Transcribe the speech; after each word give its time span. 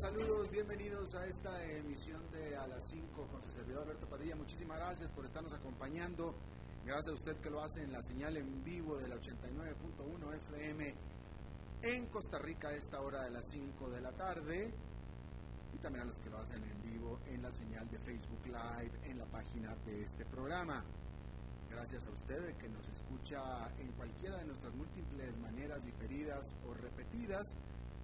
Saludos, 0.00 0.48
bienvenidos 0.52 1.12
a 1.16 1.26
esta 1.26 1.60
emisión 1.64 2.22
de 2.30 2.56
A 2.56 2.68
las 2.68 2.88
5 2.88 3.26
con 3.26 3.42
su 3.42 3.48
servidor 3.48 3.82
Alberto 3.82 4.06
Padilla. 4.06 4.36
Muchísimas 4.36 4.78
gracias 4.78 5.10
por 5.10 5.26
estarnos 5.26 5.52
acompañando. 5.52 6.36
Gracias 6.84 7.08
a 7.08 7.14
usted 7.14 7.36
que 7.38 7.50
lo 7.50 7.60
hace 7.60 7.82
en 7.82 7.92
la 7.92 8.00
señal 8.00 8.36
en 8.36 8.62
vivo 8.62 8.96
de 8.96 9.08
la 9.08 9.16
89.1 9.16 10.34
FM 10.36 10.94
en 11.82 12.06
Costa 12.06 12.38
Rica 12.38 12.68
a 12.68 12.74
esta 12.74 13.00
hora 13.00 13.24
de 13.24 13.30
las 13.30 13.50
5 13.50 13.90
de 13.90 14.00
la 14.00 14.12
tarde. 14.12 14.72
Y 15.74 15.78
también 15.78 16.04
a 16.04 16.06
los 16.06 16.20
que 16.20 16.30
lo 16.30 16.38
hacen 16.38 16.62
en 16.62 16.80
vivo 16.92 17.18
en 17.26 17.42
la 17.42 17.50
señal 17.50 17.90
de 17.90 17.98
Facebook 17.98 18.46
Live 18.46 18.92
en 19.02 19.18
la 19.18 19.26
página 19.26 19.74
de 19.84 20.04
este 20.04 20.24
programa. 20.26 20.84
Gracias 21.70 22.06
a 22.06 22.10
usted 22.10 22.56
que 22.56 22.68
nos 22.68 22.88
escucha 22.88 23.68
en 23.80 23.90
cualquiera 23.94 24.36
de 24.36 24.44
nuestras 24.44 24.72
múltiples 24.76 25.36
maneras 25.38 25.84
diferidas 25.84 26.54
o 26.68 26.74
repetidas 26.74 27.56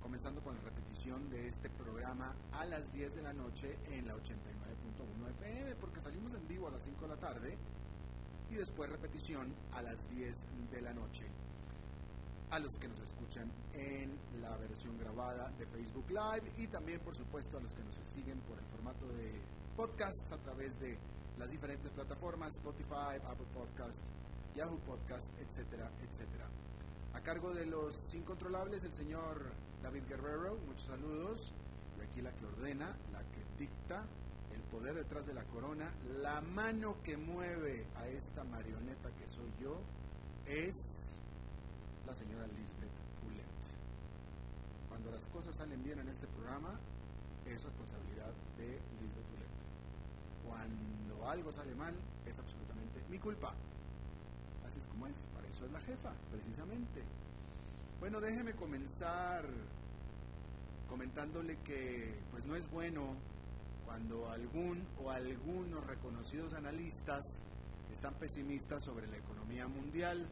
comenzando 0.05 0.43
con 0.43 0.55
la 0.55 0.61
repetición 0.61 1.31
de 1.31 1.49
este 1.49 1.71
programa 1.71 2.37
a 2.53 2.67
las 2.67 2.93
10 2.93 3.15
de 3.15 3.23
la 3.23 3.33
noche 3.33 3.75
en 3.91 4.07
la 4.07 4.15
89.1 4.15 5.31
FM, 5.31 5.75
porque 5.77 5.99
salimos 6.03 6.35
en 6.35 6.47
vivo 6.47 6.69
a 6.69 6.73
las 6.73 6.83
5 6.83 7.01
de 7.01 7.09
la 7.09 7.17
tarde 7.17 7.57
y 8.51 8.55
después 8.55 8.91
repetición 8.91 9.55
a 9.73 9.81
las 9.81 10.07
10 10.11 10.47
de 10.71 10.83
la 10.83 10.93
noche. 10.93 11.25
A 12.51 12.59
los 12.59 12.71
que 12.79 12.87
nos 12.87 13.01
escuchan 13.01 13.51
en 13.73 14.15
la 14.43 14.55
versión 14.59 14.99
grabada 14.99 15.51
de 15.53 15.65
Facebook 15.69 16.11
Live 16.11 16.53
y 16.59 16.67
también, 16.69 17.01
por 17.01 17.17
supuesto, 17.17 17.57
a 17.57 17.63
los 17.63 17.73
que 17.73 17.83
nos 17.83 17.95
siguen 18.05 18.39
por 18.41 18.59
el 18.59 18.67
formato 18.67 19.09
de 19.09 19.41
podcast 19.75 20.31
a 20.33 20.37
través 20.37 20.79
de 20.81 20.99
las 21.39 21.51
diferentes 21.51 21.91
plataformas 21.93 22.55
Spotify, 22.59 23.17
Apple 23.25 23.47
Podcast, 23.55 24.05
Yahoo 24.55 24.79
Podcast, 24.81 25.31
etcétera, 25.41 25.91
etcétera. 26.07 26.47
A 27.15 27.21
cargo 27.23 27.55
de 27.55 27.65
los 27.65 28.13
incontrolables, 28.13 28.85
el 28.85 28.93
señor 28.93 29.51
David 29.85 30.05
Guerrero, 30.09 30.57
muchos 30.67 30.87
saludos. 30.87 31.53
Y 31.99 32.01
aquí 32.01 32.23
la 32.23 32.33
que 32.33 32.47
ordena, 32.47 32.97
la 33.13 33.21
que 33.21 33.45
dicta, 33.59 34.03
el 34.55 34.63
poder 34.63 34.95
detrás 34.95 35.27
de 35.27 35.35
la 35.35 35.45
corona, 35.45 35.93
la 36.23 36.41
mano 36.41 37.03
que 37.03 37.19
mueve 37.19 37.87
a 37.95 38.09
esta 38.09 38.45
marioneta 38.45 39.11
que 39.11 39.29
soy 39.29 39.53
yo, 39.61 39.79
es 40.47 41.21
la 42.07 42.15
señora 42.15 42.47
Lisbeth 42.47 42.97
Poulet. 43.21 43.45
Cuando 44.89 45.11
las 45.11 45.27
cosas 45.29 45.55
salen 45.55 45.83
bien 45.85 45.99
en 45.99 46.09
este 46.09 46.27
programa, 46.29 46.81
es 47.45 47.63
responsabilidad 47.63 48.33
de 48.57 48.81
Lisbeth 49.03 49.27
Poulet. 49.27 49.53
Cuando 50.49 51.29
algo 51.29 51.53
sale 51.53 51.75
mal, 51.75 51.95
es 52.25 52.39
absolutamente 52.39 53.05
mi 53.11 53.19
culpa. 53.19 53.53
Así 54.67 54.79
es 54.79 54.87
como 54.89 55.07
es, 55.09 55.29
para 55.35 55.47
eso 55.47 55.67
es 55.67 55.73
la 55.73 55.81
jefa, 55.83 56.11
precisamente. 56.31 57.03
Bueno, 58.05 58.21
déjeme 58.21 58.53
comenzar 58.53 59.47
comentándole 60.91 61.57
que 61.65 62.15
pues 62.31 62.45
no 62.45 62.55
es 62.55 62.71
bueno 62.71 63.17
cuando 63.87 64.29
algún 64.29 64.87
o 65.03 65.11
algunos 65.11 65.87
reconocidos 65.87 66.53
analistas 66.53 67.23
están 67.91 68.13
pesimistas 68.19 68.85
sobre 68.85 69.07
la 69.07 69.17
economía 69.17 69.67
mundial, 69.69 70.29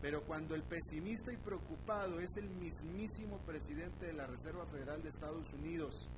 pero 0.00 0.22
cuando 0.22 0.54
el 0.54 0.62
pesimista 0.62 1.34
y 1.34 1.36
preocupado 1.36 2.18
es 2.18 2.34
el 2.38 2.48
mismísimo 2.48 3.36
presidente 3.40 4.06
de 4.06 4.14
la 4.14 4.26
Reserva 4.26 4.64
Federal 4.64 5.02
de 5.02 5.10
Estados 5.10 5.52
Unidos, 5.52 6.08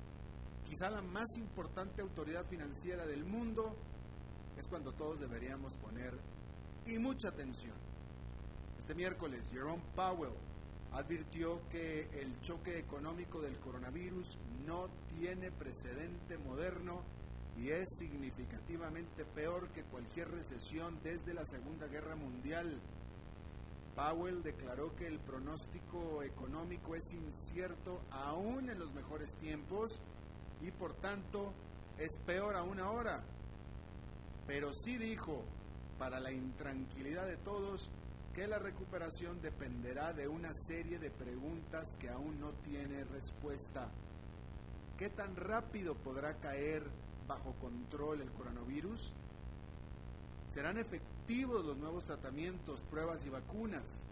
quizá 0.63 0.89
la 0.89 1.01
más 1.01 1.27
importante 1.35 2.01
autoridad 2.01 2.45
financiera 2.45 3.05
del 3.05 3.25
mundo, 3.25 3.75
es 4.57 4.65
cuando 4.69 4.93
todos 4.93 5.19
deberíamos 5.19 5.75
poner 5.75 6.17
y 6.85 6.97
mucha 6.97 7.27
atención. 7.27 7.96
Este 8.87 8.95
miércoles, 8.95 9.49
Jerome 9.51 9.83
Powell 9.97 10.31
advirtió 10.93 11.59
que 11.69 12.07
el 12.21 12.39
choque 12.39 12.79
económico 12.79 13.41
del 13.41 13.59
coronavirus 13.59 14.37
no 14.65 14.87
tiene 15.09 15.51
precedente 15.51 16.37
moderno 16.37 17.01
y 17.57 17.69
es 17.69 17.85
significativamente 17.99 19.25
peor 19.25 19.67
que 19.73 19.83
cualquier 19.83 20.29
recesión 20.29 20.97
desde 21.03 21.33
la 21.33 21.43
Segunda 21.43 21.87
Guerra 21.87 22.15
Mundial. 22.15 22.79
Powell 23.93 24.41
declaró 24.41 24.95
que 24.95 25.07
el 25.07 25.19
pronóstico 25.19 26.23
económico 26.23 26.95
es 26.95 27.11
incierto 27.11 27.99
aún 28.09 28.69
en 28.69 28.79
los 28.79 28.93
mejores 28.93 29.35
tiempos 29.41 29.99
y 30.61 30.71
por 30.71 30.93
tanto 31.01 31.51
es 31.97 32.17
peor 32.25 32.55
aún 32.55 32.79
ahora. 32.79 33.21
Pero 34.47 34.71
sí 34.73 34.97
dijo, 34.97 35.43
para 35.99 36.21
la 36.21 36.31
intranquilidad 36.31 37.27
de 37.27 37.35
todos, 37.35 37.91
que 38.37 38.45
la 38.45 38.59
recuperación 38.59 39.41
dependerá 39.41 40.13
de 40.13 40.27
una 40.27 40.53
serie 40.53 40.99
de 40.99 41.09
preguntas 41.09 41.97
que 41.97 42.07
aún 42.07 42.39
no 42.39 42.51
tiene 42.63 43.03
respuesta. 43.05 43.89
¿Qué 44.95 45.09
tan 45.09 45.35
rápido 45.35 45.95
podrá 45.95 46.35
caer 46.35 46.83
bajo 47.27 47.53
control 47.53 48.21
el 48.21 48.31
coronavirus? 48.33 49.11
¿Serán 50.49 50.77
efectivos 50.77 51.65
los 51.65 51.77
nuevos 51.77 52.05
tratamientos, 52.05 52.83
pruebas 52.83 53.25
y 53.25 53.29
vacunas? 53.29 54.05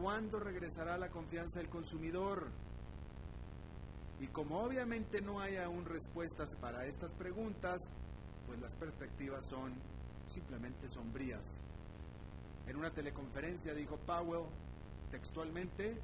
¿Cuándo 0.00 0.40
regresará 0.40 0.96
la 0.96 1.10
confianza 1.10 1.60
del 1.60 1.68
consumidor? 1.68 2.48
Y 4.18 4.28
como 4.28 4.62
obviamente 4.62 5.20
no 5.20 5.40
hay 5.40 5.56
aún 5.56 5.84
respuestas 5.84 6.56
para 6.56 6.86
estas 6.86 7.12
preguntas, 7.12 7.92
pues 8.46 8.58
las 8.62 8.74
perspectivas 8.76 9.44
son 9.44 9.74
simplemente 10.30 10.88
sombrías. 10.88 11.62
En 12.68 12.76
una 12.76 12.90
teleconferencia 12.90 13.72
dijo 13.72 13.96
Powell 13.96 14.44
textualmente, 15.10 15.96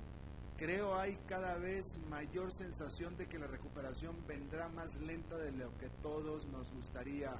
creo 0.57 0.99
hay 0.99 1.19
cada 1.29 1.57
vez 1.57 1.85
mayor 2.09 2.51
sensación 2.53 3.15
de 3.19 3.27
que 3.27 3.39
la 3.39 3.47
recuperación 3.47 4.17
vendrá 4.27 4.71
más 4.71 4.99
lenta 5.03 5.37
de 5.37 5.53
lo 5.53 5.77
que 5.77 5.91
todos 6.03 6.47
nos 6.47 6.73
gustaría. 6.73 7.35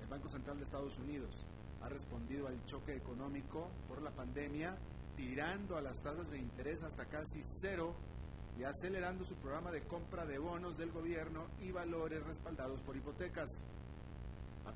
El 0.00 0.06
Banco 0.06 0.28
Central 0.28 0.58
de 0.58 0.62
Estados 0.62 0.96
Unidos 0.98 1.48
ha 1.82 1.88
respondido 1.88 2.46
al 2.46 2.64
choque 2.64 2.94
económico 2.94 3.68
por 3.88 4.00
la 4.02 4.12
pandemia 4.12 4.76
tirando 5.16 5.76
a 5.76 5.82
las 5.82 6.00
tasas 6.00 6.30
de 6.30 6.38
interés 6.38 6.84
hasta 6.84 7.06
casi 7.06 7.40
cero 7.42 7.96
y 8.56 8.62
acelerando 8.62 9.24
su 9.24 9.34
programa 9.34 9.72
de 9.72 9.82
compra 9.82 10.24
de 10.26 10.38
bonos 10.38 10.78
del 10.78 10.92
gobierno 10.92 11.48
y 11.60 11.72
valores 11.72 12.24
respaldados 12.24 12.80
por 12.82 12.96
hipotecas 12.96 13.64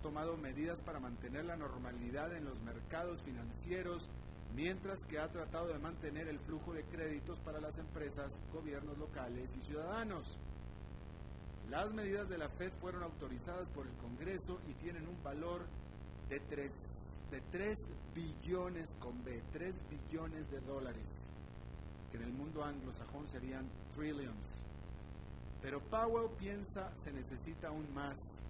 tomado 0.05 0.37
medidas 0.37 0.83
para 0.83 1.01
mantener 1.01 1.47
la 1.47 1.57
normalidad 1.57 2.37
en 2.37 2.45
los 2.45 2.61
mercados 2.61 3.23
financieros, 3.23 4.11
mientras 4.55 4.99
que 5.07 5.19
ha 5.19 5.29
tratado 5.29 5.69
de 5.69 5.79
mantener 5.79 6.29
el 6.29 6.39
flujo 6.41 6.75
de 6.75 6.85
créditos 6.85 7.41
para 7.41 7.59
las 7.59 7.79
empresas, 7.79 8.39
gobiernos 8.53 8.99
locales 8.99 9.57
y 9.57 9.63
ciudadanos. 9.63 10.39
Las 11.71 11.91
medidas 11.95 12.29
de 12.29 12.37
la 12.37 12.51
Fed 12.51 12.71
fueron 12.83 13.03
autorizadas 13.03 13.71
por 13.71 13.87
el 13.87 13.95
Congreso 13.95 14.61
y 14.69 14.75
tienen 14.75 15.09
un 15.09 15.23
valor 15.23 15.65
de 16.29 16.39
3, 16.51 17.25
de 17.31 17.41
3 17.51 17.75
billones 18.15 18.95
con 19.01 19.25
B, 19.25 19.43
3 19.53 19.87
billones 19.89 20.51
de 20.51 20.61
dólares, 20.61 21.33
que 22.11 22.19
en 22.19 22.25
el 22.25 22.33
mundo 22.35 22.63
anglosajón 22.63 23.27
serían 23.27 23.67
trillions. 23.95 24.67
Pero 25.63 25.81
Powell 25.81 26.29
piensa 26.39 26.95
se 26.95 27.11
necesita 27.11 27.69
aún 27.69 27.91
más 27.95 28.45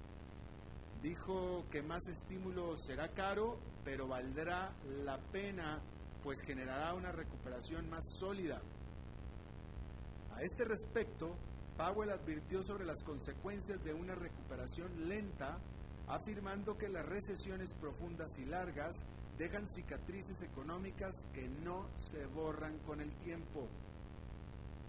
Dijo 1.05 1.67
que 1.71 1.83
más 1.83 2.09
estímulo 2.09 2.75
será 2.79 3.11
caro, 3.11 3.59
pero 3.85 4.09
valdrá 4.09 4.73
la 5.05 5.19
pena, 5.19 5.83
pues 6.23 6.41
generará 6.41 6.95
una 6.95 7.13
recuperación 7.13 7.91
más 7.91 8.03
sólida. 8.19 8.63
A 10.35 10.41
este 10.41 10.65
respecto, 10.65 11.37
Powell 11.77 12.09
advirtió 12.09 12.63
sobre 12.63 12.87
las 12.87 13.05
consecuencias 13.05 13.85
de 13.85 13.93
una 13.93 14.15
recuperación 14.15 15.07
lenta, 15.07 15.59
afirmando 16.09 16.79
que 16.79 16.89
las 16.89 17.05
recesiones 17.05 17.75
profundas 17.75 18.39
y 18.39 18.47
largas 18.47 19.05
dejan 19.37 19.69
cicatrices 19.69 20.41
económicas 20.41 21.15
que 21.35 21.47
no 21.47 21.87
se 21.99 22.25
borran 22.25 22.79
con 22.79 23.03
el 23.03 23.15
tiempo. 23.17 23.69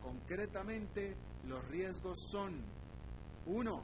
Concretamente, 0.01 1.18
los 1.45 1.68
riesgos 1.68 2.18
son, 2.31 2.63
uno, 3.47 3.83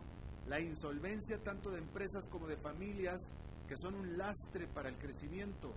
la 0.51 0.59
insolvencia 0.59 1.41
tanto 1.41 1.71
de 1.71 1.77
empresas 1.77 2.27
como 2.29 2.45
de 2.45 2.57
familias 2.57 3.21
que 3.69 3.77
son 3.77 3.95
un 3.95 4.17
lastre 4.17 4.67
para 4.67 4.89
el 4.89 4.97
crecimiento. 4.97 5.71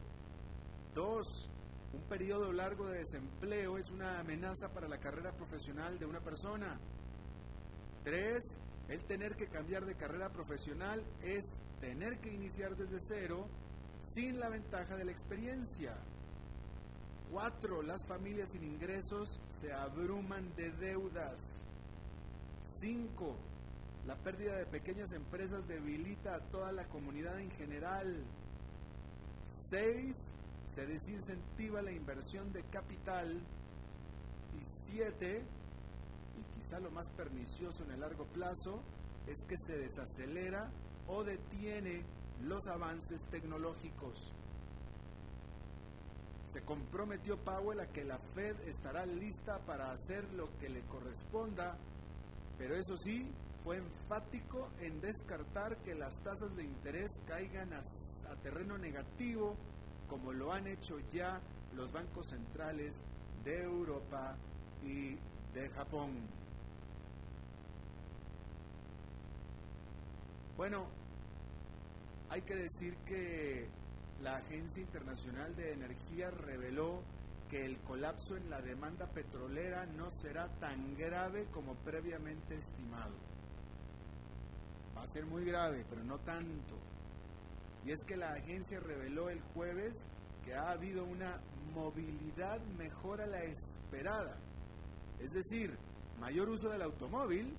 Dos, 0.92 1.48
un 1.92 2.02
periodo 2.08 2.52
largo 2.52 2.88
de 2.88 2.98
desempleo 2.98 3.78
es 3.78 3.88
una 3.92 4.18
amenaza 4.18 4.68
para 4.74 4.88
la 4.88 4.98
carrera 4.98 5.30
profesional 5.30 5.96
de 5.96 6.06
una 6.06 6.18
persona. 6.18 6.76
Tres, 8.02 8.42
El 8.88 9.02
tener 9.06 9.34
que 9.36 9.46
cambiar 9.46 9.86
de 9.86 9.94
carrera 9.94 10.28
profesional 10.28 11.02
es 11.22 11.42
tener 11.80 12.18
que 12.18 12.34
iniciar 12.34 12.76
desde 12.76 12.98
cero 13.00 13.48
sin 14.00 14.38
la 14.38 14.50
ventaja 14.50 14.94
de 14.96 15.06
la 15.06 15.12
experiencia. 15.12 15.96
Cuatro, 17.30 17.80
las 17.80 18.04
familias 18.06 18.50
sin 18.50 18.64
ingresos 18.64 19.40
se 19.48 19.72
abruman 19.72 20.54
de 20.54 20.70
deudas. 20.72 21.64
Cinco, 22.62 23.38
la 24.06 24.16
pérdida 24.16 24.56
de 24.56 24.66
pequeñas 24.66 25.12
empresas 25.12 25.66
debilita 25.66 26.34
a 26.34 26.40
toda 26.50 26.72
la 26.72 26.84
comunidad 26.88 27.40
en 27.40 27.50
general. 27.52 28.24
Seis, 29.44 30.34
se 30.66 30.86
desincentiva 30.86 31.80
la 31.80 31.92
inversión 31.92 32.52
de 32.52 32.62
capital. 32.64 33.40
Y 34.60 34.64
siete, 34.64 35.42
y 36.38 36.60
quizá 36.60 36.78
lo 36.80 36.90
más 36.90 37.10
pernicioso 37.12 37.84
en 37.84 37.92
el 37.92 38.00
largo 38.00 38.26
plazo, 38.26 38.82
es 39.26 39.44
que 39.46 39.56
se 39.58 39.78
desacelera 39.78 40.70
o 41.06 41.24
detiene 41.24 42.04
los 42.42 42.66
avances 42.66 43.26
tecnológicos. 43.30 44.32
Se 46.44 46.60
comprometió 46.62 47.38
Powell 47.38 47.80
a 47.80 47.86
que 47.86 48.04
la 48.04 48.18
Fed 48.34 48.60
estará 48.68 49.06
lista 49.06 49.58
para 49.66 49.90
hacer 49.92 50.30
lo 50.34 50.56
que 50.58 50.68
le 50.68 50.82
corresponda, 50.82 51.76
pero 52.58 52.76
eso 52.76 52.96
sí, 52.96 53.26
fue 53.64 53.78
enfático 53.78 54.68
en 54.78 55.00
descartar 55.00 55.78
que 55.78 55.94
las 55.94 56.22
tasas 56.22 56.54
de 56.54 56.64
interés 56.64 57.10
caigan 57.26 57.72
a, 57.72 57.82
terreno 58.42 58.76
negativo, 58.76 59.56
como 60.06 60.34
lo 60.34 60.52
han 60.52 60.66
hecho 60.66 60.98
ya 61.10 61.40
los 61.74 61.90
bancos 61.90 62.28
centrales 62.28 63.06
de 63.42 63.62
Europa 63.62 64.36
y 64.82 65.16
de 65.54 65.70
Japón. 65.70 66.10
Bueno, 70.58 70.86
hay 72.28 72.42
que 72.42 72.54
decir 72.54 72.94
que 73.06 73.66
la 74.22 74.36
Agencia 74.36 74.82
Internacional 74.82 75.56
de 75.56 75.72
Energía 75.72 76.30
reveló 76.30 77.02
que 77.48 77.64
el 77.64 77.78
colapso 77.78 78.36
en 78.36 78.50
la 78.50 78.60
demanda 78.60 79.06
petrolera 79.06 79.86
no 79.86 80.10
será 80.10 80.48
tan 80.60 80.94
grave 80.96 81.46
como 81.50 81.74
previamente 81.76 82.56
estimado. 82.56 83.33
A 85.04 85.06
ser 85.06 85.26
muy 85.26 85.44
grave, 85.44 85.84
pero 85.90 86.02
no 86.02 86.18
tanto. 86.20 86.78
Y 87.84 87.92
es 87.92 88.02
que 88.06 88.16
la 88.16 88.32
agencia 88.32 88.80
reveló 88.80 89.28
el 89.28 89.38
jueves 89.52 90.08
que 90.42 90.54
ha 90.54 90.70
habido 90.70 91.04
una 91.04 91.42
movilidad 91.74 92.58
mejor 92.78 93.20
a 93.20 93.26
la 93.26 93.44
esperada. 93.44 94.38
Es 95.20 95.32
decir, 95.32 95.76
mayor 96.18 96.48
uso 96.48 96.70
del 96.70 96.80
automóvil 96.80 97.54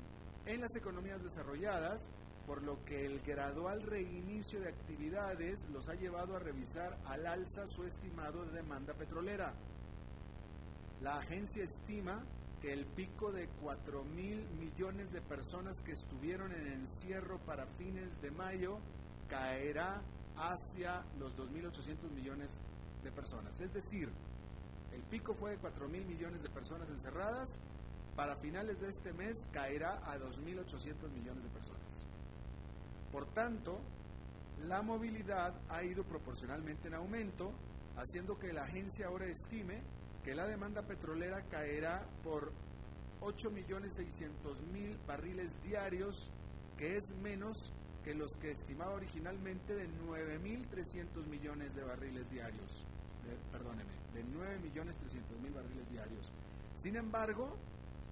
en 0.48 0.62
las 0.62 0.76
economías 0.76 1.22
desarrolladas 1.22 2.10
por 2.48 2.64
lo 2.64 2.84
que 2.84 3.06
el 3.06 3.22
gradual 3.22 3.84
reinicio 3.84 4.60
de 4.60 4.70
actividades 4.70 5.68
los 5.70 5.88
ha 5.88 5.94
llevado 5.94 6.36
a 6.36 6.40
revisar 6.40 6.98
al 7.06 7.28
alza 7.28 7.68
su 7.68 7.84
estimado 7.84 8.44
de 8.46 8.54
demanda 8.54 8.96
petrolera. 8.96 9.54
La 11.00 11.18
agencia 11.20 11.64
estima 11.64 12.24
el 12.66 12.86
pico 12.86 13.32
de 13.32 13.48
4 13.62 14.04
mil 14.04 14.44
millones 14.60 15.12
de 15.12 15.22
personas 15.22 15.82
que 15.84 15.92
estuvieron 15.92 16.52
en 16.52 16.68
encierro 16.68 17.38
para 17.40 17.66
fines 17.78 18.20
de 18.22 18.32
mayo 18.32 18.80
caerá 19.30 20.02
hacia 20.36 21.04
los 21.20 21.36
2.800 21.38 22.12
millones 22.12 22.62
de 23.04 23.12
personas. 23.12 23.60
Es 23.62 23.72
decir, 23.72 24.10
el 24.94 25.02
pico 25.04 25.34
fue 25.36 25.52
de 25.52 25.58
4 25.58 25.88
mil 25.88 26.06
millones 26.06 26.42
de 26.42 26.50
personas 26.50 26.90
encerradas, 26.90 27.60
para 28.16 28.36
finales 28.38 28.80
de 28.80 28.88
este 28.88 29.12
mes 29.14 29.48
caerá 29.52 30.00
a 30.10 30.18
2.800 30.18 31.12
millones 31.12 31.44
de 31.44 31.50
personas. 31.50 32.06
Por 33.12 33.26
tanto, 33.34 33.80
la 34.68 34.82
movilidad 34.82 35.54
ha 35.70 35.84
ido 35.84 36.04
proporcionalmente 36.04 36.88
en 36.88 36.96
aumento, 36.96 37.52
haciendo 37.98 38.38
que 38.40 38.54
la 38.54 38.64
agencia 38.64 39.08
ahora 39.08 39.26
estime 39.28 39.82
que 40.26 40.34
la 40.34 40.48
demanda 40.48 40.82
petrolera 40.82 41.40
caerá 41.52 42.04
por 42.24 42.52
8.600.000 43.22 45.06
barriles 45.06 45.62
diarios, 45.62 46.32
que 46.76 46.98
es 46.98 47.04
menos 47.22 47.56
que 48.04 48.16
los 48.16 48.32
que 48.42 48.50
estimaba 48.50 48.96
originalmente 48.96 49.76
de 49.76 49.88
9.300 49.88 51.28
millones 51.28 51.76
de 51.76 51.84
barriles 51.84 52.28
diarios. 52.32 52.86
perdóneme, 53.52 53.94
de 54.16 54.26
9.300.000 54.26 55.54
barriles 55.54 55.90
diarios. 55.92 56.34
Sin 56.74 56.96
embargo, 56.96 57.56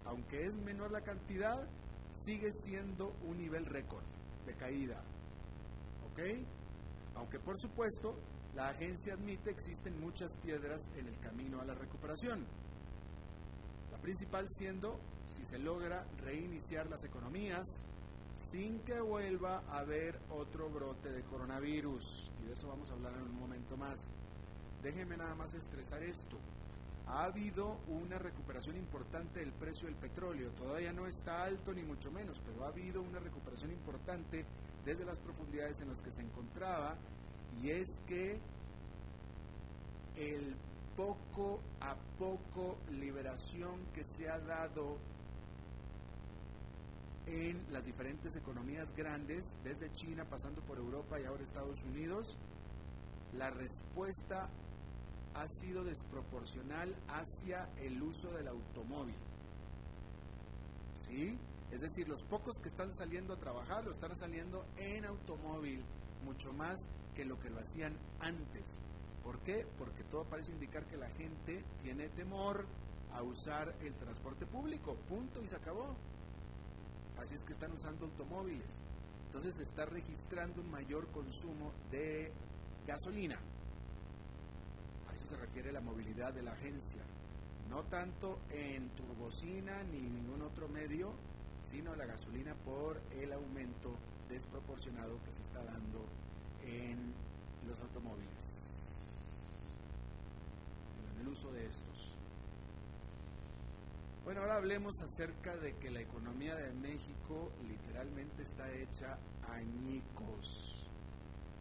aunque 0.06 0.46
es 0.46 0.56
menor 0.58 0.92
la 0.92 1.02
cantidad, 1.02 1.68
sigue 2.12 2.52
siendo 2.52 3.16
un 3.24 3.40
nivel 3.40 3.66
récord 3.66 4.04
de 4.46 4.54
caída. 4.54 5.02
¿Ok? 6.12 6.20
Aunque 7.16 7.40
por 7.40 7.58
supuesto, 7.60 8.16
la 8.56 8.70
agencia 8.70 9.14
admite 9.14 9.50
existen 9.50 10.00
muchas 10.00 10.36
piedras 10.38 10.92
en 10.96 11.08
el 11.08 11.20
camino 11.20 11.60
a 11.60 11.66
la 11.66 11.74
recuperación. 11.74 12.46
La 13.92 13.98
principal 13.98 14.48
siendo 14.50 15.00
si 15.28 15.44
se 15.44 15.58
logra 15.58 16.06
reiniciar 16.24 16.88
las 16.88 17.04
economías 17.04 17.86
sin 18.36 18.80
que 18.82 19.00
vuelva 19.00 19.64
a 19.70 19.80
haber 19.80 20.20
otro 20.30 20.70
brote 20.70 21.12
de 21.12 21.24
coronavirus. 21.24 22.32
Y 22.42 22.48
de 22.48 22.54
eso 22.54 22.68
vamos 22.68 22.92
a 22.92 22.94
hablar 22.94 23.14
en 23.14 23.24
un 23.24 23.40
momento 23.40 23.76
más. 23.78 24.12
Déjenme 24.84 25.18
nada 25.18 25.34
más 25.34 25.54
estresar 25.54 26.04
esto. 26.04 26.38
Ha 27.08 27.26
habido 27.26 27.80
una 27.88 28.18
recuperación 28.18 28.78
importante 28.78 29.40
del 29.40 29.52
precio 29.54 29.88
del 29.88 29.96
petróleo. 29.96 30.52
Todavía 30.52 30.94
no 30.94 31.08
está 31.08 31.44
alto 31.44 31.74
ni 31.74 31.84
mucho 31.84 32.12
menos, 32.12 32.40
pero 32.46 32.64
ha 32.64 32.68
habido 32.68 33.02
una 33.02 33.20
recuperación 33.20 33.72
importante 33.72 34.46
desde 34.86 35.06
las 35.06 35.18
profundidades 35.20 35.82
en 35.82 35.90
las 35.90 36.02
que 36.02 36.12
se 36.12 36.22
encontraba. 36.22 36.96
Y 37.62 37.70
es 37.70 38.02
que 38.08 38.40
el 40.16 40.56
poco 40.96 41.60
a 41.82 41.96
poco 42.18 42.78
liberación 42.92 43.86
que 43.94 44.04
se 44.04 44.30
ha 44.30 44.40
dado 44.40 44.98
en 47.26 47.72
las 47.72 47.86
diferentes 47.86 48.36
economías 48.36 48.94
grandes, 48.96 49.44
desde 49.64 49.92
China 49.92 50.26
pasando 50.30 50.62
por 50.62 50.78
Europa 50.78 51.20
y 51.20 51.26
ahora 51.26 51.44
Estados 51.44 51.82
Unidos, 51.84 52.38
la 53.34 53.50
respuesta 53.50 54.50
ha 55.34 55.48
sido 55.48 55.84
desproporcional 55.84 56.96
hacia 57.08 57.70
el 57.78 58.02
uso 58.02 58.30
del 58.32 58.48
automóvil. 58.48 59.16
¿Sí? 60.96 61.38
Es 61.72 61.82
decir, 61.82 62.08
los 62.08 62.22
pocos 62.24 62.56
que 62.62 62.70
están 62.70 62.94
saliendo 62.94 63.34
a 63.34 63.38
trabajar 63.38 63.84
lo 63.84 63.92
están 63.92 64.16
saliendo 64.16 64.64
en 64.78 65.06
automóvil, 65.06 65.84
mucho 66.24 66.54
más 66.54 66.78
que 67.14 67.26
lo 67.26 67.40
que 67.40 67.50
lo 67.50 67.60
hacían 67.60 67.96
antes. 68.20 68.82
¿Por 69.24 69.40
qué? 69.40 69.66
Porque 69.78 70.04
todo 70.04 70.26
parece 70.26 70.52
indicar 70.52 70.86
que 70.86 70.98
la 70.98 71.10
gente 71.12 71.64
tiene 71.82 72.10
temor 72.10 72.66
a 73.14 73.24
usar 73.24 73.76
el 73.82 73.94
transporte 73.96 74.46
público. 74.46 74.96
Punto 75.08 75.42
y 75.42 75.48
se 75.48 75.56
acabó. 75.56 75.96
Así 77.18 77.36
es 77.36 77.44
que 77.46 77.54
están 77.54 77.72
usando 77.72 78.06
automóviles. 78.06 78.82
Entonces 79.28 79.56
se 79.56 79.64
está 79.64 79.86
registrando 79.86 80.62
un 80.62 80.70
mayor 80.70 81.08
consumo 81.12 81.72
de 81.90 82.32
gasolina 82.86 83.40
se 85.28 85.38
requiere 85.38 85.72
la 85.72 85.82
movilidad 85.82 86.34
de 86.34 86.44
la 86.44 86.52
agencia, 86.52 87.02
no 87.70 87.84
tanto 87.86 88.40
en 88.50 88.90
turbocina 88.90 89.84
ni 89.84 90.02
ningún 90.02 90.42
otro 90.42 90.68
medio, 90.68 91.14
sino 91.62 91.96
la 91.96 92.06
gasolina 92.06 92.54
por 92.66 93.02
el 93.12 93.32
aumento 93.32 93.96
desproporcionado 94.30 95.22
que 95.24 95.32
se 95.32 95.42
está 95.42 95.64
dando 95.64 96.06
en 96.66 97.14
los 97.68 97.80
automóviles, 97.82 99.68
en 101.14 101.22
el 101.22 101.28
uso 101.28 101.52
de 101.52 101.66
estos. 101.66 102.14
Bueno, 104.24 104.42
ahora 104.42 104.56
hablemos 104.56 104.94
acerca 105.02 105.56
de 105.58 105.76
que 105.76 105.92
la 105.92 106.02
economía 106.02 106.56
de 106.56 106.72
México 106.72 107.52
literalmente 107.68 108.44
está 108.44 108.72
hecha 108.72 109.18
añicos. 109.50 110.88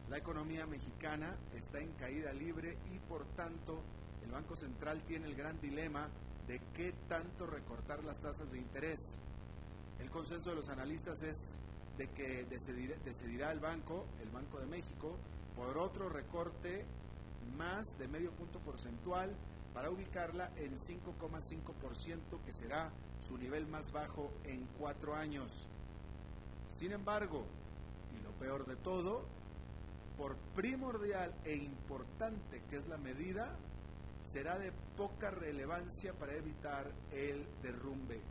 La 0.09 0.17
economía 0.17 0.65
mexicana 0.65 1.35
está 1.53 1.79
en 1.79 1.91
caída 1.93 2.31
libre 2.31 2.77
y 2.93 2.99
por 2.99 3.25
tanto 3.35 3.81
el 4.23 4.31
Banco 4.31 4.55
Central 4.55 5.03
tiene 5.03 5.27
el 5.27 5.35
gran 5.35 5.59
dilema 5.59 6.07
de 6.47 6.61
qué 6.73 6.93
tanto 7.09 7.47
recortar 7.47 8.03
las 8.03 8.19
tasas 8.19 8.51
de 8.51 8.59
interés. 8.59 9.19
El 9.99 10.09
consenso 10.09 10.51
de 10.51 10.55
los 10.57 10.69
analistas 10.69 11.21
es 11.21 11.59
de 11.97 12.07
que 12.09 12.45
decidirá, 12.45 13.51
el 13.51 13.59
banco, 13.59 14.05
el 14.21 14.29
Banco 14.29 14.59
de 14.59 14.65
México, 14.65 15.17
por 15.55 15.77
otro 15.77 16.09
recorte 16.09 16.85
más 17.57 17.97
de 17.97 18.07
medio 18.07 18.31
punto 18.31 18.59
porcentual 18.59 19.35
para 19.73 19.89
ubicarla 19.89 20.51
en 20.55 20.75
5,5%, 20.75 22.43
que 22.45 22.53
será 22.53 22.91
su 23.21 23.37
nivel 23.37 23.67
más 23.67 23.91
bajo 23.91 24.31
en 24.43 24.65
cuatro 24.79 25.15
años. 25.15 25.67
Sin 26.67 26.91
embargo, 26.91 27.45
y 28.17 28.23
lo 28.23 28.31
peor 28.33 28.65
de 28.65 28.75
todo, 28.77 29.25
por 30.17 30.35
primordial 30.55 31.33
e 31.43 31.55
importante 31.55 32.61
que 32.69 32.77
es 32.77 32.87
la 32.87 32.97
medida, 32.97 33.55
será 34.23 34.57
de 34.57 34.71
poca 34.95 35.31
relevancia 35.31 36.13
para 36.13 36.35
evitar 36.35 36.91
el 37.11 37.45
derrumbe. 37.61 38.21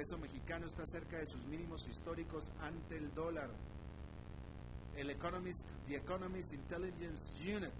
Peso 0.00 0.16
mexicano 0.16 0.66
está 0.66 0.86
cerca 0.86 1.18
de 1.18 1.26
sus 1.26 1.44
mínimos 1.44 1.86
históricos 1.86 2.50
ante 2.62 2.96
el 2.96 3.12
dólar. 3.12 3.50
El 4.96 5.10
Economist, 5.10 5.68
The 5.86 5.96
Economist 5.96 6.54
Intelligence 6.54 7.30
Unit 7.42 7.70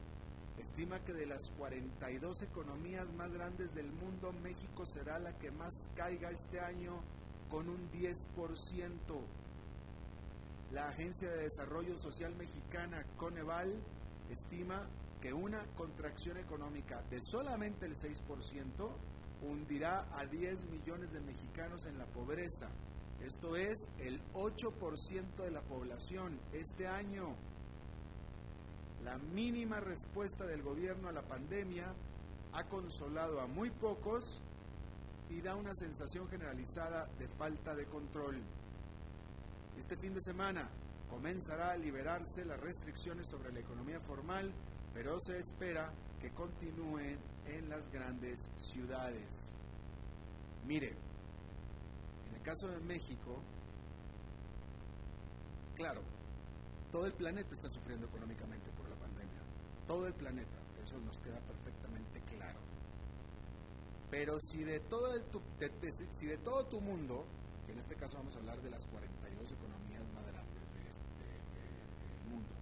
estima 0.59 1.03
que 1.03 1.15
de 1.15 1.25
las 1.25 1.49
42 1.57 2.43
economías 2.43 3.11
más 3.15 3.33
grandes 3.33 3.75
del 3.75 3.91
mundo, 3.91 4.35
México 4.43 4.85
será 4.85 5.19
la 5.19 5.33
que 5.39 5.51
más 5.51 5.73
caiga 5.97 6.31
este 6.31 6.61
año 6.61 7.01
con 7.49 7.71
un 7.71 7.91
10%. 7.91 8.19
La 10.73 10.89
Agencia 10.89 11.31
de 11.31 11.45
Desarrollo 11.45 11.97
Social 11.97 12.35
Mexicana, 12.37 13.03
Coneval, 13.17 13.73
estima 14.29 14.87
que 15.23 15.33
una 15.33 15.65
contracción 15.75 16.37
económica 16.37 17.01
de 17.09 17.19
solamente 17.23 17.87
el 17.87 17.95
6% 17.95 18.91
hundirá 19.43 20.07
a 20.17 20.27
10 20.27 20.65
millones 20.71 21.13
de 21.13 21.21
mexicanos 21.21 21.85
en 21.87 21.99
la 21.99 22.07
pobreza. 22.07 22.69
Esto 23.21 23.57
es 23.57 23.91
el 23.99 24.21
8% 24.33 25.45
de 25.45 25.51
la 25.51 25.61
población 25.63 26.39
este 26.53 26.87
año. 26.87 27.35
La 29.05 29.19
mínima 29.19 29.81
respuesta 29.81 30.47
del 30.47 30.63
gobierno 30.63 31.09
a 31.09 31.13
la 31.13 31.23
pandemia 31.23 31.95
ha 32.53 32.65
consolado 32.65 33.41
a 33.41 33.47
muy 33.47 33.71
pocos 33.71 34.43
y 35.29 35.41
da 35.41 35.55
una 35.55 35.75
sensación 35.75 36.29
generalizada 36.29 37.07
de 37.19 37.29
falta 37.29 37.75
de 37.75 37.87
control. 37.87 38.43
Este 39.79 39.97
fin 39.97 40.13
de 40.13 40.21
semana 40.21 40.69
comenzará 41.09 41.73
a 41.73 41.77
liberarse 41.77 42.45
las 42.45 42.61
restricciones 42.61 43.29
sobre 43.29 43.53
la 43.53 43.61
economía 43.61 44.01
formal, 44.01 44.53
pero 44.93 45.19
se 45.21 45.39
espera 45.39 45.93
que 46.21 46.31
continúen 46.31 47.19
en 47.47 47.69
las 47.69 47.91
grandes 47.91 48.51
ciudades. 48.57 49.55
Mire, 50.67 50.91
en 52.29 52.35
el 52.35 52.43
caso 52.43 52.69
de 52.69 52.81
México, 52.81 53.43
claro, 55.75 56.03
todo 56.93 57.07
el 57.07 57.15
planeta 57.15 57.55
está 57.55 57.69
sufriendo 57.71 58.07
económicamente 58.07 58.71
por 58.73 58.89
la 58.89 58.97
pandemia, 58.97 59.41
todo 59.87 60.07
el 60.07 60.15
planeta, 60.15 60.59
eso 60.85 60.99
nos 60.99 61.19
queda 61.21 61.41
perfectamente 61.41 62.21
claro. 62.23 62.61
Pero 64.11 64.39
si 64.41 64.65
de 64.65 64.81
todo, 64.81 65.15
el 65.15 65.25
tu, 65.27 65.41
si 66.11 66.27
de 66.27 66.39
todo 66.39 66.67
tu 66.67 66.81
mundo, 66.81 67.25
que 67.65 67.73
en 67.73 67.79
este 67.79 67.95
caso 67.95 68.19
vamos 68.19 68.35
a 68.35 68.41
hablar 68.41 68.61
de 68.61 68.71
las 68.71 68.85
42 68.87 69.53
economías 69.53 70.03
más 70.13 70.27
grandes 70.27 70.73
de 70.75 70.91
este 70.91 72.29
mundo, 72.29 72.55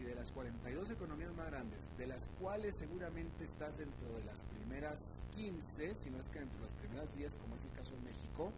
si 0.00 0.06
de 0.06 0.14
las 0.14 0.32
42 0.32 0.90
economías 0.90 1.34
más 1.34 1.46
grandes, 1.50 1.86
de 1.98 2.06
las 2.06 2.26
cuales 2.40 2.74
seguramente 2.78 3.44
estás 3.44 3.76
dentro 3.76 4.08
de 4.14 4.24
las 4.24 4.42
primeras 4.44 4.98
15, 5.34 5.94
si 5.94 6.10
no 6.10 6.18
es 6.18 6.28
que 6.28 6.38
dentro 6.38 6.58
de 6.58 6.64
las 6.64 6.74
primeras 6.74 7.14
10, 7.14 7.36
como 7.36 7.54
es 7.56 7.64
el 7.64 7.72
caso 7.72 7.94
de 7.96 8.00
México, 8.00 8.50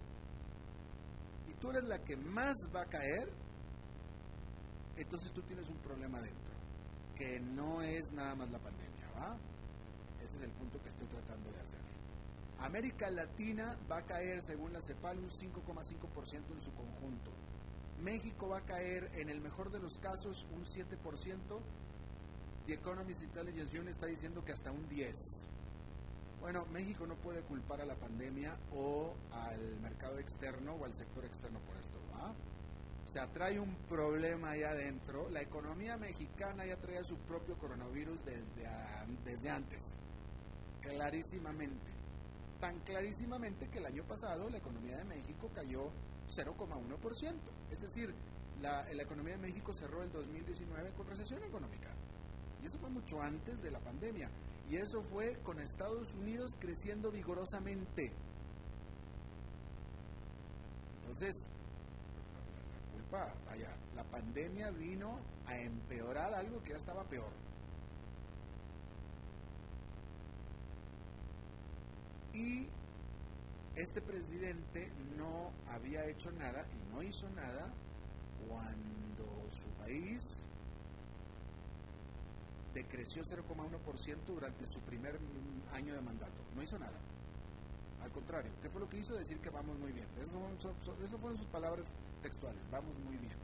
y 1.49 1.55
tú 1.55 1.71
eres 1.71 1.85
la 1.85 1.99
que 1.99 2.17
más 2.17 2.57
va 2.75 2.83
a 2.83 2.87
caer, 2.87 3.29
entonces 4.97 5.33
tú 5.33 5.43
tienes 5.43 5.69
un 5.69 5.79
problema 5.79 6.21
dentro, 6.21 6.55
que 7.17 7.41
no 7.41 7.83
es 7.83 8.13
nada 8.13 8.37
más 8.37 8.51
la 8.51 8.61
pandemia, 8.61 9.11
¿va? 9.17 9.37
Ese 10.23 10.37
es 10.37 10.43
el 10.43 10.53
punto 10.53 10.81
que 10.81 10.91
estoy 10.91 11.09
tratando 11.09 11.51
de 11.51 11.61
hacer. 11.61 11.81
América 12.61 13.11
Latina 13.11 13.77
va 13.91 13.99
a 13.99 14.03
caer, 14.03 14.41
según 14.43 14.73
la 14.73 14.81
CEPAL, 14.81 15.19
un 15.19 15.29
5,5% 15.29 16.53
en 16.53 16.63
su 16.63 16.73
conjunto. 16.73 17.33
México 18.03 18.49
va 18.49 18.59
a 18.59 18.63
caer, 18.63 19.11
en 19.15 19.29
el 19.29 19.41
mejor 19.41 19.71
de 19.71 19.79
los 19.79 19.99
casos, 19.99 20.47
un 20.53 20.65
7%. 20.65 20.97
The 22.67 22.75
Economist 22.75 23.23
Intelligence 23.23 23.79
Unit 23.79 23.91
está 23.91 24.07
diciendo 24.07 24.45
que 24.45 24.53
hasta 24.53 24.71
un 24.71 24.89
10%. 24.89 25.49
Bueno, 26.41 26.67
México 26.73 27.07
no 27.07 27.15
puede 27.15 27.41
culpar 27.43 27.81
a 27.81 27.87
la 27.87 27.95
pandemia 27.95 28.57
o 28.75 29.15
al 29.31 29.79
mercado 29.81 30.19
externo 30.19 30.75
o 30.75 30.85
al 30.85 30.93
sector 30.93 31.25
externo 31.25 31.61
por 31.61 31.77
esto, 31.77 32.01
¿va? 32.13 32.35
O 33.05 33.09
sea, 33.09 33.29
trae 33.29 33.61
un 33.61 33.77
problema 33.89 34.51
ahí 34.51 34.65
adentro. 34.65 35.29
La 35.31 35.41
economía 35.41 35.97
mexicana 35.97 36.67
ya 36.67 36.77
traía 36.79 37.05
su 37.05 37.17
propio 37.17 37.57
coronavirus 37.59 38.25
desde, 38.25 38.67
desde 39.25 39.51
antes, 39.51 40.01
clarísimamente. 40.81 41.93
Tan 42.59 42.81
clarísimamente 42.81 43.69
que 43.69 43.79
el 43.79 43.87
año 43.87 44.03
pasado 44.03 44.51
la 44.51 44.59
economía 44.59 44.97
de 44.99 45.05
México 45.05 45.49
cayó 45.55 45.93
0,1%. 46.37 47.35
Es 47.71 47.81
decir, 47.81 48.15
la, 48.61 48.83
la, 48.93 49.03
economía 49.03 49.37
de 49.37 49.43
México 49.43 49.73
cerró 49.73 50.03
el 50.03 50.13
2019 50.13 50.93
con 50.93 51.07
recesión 51.07 51.43
económica. 51.45 51.91
Y 52.63 52.67
eso 52.67 52.79
fue 52.79 52.91
mucho 52.91 53.21
antes 53.21 53.61
de 53.61 53.71
la 53.71 53.81
pandemia. 53.81 54.31
Y 54.71 54.77
eso 54.77 55.03
fue 55.03 55.37
con 55.43 55.61
Estados 55.61 56.15
Unidos 56.15 56.53
creciendo 56.59 57.11
vigorosamente. 57.11 58.13
Entonces, 61.01 61.35
la 62.73 62.93
culpa, 62.93 63.35
vaya, 63.47 63.77
la 63.95 64.05
pandemia 64.05 64.71
vino 64.71 65.19
a 65.47 65.59
empeorar 65.59 66.33
algo 66.35 66.63
que 66.63 66.71
ya 66.71 66.77
estaba 66.77 67.05
peor. 67.05 67.33
Y 72.33 72.67
este 73.77 74.03
presidente 74.03 74.91
no 75.17 75.51
había 75.69 76.07
hecho 76.07 76.31
nada 76.33 76.67
y 76.73 76.93
no 76.93 77.03
hizo 77.03 77.29
nada 77.31 77.73
cuando 78.47 79.51
su 79.51 79.69
país 79.79 80.21
decreció 82.75 83.23
0,1% 83.23 84.25
durante 84.27 84.67
su 84.67 84.81
primer 84.81 85.19
año 85.73 85.95
de 85.95 86.01
mandato. 86.01 86.43
No 86.55 86.63
hizo 86.63 86.79
nada. 86.79 86.99
Al 88.03 88.11
contrario, 88.11 88.51
¿qué 88.61 88.69
fue 88.69 88.81
lo 88.81 88.89
que 88.89 88.99
hizo? 88.99 89.15
Decir 89.15 89.39
que 89.39 89.51
vamos 89.51 89.79
muy 89.79 89.93
bien. 89.93 90.07
Esas 90.19 91.21
fueron 91.21 91.39
sus 91.39 91.47
palabras 91.49 91.87
textuales, 92.21 92.69
vamos 92.71 92.99
muy 93.01 93.17
bien. 93.17 93.37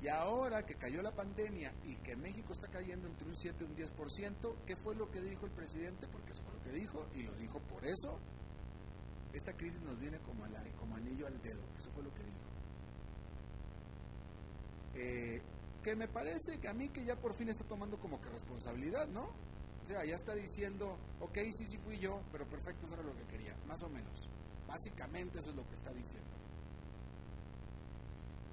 Y 0.00 0.08
ahora 0.08 0.64
que 0.64 0.76
cayó 0.76 1.02
la 1.02 1.10
pandemia 1.10 1.72
y 1.84 1.96
que 1.96 2.14
México 2.14 2.52
está 2.52 2.68
cayendo 2.68 3.08
entre 3.08 3.26
un 3.26 3.34
7 3.34 3.56
y 3.60 3.64
un 3.64 3.76
10%, 3.76 4.54
¿qué 4.64 4.76
fue 4.76 4.94
lo 4.94 5.10
que 5.10 5.20
dijo 5.20 5.44
el 5.44 5.52
presidente? 5.52 6.06
Porque 6.06 6.32
eso 6.32 6.42
fue 6.44 6.54
lo 6.54 6.62
que 6.62 6.70
dijo 6.70 7.06
y 7.14 7.22
lo 7.24 7.34
dijo 7.34 7.58
por 7.60 7.84
eso. 7.84 8.18
Esta 9.32 9.52
crisis 9.52 9.80
nos 9.82 9.98
viene 9.98 10.18
como, 10.20 10.44
como 10.78 10.96
anillo 10.96 11.26
al 11.26 11.40
dedo. 11.42 11.60
Eso 11.78 11.90
fue 11.92 12.02
lo 12.02 12.12
que 12.14 12.22
dijo. 12.22 12.48
Eh, 14.94 15.42
que 15.82 15.94
me 15.94 16.08
parece 16.08 16.58
que 16.58 16.68
a 16.68 16.74
mí 16.74 16.88
que 16.88 17.04
ya 17.04 17.16
por 17.16 17.34
fin 17.34 17.48
está 17.48 17.64
tomando 17.64 17.98
como 17.98 18.20
que 18.20 18.28
responsabilidad, 18.30 19.06
¿no? 19.08 19.30
O 19.82 19.86
sea, 19.86 20.04
ya 20.04 20.16
está 20.16 20.34
diciendo, 20.34 20.98
ok, 21.20 21.38
sí, 21.50 21.66
sí 21.66 21.78
fui 21.78 21.98
yo, 21.98 22.20
pero 22.32 22.46
perfecto, 22.46 22.86
eso 22.86 22.94
era 22.94 23.04
lo 23.04 23.14
que 23.14 23.24
quería, 23.24 23.56
más 23.66 23.82
o 23.82 23.88
menos. 23.88 24.28
Básicamente 24.66 25.38
eso 25.38 25.50
es 25.50 25.56
lo 25.56 25.66
que 25.66 25.74
está 25.74 25.92
diciendo. 25.92 26.28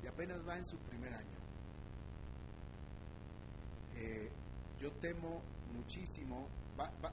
Y 0.03 0.08
apenas 0.08 0.48
va 0.48 0.58
en 0.58 0.65
su 0.65 0.77
primer 0.77 1.13
año. 1.13 1.38
Eh, 3.96 4.29
yo 4.79 4.91
temo 4.94 5.41
muchísimo, 5.74 6.48
va, 6.79 6.91
va, 7.03 7.12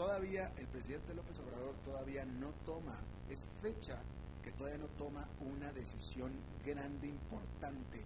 todavía 0.00 0.50
el 0.56 0.66
presidente 0.68 1.12
López 1.12 1.38
Obrador 1.40 1.74
todavía 1.84 2.24
no 2.24 2.52
toma, 2.64 2.96
es 3.28 3.46
fecha 3.60 4.00
que 4.42 4.50
todavía 4.52 4.78
no 4.78 4.88
toma 4.96 5.28
una 5.40 5.70
decisión 5.72 6.32
grande, 6.64 7.08
importante 7.08 8.00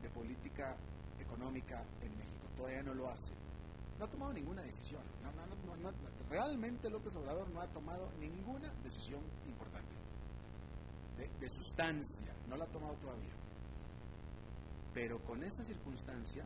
de 0.00 0.10
política 0.10 0.76
económica 1.18 1.82
en 2.02 2.16
México. 2.16 2.46
Todavía 2.56 2.84
no 2.84 2.94
lo 2.94 3.10
hace. 3.10 3.32
No 3.98 4.04
ha 4.04 4.08
tomado 4.08 4.32
ninguna 4.32 4.62
decisión. 4.62 5.02
realmente 6.30 6.88
López 6.88 7.16
Obrador 7.16 7.50
no 7.50 7.60
ha 7.60 7.66
tomado 7.66 8.08
ninguna 8.20 8.72
decisión 8.84 9.22
importante. 9.44 9.90
De, 11.18 11.28
de 11.40 11.50
sustancia. 11.50 12.32
No 12.48 12.56
la 12.56 12.64
ha 12.64 12.68
tomado 12.68 12.94
todavía. 12.94 13.34
Pero 14.94 15.18
con 15.24 15.42
esta 15.42 15.64
circunstancia 15.64 16.44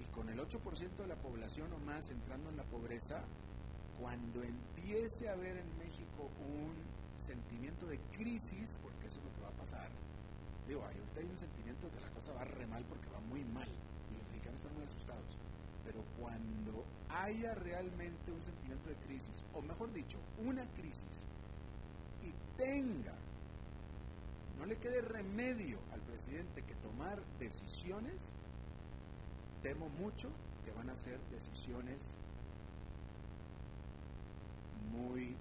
y 0.00 0.04
con 0.14 0.28
el 0.28 0.38
8% 0.38 0.96
de 0.96 1.06
la 1.06 1.16
población 1.16 1.72
o 1.72 1.78
más 1.78 2.10
entrando 2.10 2.50
en 2.50 2.56
la 2.56 2.64
pobreza, 2.64 3.22
cuando 4.00 4.42
empiece 4.42 5.28
a 5.28 5.32
haber 5.32 5.56
en 5.56 5.78
México 5.78 6.30
un 6.38 6.74
sentimiento 7.18 7.86
de 7.86 7.98
crisis, 8.12 8.78
porque 8.82 9.06
eso 9.06 9.18
es 9.18 9.24
lo 9.24 9.32
que 9.34 9.40
va 9.42 9.48
a 9.48 9.58
pasar, 9.58 9.88
digo, 10.66 10.84
ahorita 10.84 11.20
hay 11.20 11.26
un 11.26 11.38
sentimiento 11.38 11.86
de 11.86 11.92
que 11.94 12.00
la 12.00 12.10
cosa 12.10 12.32
va 12.32 12.44
re 12.44 12.66
mal 12.66 12.84
porque 12.84 13.08
va 13.08 13.20
muy 13.20 13.44
mal 13.44 13.68
y 13.68 14.18
los 14.18 14.28
mexicanos 14.28 14.60
están 14.60 14.74
muy 14.74 14.84
asustados. 14.84 15.38
Pero 15.84 16.04
cuando 16.20 16.84
haya 17.08 17.54
realmente 17.54 18.30
un 18.30 18.42
sentimiento 18.42 18.90
de 18.90 18.96
crisis, 19.06 19.42
o 19.54 19.62
mejor 19.62 19.92
dicho, 19.92 20.18
una 20.44 20.64
crisis, 20.76 21.26
y 22.22 22.32
tenga, 22.58 23.14
no 24.58 24.66
le 24.66 24.76
quede 24.76 25.00
remedio 25.00 25.78
al 25.92 26.00
presidente 26.02 26.62
que 26.62 26.74
tomar 26.76 27.18
decisiones, 27.38 28.32
temo 29.62 29.88
mucho 29.88 30.28
que 30.64 30.72
van 30.72 30.90
a 30.90 30.96
ser 30.96 31.18
decisiones 31.30 32.16
muy 34.90 35.36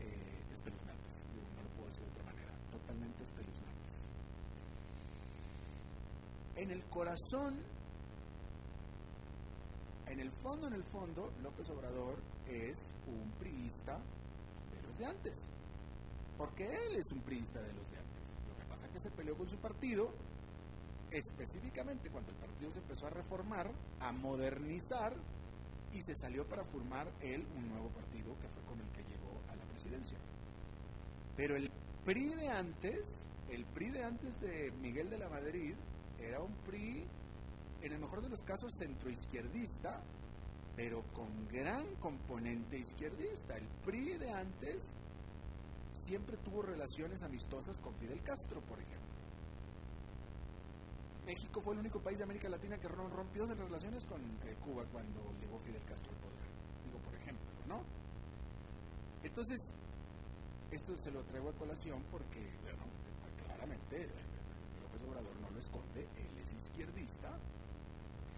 eh, 0.00 0.52
espeluznantes. 0.52 1.24
no 1.56 1.62
lo 1.62 1.68
puedo 1.70 1.86
decir 1.86 2.02
de 2.04 2.10
otra 2.10 2.24
manera, 2.24 2.52
totalmente 2.70 3.22
espeluznantes. 3.22 4.10
En 6.56 6.70
el 6.70 6.84
corazón, 6.84 7.58
en 10.06 10.20
el 10.20 10.30
fondo, 10.30 10.68
en 10.68 10.74
el 10.74 10.84
fondo, 10.84 11.32
López 11.42 11.68
Obrador 11.70 12.16
es 12.48 12.78
un 13.06 13.30
priista 13.38 13.98
de 14.74 14.82
los 14.88 14.98
de 14.98 15.06
antes. 15.06 15.50
Porque 16.38 16.64
él 16.64 16.96
es 16.96 17.12
un 17.12 17.22
priista 17.22 17.60
de 17.60 17.72
los 17.72 17.90
de 17.90 17.98
antes. 17.98 18.36
Lo 18.48 18.56
que 18.56 18.64
pasa 18.68 18.86
es 18.86 18.92
que 18.92 19.00
se 19.00 19.10
peleó 19.10 19.36
con 19.36 19.48
su 19.48 19.56
partido, 19.58 20.10
específicamente 21.16 22.10
cuando 22.10 22.30
el 22.30 22.36
partido 22.36 22.70
se 22.70 22.80
empezó 22.80 23.06
a 23.06 23.10
reformar, 23.10 23.70
a 24.00 24.12
modernizar, 24.12 25.14
y 25.92 26.02
se 26.02 26.14
salió 26.14 26.46
para 26.46 26.62
formar 26.64 27.10
él 27.22 27.46
un 27.56 27.68
nuevo 27.70 27.88
partido 27.88 28.34
que 28.38 28.48
fue 28.48 28.62
con 28.64 28.80
el 28.80 28.88
que 28.92 29.02
llegó 29.04 29.40
a 29.48 29.56
la 29.56 29.64
presidencia. 29.64 30.18
Pero 31.36 31.56
el 31.56 31.70
PRI 32.04 32.34
de 32.34 32.48
antes, 32.48 33.26
el 33.48 33.64
PRI 33.64 33.90
de 33.90 34.04
antes 34.04 34.40
de 34.40 34.70
Miguel 34.72 35.08
de 35.08 35.18
la 35.18 35.30
Madrid, 35.30 35.74
era 36.18 36.42
un 36.42 36.54
PRI, 36.64 37.06
en 37.80 37.92
el 37.92 37.98
mejor 37.98 38.20
de 38.20 38.28
los 38.28 38.42
casos, 38.42 38.70
centroizquierdista, 38.78 40.02
pero 40.74 41.02
con 41.14 41.48
gran 41.48 41.94
componente 41.96 42.78
izquierdista. 42.78 43.56
El 43.56 43.66
PRI 43.84 44.18
de 44.18 44.30
antes 44.30 44.96
siempre 45.92 46.36
tuvo 46.38 46.60
relaciones 46.60 47.22
amistosas 47.22 47.80
con 47.80 47.94
Fidel 47.94 48.22
Castro, 48.22 48.60
por 48.60 48.78
ejemplo. 48.78 49.05
Fue 51.62 51.72
el 51.72 51.80
único 51.80 52.00
país 52.00 52.18
de 52.18 52.24
América 52.24 52.48
Latina 52.48 52.78
que 52.78 52.86
rompió 52.86 53.46
de 53.46 53.54
relaciones 53.54 54.04
con 54.04 54.20
eh, 54.20 54.54
Cuba 54.62 54.84
cuando 54.92 55.20
llegó 55.40 55.58
Fidel 55.60 55.82
Castro 55.88 56.12
al 56.12 56.18
poder. 56.18 56.46
Digo, 56.84 56.98
por 56.98 57.14
ejemplo, 57.14 57.46
¿no? 57.66 57.82
Entonces, 59.22 59.74
esto 60.70 60.96
se 60.98 61.10
lo 61.10 61.22
traigo 61.24 61.48
a 61.48 61.52
colación 61.54 62.02
porque, 62.10 62.40
bueno, 62.62 62.84
claramente 63.42 64.06
López 64.82 65.02
Obrador 65.08 65.40
no 65.40 65.50
lo 65.50 65.58
esconde, 65.58 66.02
él 66.02 66.38
es 66.42 66.52
izquierdista, 66.52 67.36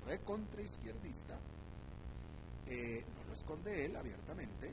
recontra 0.07 0.63
izquierdista, 0.63 1.37
eh, 2.67 3.05
no 3.17 3.25
lo 3.25 3.33
esconde 3.35 3.85
él 3.85 3.97
abiertamente, 3.97 4.73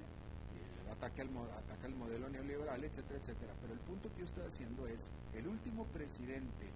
ataca 0.92 1.24
el 1.24 1.96
modelo 1.96 2.30
neoliberal, 2.30 2.84
etcétera, 2.84 3.20
etcétera. 3.20 3.54
Pero 3.60 3.74
el 3.74 3.80
punto 3.80 4.10
que 4.14 4.20
yo 4.20 4.25
estoy 4.25 4.46
haciendo 4.46 4.88
es, 4.88 5.12
el 5.34 5.48
último 5.48 5.86
presidente 5.88 6.70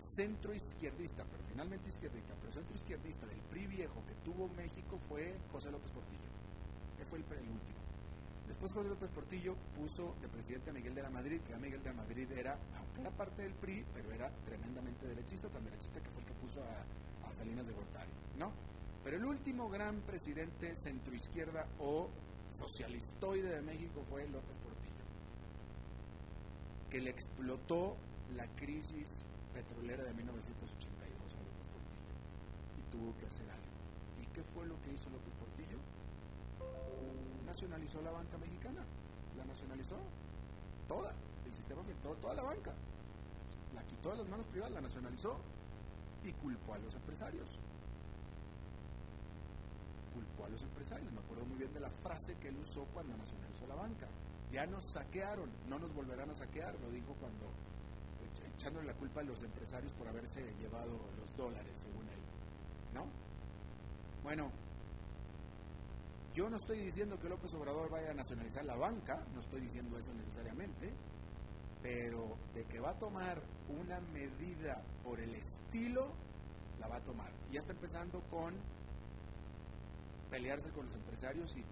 centro 0.00 0.54
izquierdista, 0.54 1.24
pero 1.24 1.42
finalmente 1.48 1.88
izquierdista, 1.88 2.34
pero 2.40 2.52
centro 2.52 2.74
izquierdista 2.74 3.26
del 3.26 3.40
PRI 3.50 3.66
viejo 3.66 4.02
que 4.06 4.14
tuvo 4.24 4.48
México 4.48 4.98
fue 5.08 5.36
José 5.52 5.70
López 5.70 5.90
Portillo. 5.90 6.28
Él 6.98 7.06
fue 7.06 7.18
el, 7.18 7.24
el, 7.24 7.50
último. 7.50 7.78
Después 8.46 8.72
José 8.72 8.88
López 8.88 9.10
Portillo 9.10 9.54
puso 9.76 10.14
de 10.20 10.28
presidente 10.28 10.70
a 10.70 10.72
Miguel 10.72 10.94
de 10.94 11.02
la 11.02 11.10
Madrid, 11.10 11.40
que 11.46 11.54
a 11.54 11.58
Miguel 11.58 11.82
de 11.82 11.90
la 11.90 11.96
Madrid 11.96 12.30
era, 12.32 12.58
aunque 12.76 13.00
era 13.00 13.10
parte 13.10 13.42
del 13.42 13.54
PRI, 13.54 13.84
pero 13.92 14.12
era 14.12 14.30
tremendamente 14.44 15.06
derechista, 15.06 15.48
tan 15.48 15.64
derechista 15.64 16.00
que 16.00 16.10
fue 16.10 16.22
el 16.22 16.28
que 16.28 16.34
puso 16.34 16.62
a, 16.62 17.28
a 17.28 17.34
Salinas 17.34 17.66
de 17.66 17.72
Gortari, 17.72 18.10
¿no? 18.38 18.52
Pero 19.04 19.16
el 19.16 19.24
último 19.24 19.68
gran 19.68 20.00
presidente 20.02 20.74
centroizquierda 20.76 21.66
o 21.78 22.08
socialistoide 22.50 23.56
de 23.56 23.62
México 23.62 24.04
fue 24.08 24.26
López 24.28 24.56
Portillo, 24.58 25.04
que 26.90 27.00
le 27.00 27.10
explotó 27.10 27.96
la 28.36 28.46
crisis 28.56 29.24
petrolera 29.58 30.04
de 30.04 30.14
1982 30.14 31.34
a 31.34 31.38
López 31.42 31.66
Portillo 31.74 32.14
y 32.78 32.82
tuvo 32.94 33.10
que 33.18 33.26
hacer 33.26 33.50
algo. 33.50 33.74
¿Y 34.22 34.26
qué 34.30 34.42
fue 34.54 34.66
lo 34.66 34.78
que 34.82 34.92
hizo 34.94 35.10
López 35.10 35.34
Portillo? 35.34 35.78
Nacionalizó 37.44 38.00
la 38.02 38.12
banca 38.12 38.38
mexicana, 38.38 38.84
la 39.36 39.44
nacionalizó 39.44 39.98
toda, 40.86 41.10
el 41.44 41.52
sistema 41.52 41.82
financiero, 41.82 42.14
toda 42.20 42.34
la 42.34 42.44
banca, 42.44 42.72
la 43.74 43.82
quitó 43.82 44.10
de 44.12 44.18
las 44.18 44.28
manos 44.28 44.46
privadas, 44.46 44.74
la 44.74 44.80
nacionalizó 44.80 45.36
y 46.22 46.32
culpó 46.34 46.74
a 46.74 46.78
los 46.78 46.94
empresarios 46.94 47.58
culpó 50.14 50.46
a 50.46 50.48
los 50.48 50.62
empresarios. 50.62 51.12
Me 51.12 51.20
acuerdo 51.20 51.44
muy 51.46 51.58
bien 51.58 51.72
de 51.72 51.80
la 51.80 51.90
frase 51.90 52.34
que 52.40 52.48
él 52.48 52.56
usó 52.58 52.84
cuando 52.92 53.16
nacionalizó 53.16 53.66
la 53.68 53.76
banca. 53.76 54.08
Ya 54.50 54.66
nos 54.66 54.92
saquearon, 54.92 55.48
no 55.68 55.78
nos 55.78 55.94
volverán 55.94 56.30
a 56.30 56.34
saquear, 56.34 56.74
lo 56.80 56.90
dijo 56.90 57.14
cuando 57.20 57.46
echándole 58.58 58.88
la 58.88 58.94
culpa 58.94 59.20
a 59.20 59.22
los 59.22 59.40
empresarios 59.44 59.94
por 59.94 60.08
haberse 60.08 60.42
llevado 60.58 60.98
los 61.16 61.36
dólares, 61.36 61.78
según 61.78 62.08
él. 62.08 62.18
¿No? 62.92 63.06
Bueno, 64.24 64.50
yo 66.34 66.50
no 66.50 66.56
estoy 66.56 66.80
diciendo 66.80 67.18
que 67.20 67.28
López 67.28 67.54
Obrador 67.54 67.88
vaya 67.88 68.10
a 68.10 68.14
nacionalizar 68.14 68.64
la 68.64 68.74
banca, 68.74 69.24
no 69.32 69.40
estoy 69.40 69.60
diciendo 69.60 69.96
eso 69.96 70.12
necesariamente, 70.12 70.92
pero 71.82 72.36
de 72.52 72.64
que 72.64 72.80
va 72.80 72.90
a 72.90 72.98
tomar 72.98 73.40
una 73.68 74.00
medida 74.12 74.82
por 75.04 75.20
el 75.20 75.36
estilo, 75.36 76.10
la 76.80 76.88
va 76.88 76.96
a 76.96 77.00
tomar. 77.00 77.30
Ya 77.52 77.60
está 77.60 77.72
empezando 77.72 78.20
con 78.28 78.54
pelearse 80.30 80.68
con 80.70 80.86
los 80.86 80.94
empresarios 80.94 81.56
y, 81.56 81.64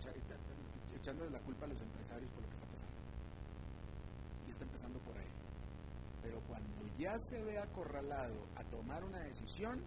echándole 0.97 1.31
la 1.31 1.41
culpa 1.41 1.67
a 1.67 1.69
los 1.69 1.81
empresarios 1.81 2.31
por 2.31 2.43
lo 2.43 2.49
que 2.49 2.55
está 2.55 2.67
pasando. 2.67 2.95
Y 4.47 4.51
está 4.53 4.65
empezando 4.65 5.01
por. 5.01 5.16
Pero 6.27 6.41
cuando 6.49 6.83
ya 6.99 7.17
se 7.21 7.41
ve 7.45 7.57
acorralado 7.57 8.35
a 8.57 8.65
tomar 8.65 9.05
una 9.05 9.21
decisión, 9.21 9.81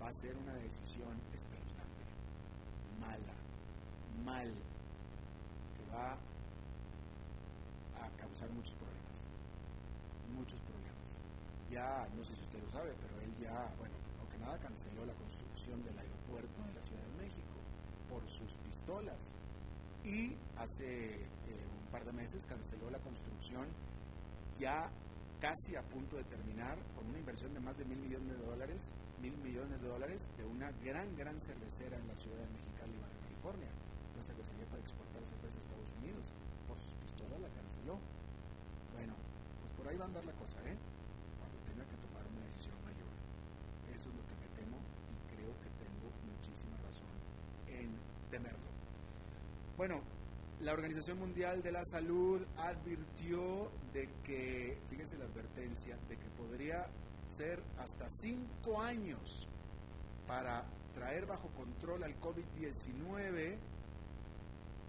va 0.00 0.08
a 0.08 0.12
ser 0.12 0.34
una 0.36 0.54
decisión 0.54 1.20
espeluznante, 1.34 2.02
mala, 2.98 3.36
mal, 4.24 4.48
que 5.76 5.94
va 5.94 6.12
a 8.02 8.08
causar 8.16 8.48
muchos 8.52 8.74
problemas, 8.76 9.20
muchos 10.34 10.58
problemas. 10.60 11.20
Ya, 11.70 12.08
no 12.16 12.24
sé 12.24 12.34
si 12.34 12.40
usted 12.40 12.62
lo 12.62 12.70
sabe, 12.70 12.94
pero 13.02 13.20
él 13.20 13.34
ya, 13.38 13.68
bueno, 13.76 13.94
aunque 14.20 14.38
nada 14.38 14.56
canceló 14.58 15.04
la 15.04 15.14
construcción 15.14 15.84
del 15.84 15.98
aeropuerto 15.98 16.62
de 16.68 16.72
la 16.72 16.82
Ciudad 16.82 17.02
de 17.02 17.22
México 17.22 17.52
por 18.08 18.26
sus 18.26 18.56
pistolas. 18.64 19.34
Y 20.04 20.36
hace 20.56 21.16
eh, 21.16 21.26
un 21.84 21.92
par 21.92 22.02
de 22.06 22.12
meses 22.12 22.46
canceló 22.46 22.88
la 22.88 22.98
construcción 23.00 23.66
ya 24.58 24.88
casi 25.40 25.76
a 25.76 25.82
punto 25.82 26.16
de 26.16 26.24
terminar 26.24 26.78
con 26.94 27.06
una 27.06 27.18
inversión 27.18 27.52
de 27.52 27.60
más 27.60 27.76
de 27.76 27.84
mil 27.84 27.98
millones 27.98 28.38
de 28.38 28.44
dólares, 28.44 28.92
mil 29.20 29.36
millones 29.38 29.80
de 29.80 29.88
dólares 29.88 30.28
de 30.36 30.44
una 30.44 30.70
gran, 30.82 31.14
gran 31.16 31.38
cervecera 31.40 31.96
en 31.98 32.08
la 32.08 32.16
ciudad 32.16 32.38
de 32.38 32.48
Mexicali, 32.48 32.96
Baja 32.98 33.18
California, 33.22 33.68
una 34.14 34.22
cervecería 34.22 34.66
para 34.66 34.80
exportar 34.82 35.22
cerveza 35.24 35.58
a 35.58 35.62
Estados 35.62 35.90
Unidos. 36.00 36.32
Por 36.66 36.78
sus 36.80 36.94
pistolas 36.94 37.40
la 37.40 37.48
canceló. 37.50 37.98
Bueno, 38.94 39.14
pues 39.60 39.72
por 39.76 39.88
ahí 39.88 39.96
va 39.96 40.04
a 40.04 40.08
andar 40.08 40.24
la 40.24 40.32
cosa, 40.32 40.56
¿eh? 40.64 40.76
Cuando 41.38 41.56
tenga 41.68 41.84
que 41.84 41.96
tomar 42.00 42.24
una 42.26 42.42
decisión 42.48 42.76
mayor. 42.82 43.12
Eso 43.92 44.08
es 44.08 44.14
lo 44.16 44.24
que 44.24 44.36
me 44.40 44.48
temo 44.56 44.78
y 44.80 45.16
creo 45.36 45.52
que 45.60 45.70
tengo 45.76 46.08
muchísima 46.26 46.76
razón 46.80 47.12
en 47.68 47.92
temerlo. 48.30 48.70
Bueno, 49.76 50.00
la 50.66 50.72
Organización 50.72 51.20
Mundial 51.20 51.62
de 51.62 51.70
la 51.70 51.84
Salud 51.84 52.42
advirtió 52.56 53.70
de 53.92 54.08
que, 54.24 54.76
fíjense 54.90 55.16
la 55.16 55.26
advertencia, 55.26 55.96
de 56.08 56.16
que 56.16 56.28
podría 56.30 56.88
ser 57.30 57.62
hasta 57.78 58.10
cinco 58.10 58.82
años 58.82 59.48
para 60.26 60.64
traer 60.92 61.24
bajo 61.24 61.46
control 61.50 62.02
al 62.02 62.18
COVID-19 62.18 63.56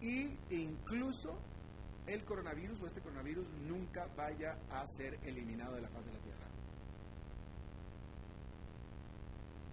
e 0.02 0.38
incluso 0.50 1.38
el 2.08 2.24
coronavirus 2.24 2.82
o 2.82 2.88
este 2.88 3.02
coronavirus 3.02 3.48
nunca 3.68 4.08
vaya 4.18 4.58
a 4.72 4.84
ser 4.88 5.20
eliminado 5.26 5.76
de 5.76 5.82
la 5.82 5.90
faz 5.90 6.04
de 6.08 6.12
la 6.12 6.20
Tierra. 6.20 6.37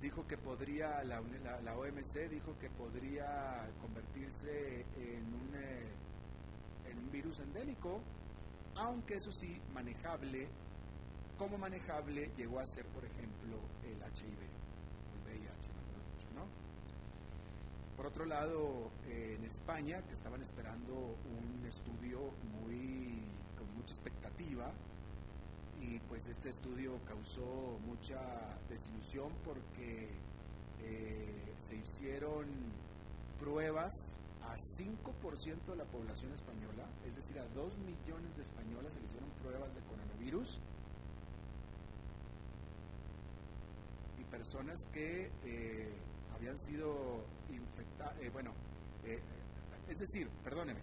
Dijo 0.05 0.27
que 0.27 0.37
podría, 0.37 1.03
la, 1.03 1.21
OMC 1.21 2.29
dijo 2.29 2.59
que 2.59 2.69
podría 2.69 3.67
convertirse 3.81 4.85
en 4.99 5.25
un, 5.33 5.55
eh, 5.55 5.93
en 6.91 6.99
un 6.99 7.11
virus 7.11 7.41
endémico, 7.41 8.03
aunque 8.77 9.15
eso 9.15 9.33
sí, 9.33 9.59
manejable, 9.73 10.47
como 11.39 11.57
manejable 11.57 12.31
llegó 12.37 12.61
a 12.61 12.67
ser, 12.67 12.85
por 12.89 13.03
ejemplo, 13.03 13.59
el 13.83 13.97
HIV, 13.97 14.41
el 15.15 15.21
VIH, 15.25 15.71
¿no? 16.35 16.47
Por 17.97 18.07
otro 18.07 18.27
lado, 18.27 18.91
eh, 19.07 19.37
en 19.39 19.45
España, 19.47 20.03
que 20.03 20.13
estaban 20.13 20.43
esperando 20.43 21.17
un 21.25 21.65
estudio 21.67 22.31
muy 22.61 23.23
con 23.57 23.75
mucha 23.75 23.95
expectativa, 23.95 24.71
y 25.87 25.99
pues 26.09 26.27
este 26.29 26.51
estudio 26.51 26.99
causó 27.07 27.79
mucha 27.87 28.19
desilusión 28.69 29.31
porque 29.45 30.09
eh, 30.83 31.55
se 31.59 31.77
hicieron 31.77 32.47
pruebas 33.39 33.93
a 34.43 34.57
5% 34.57 35.65
de 35.67 35.77
la 35.77 35.85
población 35.85 36.33
española, 36.33 36.85
es 37.07 37.17
decir, 37.17 37.39
a 37.39 37.47
2 37.55 37.79
millones 37.79 38.37
de 38.37 38.43
españolas 38.43 38.93
se 38.93 39.01
hicieron 39.01 39.29
pruebas 39.43 39.75
de 39.75 39.81
coronavirus. 39.83 40.59
Y 44.21 44.25
personas 44.25 44.87
que 44.93 45.31
eh, 45.45 45.93
habían 46.35 46.59
sido 46.59 47.25
infectadas, 47.51 48.17
eh, 48.21 48.31
bueno, 48.31 48.53
es 49.89 49.99
decir, 49.99 50.29
perdóneme, 50.43 50.81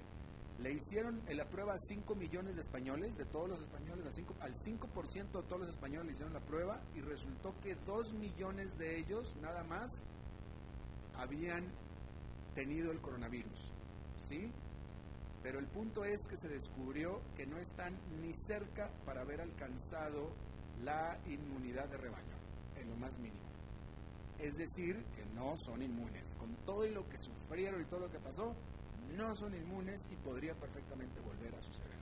le 0.62 0.74
hicieron 0.74 1.22
la 1.28 1.46
prueba 1.46 1.74
a 1.74 1.78
5 1.78 2.16
millones 2.16 2.56
de 2.56 2.62
españoles, 2.62 3.16
de 3.16 3.26
todos 3.26 3.50
los 3.50 3.62
españoles, 3.62 4.06
al 4.40 4.54
5%, 4.54 5.32
de 5.32 5.48
todos 5.48 5.60
los 5.60 5.70
españoles 5.70 6.06
le 6.06 6.12
hicieron 6.14 6.34
la 6.34 6.40
prueba 6.40 6.82
y 6.96 7.02
resultó 7.02 7.54
que 7.62 7.76
2 7.86 8.14
millones 8.14 8.78
de 8.78 9.00
ellos, 9.00 9.36
nada 9.42 9.64
más, 9.64 9.90
habían 11.16 11.68
tenido 12.54 12.92
el 12.92 13.02
coronavirus. 13.02 13.72
¿Sí? 14.18 14.52
Pero 15.42 15.58
el 15.58 15.68
punto 15.68 16.06
es 16.06 16.28
que 16.28 16.38
se 16.38 16.48
descubrió 16.48 17.22
que 17.36 17.48
no 17.48 17.58
están 17.58 17.98
ni 18.22 18.32
cerca 18.34 18.92
para 19.06 19.22
haber 19.22 19.42
alcanzado 19.42 20.30
la 20.84 21.18
inmunidad 21.28 21.90
de 21.90 21.98
rebaño, 21.98 22.38
en 22.76 22.90
lo 22.90 22.96
más 22.98 23.18
mínimo. 23.18 23.50
Es 24.38 24.54
decir, 24.56 25.04
que 25.16 25.26
no 25.34 25.54
son 25.66 25.82
inmunes. 25.82 26.36
Con 26.38 26.56
todo 26.66 26.86
lo 26.88 27.08
que 27.08 27.18
sufrieron 27.18 27.82
y 27.82 27.86
todo 27.86 28.02
lo 28.02 28.12
que 28.12 28.20
pasó, 28.20 28.56
no 29.18 29.36
son 29.36 29.54
inmunes 29.56 30.08
y 30.12 30.16
podría 30.16 30.54
perfectamente 30.56 31.20
volver 31.22 31.54
a 31.56 31.62
suceder. 31.62 32.00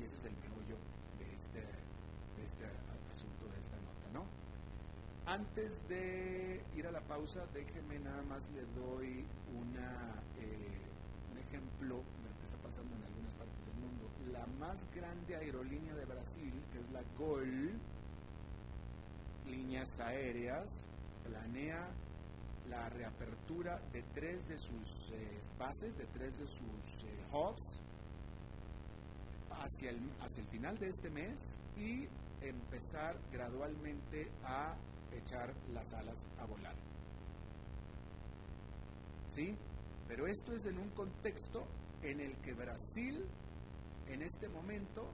Y 0.00 0.04
ese 0.04 0.16
es 0.16 0.24
el 0.24 0.36
meollo 0.38 0.76
de 1.18 1.34
este, 1.34 1.60
de 1.60 2.44
este 2.44 2.64
asunto, 3.10 3.46
de 3.52 3.60
esta 3.60 3.76
nota, 3.76 4.06
¿no? 4.12 4.24
Antes 5.30 5.86
de 5.88 6.62
ir 6.76 6.86
a 6.86 6.92
la 6.92 7.00
pausa, 7.00 7.46
déjeme 7.54 7.98
nada 8.00 8.22
más 8.22 8.48
le 8.50 8.62
doy 8.80 9.24
eh, 10.40 10.78
un 11.30 11.38
ejemplo 11.38 11.96
de 11.96 12.28
lo 12.28 12.38
que 12.38 12.44
está 12.44 12.56
pasando 12.58 12.94
en 12.96 13.02
algunas 13.04 13.34
partes 13.34 13.64
del 13.66 13.76
mundo. 13.76 14.10
La 14.32 14.46
más 14.58 14.78
grande 14.94 15.36
aerolínea 15.36 15.94
de 15.94 16.04
Brasil, 16.06 16.52
que 16.72 16.80
es 16.80 16.90
la 16.90 17.02
GOL, 17.18 17.72
líneas 19.46 20.00
aéreas, 20.00 20.88
planea 21.24 21.88
la 22.68 22.88
reapertura 22.88 23.80
de 23.92 24.02
tres 24.14 24.46
de 24.48 24.58
sus 24.58 25.10
eh, 25.12 25.40
bases, 25.58 25.96
de 25.96 26.06
tres 26.06 26.38
de 26.38 26.46
sus 26.46 27.04
eh, 27.04 27.26
hubs, 27.32 27.80
hacia 29.50 29.90
el, 29.90 29.98
hacia 30.20 30.42
el 30.42 30.48
final 30.48 30.78
de 30.78 30.88
este 30.88 31.10
mes 31.10 31.60
y 31.76 32.08
empezar 32.40 33.16
gradualmente 33.30 34.30
a 34.44 34.74
echar 35.12 35.54
las 35.72 35.92
alas 35.92 36.26
a 36.38 36.46
volar. 36.46 36.74
¿Sí? 39.28 39.56
Pero 40.08 40.26
esto 40.26 40.52
es 40.52 40.66
en 40.66 40.78
un 40.78 40.90
contexto 40.90 41.66
en 42.02 42.20
el 42.20 42.36
que 42.38 42.52
Brasil 42.52 43.24
en 44.08 44.22
este 44.22 44.48
momento 44.48 45.08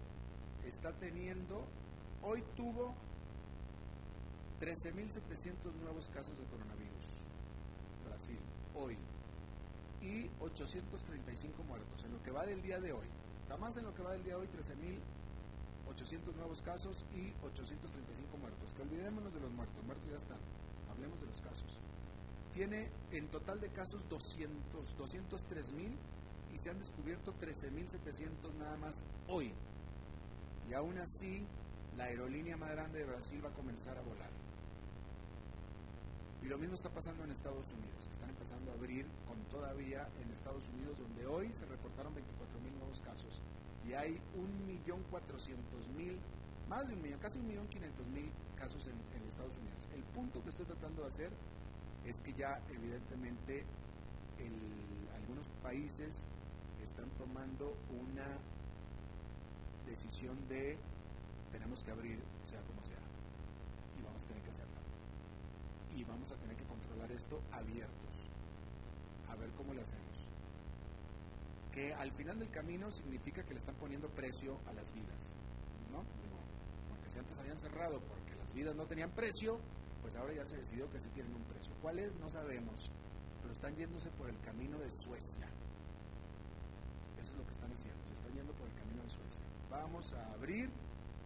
está 0.64 0.92
teniendo, 0.98 1.64
hoy 2.22 2.42
tuvo 2.56 2.94
13.700 4.60 5.72
nuevos 5.82 6.08
casos 6.08 6.36
de 6.36 6.44
coronavirus. 6.46 6.87
Brasil, 8.18 8.38
hoy. 8.74 8.96
Y 10.02 10.28
835 10.40 11.62
muertos 11.62 12.04
en 12.04 12.12
lo 12.12 12.22
que 12.24 12.32
va 12.32 12.44
del 12.44 12.60
día 12.62 12.80
de 12.80 12.92
hoy. 12.92 13.06
Jamás 13.48 13.76
en 13.76 13.84
lo 13.84 13.94
que 13.94 14.02
va 14.02 14.10
del 14.10 14.24
día 14.24 14.34
de 14.34 14.40
hoy, 14.40 14.48
13.800 14.48 16.34
nuevos 16.34 16.60
casos 16.62 17.04
y 17.14 17.30
835 17.46 18.36
muertos. 18.38 18.74
Que 18.74 18.82
olvidémonos 18.82 19.32
de 19.32 19.38
los 19.38 19.52
muertos, 19.52 19.84
muertos 19.84 20.10
ya 20.10 20.16
están. 20.16 20.38
Hablemos 20.90 21.20
de 21.20 21.26
los 21.26 21.40
casos. 21.40 21.78
Tiene 22.54 22.90
en 23.12 23.28
total 23.28 23.60
de 23.60 23.68
casos 23.68 24.02
200, 24.08 24.96
203.000 24.98 25.94
y 26.52 26.58
se 26.58 26.70
han 26.70 26.78
descubierto 26.80 27.32
13.700 27.34 28.52
nada 28.58 28.76
más 28.78 29.04
hoy. 29.28 29.52
Y 30.68 30.74
aún 30.74 30.98
así, 30.98 31.46
la 31.96 32.04
aerolínea 32.04 32.56
más 32.56 32.70
grande 32.70 32.98
de 32.98 33.04
Brasil 33.04 33.40
va 33.44 33.50
a 33.50 33.54
comenzar 33.54 33.96
a 33.96 34.02
volar. 34.02 34.37
Y 36.48 36.50
lo 36.50 36.56
mismo 36.56 36.76
está 36.76 36.88
pasando 36.88 37.24
en 37.24 37.30
Estados 37.30 37.72
Unidos. 37.72 38.08
Están 38.10 38.30
empezando 38.30 38.70
a 38.70 38.74
abrir 38.74 39.04
con 39.28 39.36
todavía 39.52 40.08
en 40.24 40.32
Estados 40.32 40.64
Unidos, 40.72 40.96
donde 40.96 41.26
hoy 41.26 41.52
se 41.52 41.66
reportaron 41.66 42.14
24 42.14 42.58
mil 42.60 42.72
nuevos 42.78 43.02
casos. 43.02 43.42
Y 43.86 43.92
hay 43.92 44.18
1.400.000, 44.64 46.16
más 46.70 46.88
de 46.88 46.94
un 46.94 47.02
millón, 47.02 47.20
casi 47.20 47.38
1.500.000 47.38 48.32
casos 48.56 48.88
en, 48.88 48.96
Estados 49.28 49.58
Unidos. 49.58 49.92
El 49.92 50.00
punto 50.16 50.42
que 50.42 50.48
estoy 50.48 50.64
tratando 50.64 51.02
de 51.02 51.08
hacer 51.08 51.28
es 52.06 52.18
que 52.22 52.32
ya 52.32 52.62
evidentemente 52.72 53.64
algunos 55.20 55.48
países 55.62 56.24
están 56.82 57.10
tomando 57.18 57.76
una 57.92 58.40
decisión 59.84 60.34
de 60.48 60.78
tenemos 61.52 61.82
que 61.82 61.90
abrir 61.90 62.18
sea 62.42 62.62
como 62.62 62.82
sea 62.82 63.04
y 64.00 64.02
vamos 64.02 64.24
a 64.24 64.26
tener 64.28 64.42
que 64.42 64.50
hacerlo 64.50 64.78
y 65.98 66.04
vamos 66.04 66.30
a 66.30 66.36
tener 66.36 66.56
que 66.56 66.64
controlar 66.64 67.10
esto 67.10 67.42
abiertos 67.50 68.30
a 69.28 69.34
ver 69.34 69.50
cómo 69.56 69.74
lo 69.74 69.82
hacemos 69.82 70.26
que 71.72 71.92
al 71.92 72.12
final 72.12 72.38
del 72.38 72.50
camino 72.50 72.88
significa 72.90 73.42
que 73.42 73.54
le 73.54 73.58
están 73.58 73.74
poniendo 73.74 74.08
precio 74.10 74.58
a 74.66 74.72
las 74.74 74.92
vidas 74.92 75.32
¿no? 75.90 76.04
porque 76.88 77.10
si 77.10 77.18
antes 77.18 77.36
habían 77.40 77.58
cerrado 77.58 77.98
porque 78.00 78.36
las 78.36 78.54
vidas 78.54 78.76
no 78.76 78.86
tenían 78.86 79.10
precio 79.10 79.58
pues 80.00 80.14
ahora 80.14 80.34
ya 80.34 80.46
se 80.46 80.56
decidió 80.56 80.88
que 80.88 81.00
sí 81.00 81.08
tienen 81.10 81.34
un 81.34 81.42
precio 81.42 81.74
¿cuál 81.82 81.98
es? 81.98 82.14
no 82.20 82.30
sabemos 82.30 82.80
pero 83.42 83.52
están 83.52 83.74
yéndose 83.74 84.10
por 84.12 84.30
el 84.30 84.38
camino 84.40 84.78
de 84.78 84.90
Suecia 84.92 85.48
eso 87.20 87.32
es 87.32 87.38
lo 87.38 87.44
que 87.44 87.54
están 87.54 87.72
haciendo 87.72 88.04
se 88.06 88.14
están 88.14 88.32
yendo 88.34 88.52
por 88.52 88.68
el 88.68 88.74
camino 88.74 89.02
de 89.02 89.10
Suecia 89.10 89.42
vamos 89.68 90.12
a 90.12 90.32
abrir 90.32 90.70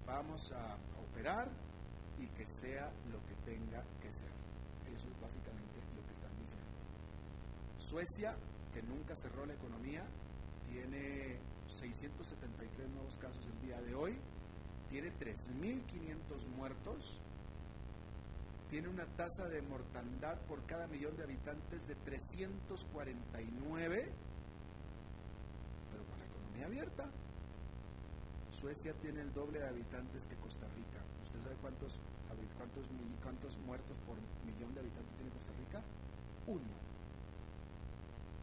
vamos 0.07 0.51
a 0.53 0.79
operar 1.11 1.51
y 2.19 2.27
que 2.29 2.47
sea 2.47 2.91
lo 3.11 3.19
que 3.27 3.35
tenga 3.45 3.83
que 4.01 4.13
ser. 4.13 4.42
Básicamente 5.23 5.81
lo 5.97 6.05
que 6.07 6.13
están 6.13 6.37
diciendo. 6.39 6.67
Suecia, 7.79 8.37
que 8.75 8.83
nunca 8.83 9.17
cerró 9.17 9.47
la 9.47 9.55
economía, 9.55 10.05
tiene 10.69 11.39
673 11.69 12.91
nuevos 12.91 13.17
casos 13.19 13.47
el 13.47 13.59
día 13.67 13.81
de 13.81 13.95
hoy, 13.95 14.19
tiene 14.91 15.11
3.500 15.19 16.47
muertos, 16.57 17.19
tiene 18.69 18.89
una 18.89 19.07
tasa 19.17 19.49
de 19.49 19.63
mortandad 19.63 20.39
por 20.49 20.67
cada 20.67 20.87
millón 20.87 21.17
de 21.17 21.23
habitantes 21.25 21.87
de 21.87 21.95
349, 21.95 24.13
pero 25.91 26.05
con 26.05 26.19
la 26.19 26.27
economía 26.27 26.67
abierta. 26.67 27.11
Suecia 28.63 28.95
tiene 29.03 29.23
el 29.23 29.35
doble 29.35 29.59
de 29.59 29.67
habitantes 29.67 30.25
que 30.29 30.37
Costa 30.37 30.69
Rica. 30.77 31.03
¿Usted 31.25 31.41
sabe 31.43 31.57
cuántos, 31.61 31.99
cuántos, 32.57 32.87
cuántos 33.21 33.59
muertos 33.67 33.99
por 34.07 34.15
millón 34.47 34.73
de 34.73 34.87
habitantes 34.87 35.17
tiene 35.17 35.33
Costa 35.33 35.51
Rica? 35.59 35.83
Uno. 36.47 36.71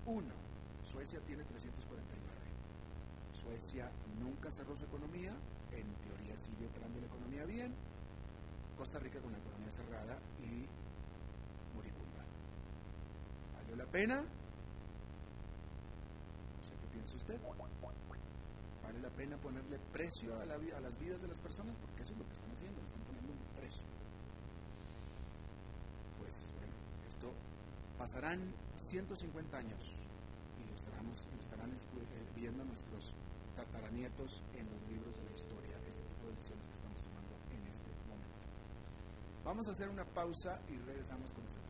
Uno. 0.06 0.36
Suecia 0.84 1.22
tiene 1.22 1.46
349. 1.46 2.20
Suecia 3.32 3.90
nunca 4.20 4.52
cerró 4.52 4.76
su 4.76 4.84
economía, 4.84 5.32
en 5.72 5.88
teoría 6.04 6.36
sigue 6.36 6.68
operando 6.68 7.00
la 7.00 7.08
economía 7.08 7.46
bien. 7.46 7.74
Costa 8.78 9.00
Rica 9.00 9.20
con 9.22 9.32
la 9.32 9.38
economía 9.38 9.72
cerrada 9.72 10.20
y 10.44 10.68
moribunda. 11.80 12.28
¿Valió 13.56 13.78
la 13.78 13.86
pena? 13.86 14.18
No 14.20 14.28
sé 16.68 16.76
qué 16.76 16.88
piensa 16.92 17.16
usted 17.16 17.40
vale 18.90 19.02
la 19.02 19.10
pena 19.10 19.38
ponerle 19.38 19.78
precio 19.94 20.34
a, 20.40 20.46
la, 20.46 20.56
a, 20.56 20.80
las 20.82 20.98
vidas 20.98 21.22
de 21.22 21.28
las 21.28 21.40
personas, 21.40 21.76
porque 21.78 22.02
eso 22.02 22.14
es 22.14 22.18
lo 22.18 22.26
que 22.26 22.34
están 22.34 22.52
haciendo, 22.52 22.82
están 22.82 23.02
poniendo 23.04 23.34
un 23.34 23.40
precio. 23.54 23.86
Pues 26.18 26.52
bueno, 26.58 26.74
esto 27.08 27.32
pasarán 28.00 28.52
150 28.78 29.58
años 29.58 29.80
y 30.58 30.66
lo, 30.66 30.74
estaremos, 30.74 31.28
estarán 31.40 31.70
eh, 31.70 31.76
viendo 32.36 32.66
nuestros 32.66 33.14
tataranietos 33.56 34.42
en 34.58 34.66
los 34.66 34.82
libros 34.90 35.16
de 35.18 35.24
la 35.24 35.32
historia, 35.38 35.78
este 35.88 36.02
tipo 36.02 36.26
de 36.26 36.34
decisiones 36.34 36.68
que 36.68 36.76
estamos 36.76 36.98
tomando 37.04 37.36
en 37.52 37.68
este 37.68 37.92
momento. 38.10 38.42
Vamos 39.46 39.68
a 39.68 39.72
hacer 39.72 39.90
una 39.90 40.06
pausa 40.06 40.60
y 40.68 40.78
regresamos 40.80 41.32
con 41.32 41.44
nuestra 41.44 41.62
entrevista 41.62 41.70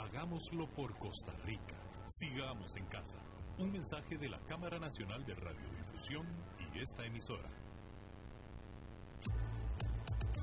Hagámoslo 0.00 0.66
por 0.74 0.96
Costa 0.98 1.32
Rica. 1.44 1.76
Sigamos 2.06 2.74
en 2.76 2.86
casa. 2.86 3.18
Un 3.58 3.70
mensaje 3.70 4.16
de 4.16 4.30
la 4.30 4.38
Cámara 4.46 4.78
Nacional 4.78 5.22
de 5.26 5.34
Radiodifusión 5.34 6.26
y 6.58 6.78
esta 6.78 7.04
emisora. 7.04 7.50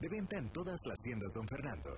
De 0.00 0.08
venta 0.08 0.36
en 0.36 0.50
todas 0.50 0.80
las 0.86 0.98
tiendas, 0.98 1.32
don 1.32 1.46
Fernando. 1.46 1.96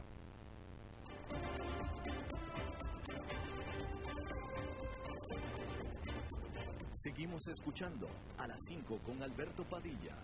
Seguimos 6.92 7.48
escuchando 7.48 8.07
a 8.37 8.46
las 8.46 8.61
5 8.68 8.98
con 8.98 9.22
Alberto 9.22 9.64
Padilla. 9.64 10.14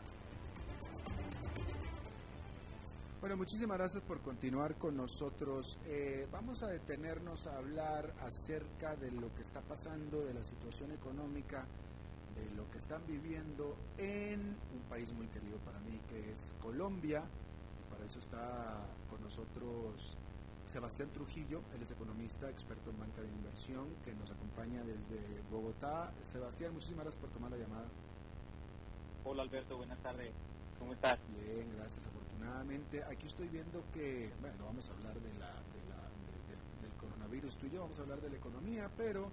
Bueno, 3.22 3.38
muchísimas 3.38 3.78
gracias 3.78 4.02
por 4.02 4.20
continuar 4.20 4.76
con 4.76 4.96
nosotros. 4.96 5.78
Eh, 5.86 6.28
vamos 6.30 6.62
a 6.62 6.66
detenernos 6.66 7.46
a 7.46 7.56
hablar 7.56 8.12
acerca 8.20 8.96
de 8.96 9.12
lo 9.12 9.34
que 9.34 9.40
está 9.40 9.62
pasando, 9.62 10.20
de 10.26 10.34
la 10.34 10.42
situación 10.42 10.92
económica, 10.92 11.66
de 12.34 12.56
lo 12.56 12.70
que 12.70 12.78
están 12.78 13.02
viviendo 13.06 13.76
en 13.98 14.40
un 14.74 14.82
país 14.88 15.12
muy 15.12 15.26
querido 15.28 15.58
para 15.58 15.78
mí, 15.80 16.00
que 16.08 16.32
es 16.32 16.54
Colombia. 16.62 17.22
Para 17.90 18.04
eso 18.04 18.18
está 18.18 18.86
con 19.08 19.22
nosotros 19.22 20.16
Sebastián 20.66 21.08
Trujillo, 21.12 21.62
él 21.74 21.82
es 21.82 21.90
economista, 21.90 22.48
experto 22.48 22.90
en 22.90 23.00
banca 23.00 23.20
de 23.20 23.28
inversión, 23.28 23.86
que 24.04 24.14
nos 24.14 24.30
acompaña 24.30 24.84
desde 24.84 25.18
Bogotá. 25.50 26.12
Sebastián, 26.22 26.72
muchísimas 26.72 27.04
gracias 27.04 27.20
por 27.20 27.30
tomar 27.30 27.50
la 27.50 27.56
llamada. 27.56 27.88
Hola 29.24 29.42
Alberto, 29.42 29.76
buenas 29.76 29.98
tardes. 29.98 30.30
¿Cómo 30.78 30.92
estás? 30.92 31.18
Bien, 31.28 31.68
gracias. 31.76 32.06
Afortunadamente, 32.06 33.02
aquí 33.04 33.26
estoy 33.26 33.48
viendo 33.48 33.82
que, 33.92 34.30
bueno, 34.40 34.64
vamos 34.64 34.88
a 34.88 34.92
hablar 34.92 35.14
de 35.14 35.38
la, 35.40 35.50
del 36.80 36.92
coronavirus, 37.00 37.56
tú 37.56 37.66
y 37.66 37.70
yo 37.70 37.80
vamos 37.82 37.98
a 37.98 38.02
hablar 38.02 38.20
de 38.20 38.30
la 38.30 38.36
economía, 38.36 38.88
pero 38.96 39.28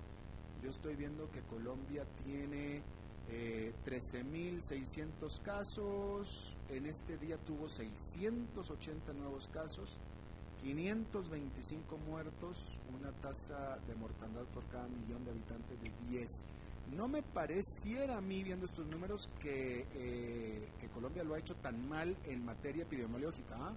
yo 0.62 0.70
estoy 0.70 0.96
viendo 0.96 1.30
que 1.32 1.42
Colombia 1.42 2.06
tiene 2.24 2.82
eh, 3.30 3.74
13.600 3.86 5.42
casos, 5.42 6.56
en 6.70 6.86
este 6.86 7.18
día 7.18 7.38
tuvo 7.38 7.68
680 7.68 9.14
nuevos 9.14 9.50
casos, 9.54 9.98
525 10.62 11.98
muertos, 11.98 12.58
una 12.98 13.12
tasa 13.22 13.78
de 13.88 13.96
mortandad 13.96 14.44
por 14.54 14.66
cada 14.68 14.88
millón 14.88 15.24
de 15.26 15.32
habitantes 15.32 15.82
de 15.82 15.92
10. 16.10 16.28
No 16.96 17.08
me 17.08 17.22
pareciera 17.22 18.18
a 18.18 18.22
mí, 18.22 18.44
viendo 18.44 18.66
estos 18.66 18.88
números, 18.88 19.30
que, 19.42 19.86
eh, 19.94 20.70
que 20.80 20.88
Colombia 20.88 21.24
lo 21.24 21.36
ha 21.36 21.40
hecho 21.40 21.56
tan 21.56 21.88
mal 21.88 22.16
en 22.26 22.46
materia 22.46 22.84
epidemiológica. 22.84 23.56
¿ah? 23.60 23.74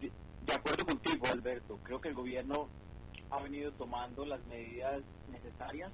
De 0.00 0.54
acuerdo 0.54 0.86
contigo, 0.86 1.26
Alberto. 1.26 1.78
Creo 1.84 2.00
que 2.00 2.08
el 2.08 2.14
gobierno 2.14 2.68
ha 3.30 3.42
venido 3.42 3.72
tomando 3.72 4.24
las 4.24 4.44
medidas 4.46 5.02
necesarias 5.30 5.90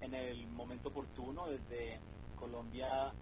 en 0.00 0.14
el 0.14 0.46
momento 0.48 0.88
oportuno. 0.88 1.46
Desde 1.46 1.98
Colombia 2.36 3.12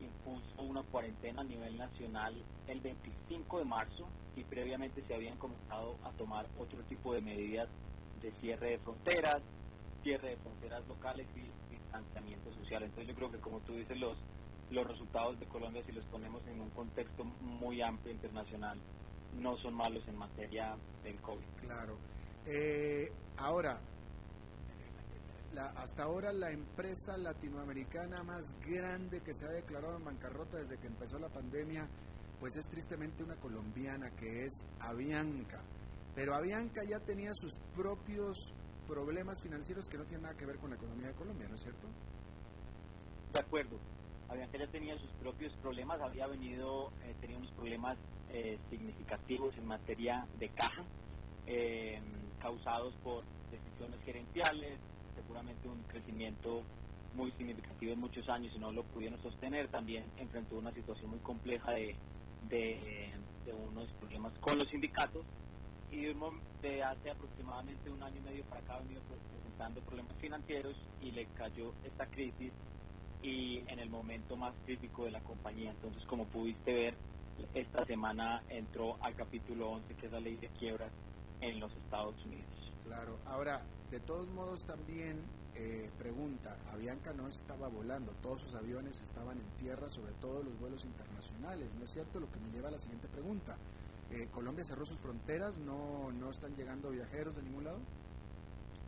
impuso 0.00 0.62
una 0.62 0.82
cuarentena 0.82 1.42
a 1.42 1.44
nivel 1.44 1.76
nacional 1.76 2.34
el 2.68 2.80
25 2.80 3.58
de 3.58 3.64
marzo 3.64 4.08
y 4.36 4.44
previamente 4.44 5.02
se 5.06 5.14
habían 5.14 5.36
comenzado 5.38 5.96
a 6.04 6.10
tomar 6.12 6.46
otro 6.58 6.78
tipo 6.84 7.14
de 7.14 7.20
medidas 7.20 7.68
de 8.22 8.32
cierre 8.40 8.70
de 8.70 8.78
fronteras, 8.78 9.42
cierre 10.02 10.30
de 10.30 10.36
fronteras 10.36 10.86
locales 10.86 11.26
y 11.36 11.74
distanciamiento 11.74 12.52
social. 12.54 12.82
Entonces 12.82 13.08
yo 13.08 13.14
creo 13.14 13.30
que 13.30 13.38
como 13.38 13.60
tú 13.60 13.74
dices, 13.74 13.98
los, 13.98 14.16
los 14.70 14.86
resultados 14.86 15.38
de 15.40 15.46
Colombia, 15.46 15.82
si 15.84 15.92
los 15.92 16.04
ponemos 16.06 16.46
en 16.46 16.60
un 16.60 16.70
contexto 16.70 17.24
muy 17.24 17.82
amplio 17.82 18.12
internacional, 18.12 18.78
no 19.38 19.56
son 19.58 19.74
malos 19.74 20.06
en 20.08 20.16
materia 20.16 20.76
del 21.02 21.16
COVID. 21.20 21.44
Claro. 21.60 21.96
Eh, 22.52 23.08
ahora, 23.36 23.80
la, 25.52 25.66
hasta 25.76 26.02
ahora 26.02 26.32
la 26.32 26.50
empresa 26.50 27.16
latinoamericana 27.16 28.24
más 28.24 28.56
grande 28.66 29.20
que 29.20 29.32
se 29.34 29.46
ha 29.46 29.50
declarado 29.50 29.96
en 29.96 30.04
bancarrota 30.04 30.58
desde 30.58 30.76
que 30.78 30.88
empezó 30.88 31.20
la 31.20 31.28
pandemia, 31.28 31.88
pues 32.40 32.56
es 32.56 32.68
tristemente 32.68 33.22
una 33.22 33.36
colombiana 33.36 34.10
que 34.16 34.46
es 34.46 34.66
Avianca. 34.80 35.62
Pero 36.16 36.34
Avianca 36.34 36.80
ya 36.88 36.98
tenía 36.98 37.30
sus 37.34 37.52
propios 37.76 38.36
problemas 38.88 39.40
financieros 39.40 39.88
que 39.88 39.98
no 39.98 40.04
tienen 40.04 40.22
nada 40.22 40.36
que 40.36 40.46
ver 40.46 40.58
con 40.58 40.70
la 40.70 40.76
economía 40.76 41.06
de 41.06 41.14
Colombia, 41.14 41.46
¿no 41.48 41.54
es 41.54 41.62
cierto? 41.62 41.86
De 43.32 43.38
acuerdo. 43.38 43.78
Avianca 44.28 44.58
ya 44.58 44.66
tenía 44.66 44.98
sus 44.98 45.10
propios 45.20 45.52
problemas, 45.58 46.00
había 46.00 46.26
venido, 46.26 46.90
eh, 47.04 47.14
tenía 47.20 47.36
unos 47.36 47.52
problemas 47.52 47.96
eh, 48.30 48.58
significativos 48.70 49.56
en 49.56 49.66
materia 49.66 50.26
de 50.40 50.48
caja, 50.48 50.84
eh, 51.46 52.00
causados 52.40 52.94
por 53.04 53.24
decisiones 53.50 54.00
gerenciales, 54.04 54.78
seguramente 55.14 55.68
un 55.68 55.82
crecimiento 55.84 56.62
muy 57.14 57.32
significativo 57.32 57.92
en 57.92 58.00
muchos 58.00 58.28
años 58.28 58.52
y 58.54 58.58
no 58.58 58.72
lo 58.72 58.82
pudieron 58.84 59.20
sostener. 59.22 59.68
También 59.68 60.04
enfrentó 60.18 60.56
una 60.56 60.72
situación 60.72 61.10
muy 61.10 61.18
compleja 61.20 61.72
de, 61.72 61.94
de, 62.48 63.12
unos 63.70 63.88
problemas 63.98 64.32
con 64.40 64.58
los 64.58 64.68
sindicatos 64.68 65.24
y 65.90 66.06
de 66.62 66.82
hace 66.84 67.10
aproximadamente 67.10 67.90
un 67.90 68.00
año 68.02 68.16
y 68.18 68.20
medio 68.20 68.44
para 68.44 68.60
acá 68.60 68.74
ha 68.74 68.78
venido 68.80 69.00
presentando 69.02 69.80
problemas 69.80 70.16
financieros 70.18 70.76
y 71.00 71.10
le 71.10 71.26
cayó 71.36 71.72
esta 71.84 72.06
crisis 72.06 72.52
y 73.22 73.58
en 73.66 73.80
el 73.80 73.90
momento 73.90 74.36
más 74.36 74.54
crítico 74.64 75.04
de 75.04 75.10
la 75.10 75.20
compañía. 75.20 75.70
Entonces, 75.70 76.04
como 76.04 76.26
pudiste 76.26 76.72
ver, 76.72 76.94
esta 77.54 77.84
semana 77.86 78.42
entró 78.48 78.96
al 79.00 79.14
capítulo 79.16 79.70
11, 79.70 79.94
que 79.94 80.06
es 80.06 80.12
la 80.12 80.20
ley 80.20 80.36
de 80.36 80.48
quiebras 80.48 80.92
en 81.40 81.60
los 81.60 81.72
Estados 81.72 82.14
Unidos. 82.24 82.72
Claro, 82.84 83.18
ahora, 83.26 83.62
de 83.90 84.00
todos 84.00 84.28
modos 84.28 84.64
también 84.64 85.20
eh, 85.54 85.90
pregunta, 85.98 86.56
Avianca 86.72 87.12
no 87.12 87.28
estaba 87.28 87.68
volando, 87.68 88.12
todos 88.22 88.40
sus 88.40 88.54
aviones 88.54 89.00
estaban 89.00 89.38
en 89.38 89.46
tierra, 89.58 89.88
sobre 89.88 90.12
todo 90.14 90.42
los 90.42 90.58
vuelos 90.58 90.84
internacionales, 90.84 91.74
¿no 91.76 91.84
es 91.84 91.90
cierto? 91.90 92.20
Lo 92.20 92.30
que 92.30 92.40
me 92.40 92.50
lleva 92.50 92.68
a 92.68 92.72
la 92.72 92.78
siguiente 92.78 93.08
pregunta. 93.08 93.56
Eh, 94.10 94.28
¿Colombia 94.32 94.64
cerró 94.64 94.84
sus 94.84 94.98
fronteras? 94.98 95.58
¿No, 95.58 96.10
¿No 96.12 96.30
están 96.30 96.56
llegando 96.56 96.90
viajeros 96.90 97.36
de 97.36 97.42
ningún 97.42 97.64
lado? 97.64 97.78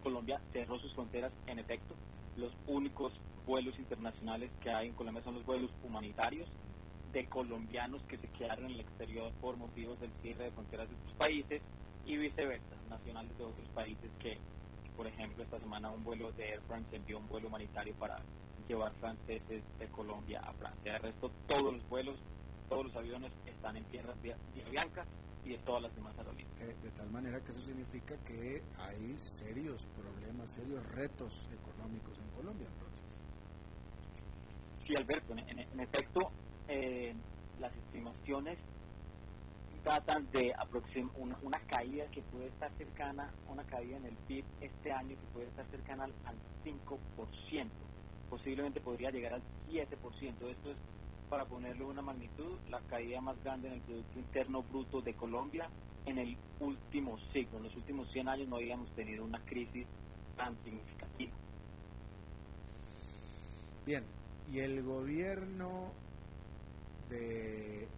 Colombia 0.02 0.40
cerró 0.52 0.78
sus 0.78 0.92
fronteras, 0.94 1.32
en 1.46 1.58
efecto. 1.58 1.94
Los 2.36 2.52
únicos 2.66 3.12
vuelos 3.46 3.78
internacionales 3.78 4.50
que 4.60 4.70
hay 4.70 4.88
en 4.88 4.94
Colombia 4.94 5.22
son 5.22 5.34
los 5.34 5.44
vuelos 5.46 5.70
humanitarios 5.84 6.48
de 7.12 7.26
colombianos 7.26 8.02
que 8.04 8.16
se 8.18 8.28
quedaron 8.28 8.66
en 8.66 8.72
el 8.72 8.80
exterior 8.80 9.32
por 9.40 9.56
motivos 9.56 10.00
del 10.00 10.10
cierre 10.22 10.44
de 10.44 10.50
fronteras 10.52 10.88
de 10.88 10.96
sus 11.04 11.12
países 11.14 11.62
y 12.06 12.16
viceversa, 12.16 12.74
nacionales 12.88 13.36
de 13.38 13.44
otros 13.44 13.68
países 13.74 14.10
que, 14.18 14.38
por 14.96 15.06
ejemplo, 15.06 15.44
esta 15.44 15.58
semana 15.58 15.90
un 15.90 16.02
vuelo 16.04 16.32
de 16.32 16.50
Air 16.50 16.62
France 16.66 16.96
envió 16.96 17.18
un 17.18 17.28
vuelo 17.28 17.48
humanitario 17.48 17.94
para 17.94 18.18
llevar 18.68 18.92
franceses 19.00 19.62
de 19.78 19.86
Colombia 19.88 20.40
a 20.40 20.52
Francia. 20.54 20.96
El 20.96 21.02
resto, 21.02 21.30
todos 21.46 21.74
los 21.74 21.88
vuelos, 21.88 22.16
todos 22.68 22.86
los 22.86 22.96
aviones 22.96 23.32
están 23.46 23.76
en 23.76 23.84
tierras 23.84 24.20
de 24.22 24.34
Bianca 24.70 25.04
y 25.44 25.50
de 25.50 25.58
todas 25.58 25.82
las 25.82 25.94
demás 25.94 26.16
aerolíneas. 26.18 26.60
Eh, 26.60 26.76
de 26.82 26.90
tal 26.90 27.10
manera 27.10 27.40
que 27.40 27.52
eso 27.52 27.60
significa 27.60 28.16
que 28.24 28.62
hay 28.78 29.14
serios 29.18 29.86
problemas, 29.96 30.52
serios 30.52 30.84
retos 30.92 31.48
económicos 31.52 32.18
en 32.18 32.30
Colombia, 32.36 32.68
entonces. 32.72 33.20
Sí, 34.86 34.96
Alberto, 34.96 35.34
en, 35.36 35.80
efecto, 35.80 36.30
eh, 36.68 37.14
las 37.60 37.74
estimaciones 37.74 38.58
tratan 39.82 40.30
de 40.30 40.54
aproximar 40.56 41.12
una, 41.42 41.58
caída 41.66 42.06
que 42.12 42.22
puede 42.22 42.46
estar 42.46 42.70
cercana, 42.78 43.30
una 43.48 43.64
caída 43.64 43.96
en 43.96 44.06
el 44.06 44.16
PIB 44.28 44.44
este 44.60 44.92
año 44.92 45.10
que 45.10 45.26
puede 45.32 45.46
estar 45.48 45.66
cercana 45.70 46.04
al, 46.04 46.12
5%, 46.64 47.66
posiblemente 48.30 48.80
podría 48.80 49.10
llegar 49.10 49.34
al 49.34 49.42
7%. 49.68 49.88
Esto 49.88 50.70
es, 50.70 50.76
para 51.28 51.44
ponerle 51.46 51.84
una 51.84 52.02
magnitud, 52.02 52.58
la 52.70 52.80
caída 52.82 53.20
más 53.20 53.42
grande 53.42 53.68
en 53.68 53.74
el 53.74 53.80
Producto 53.80 54.18
Interno 54.18 54.62
Bruto 54.62 55.00
de 55.00 55.14
Colombia 55.14 55.68
en 56.06 56.18
el 56.18 56.36
último 56.60 57.18
siglo. 57.32 57.58
En 57.58 57.64
los 57.64 57.76
últimos 57.76 58.10
100 58.12 58.28
años 58.28 58.48
no 58.48 58.56
habíamos 58.56 58.88
tenido 58.94 59.24
una 59.24 59.40
crisis 59.40 59.86
tan 60.36 60.56
significativa. 60.62 61.32
Bien, 63.84 64.04
y 64.52 64.60
el 64.60 64.82
gobierno 64.82 65.90
de 67.12 67.88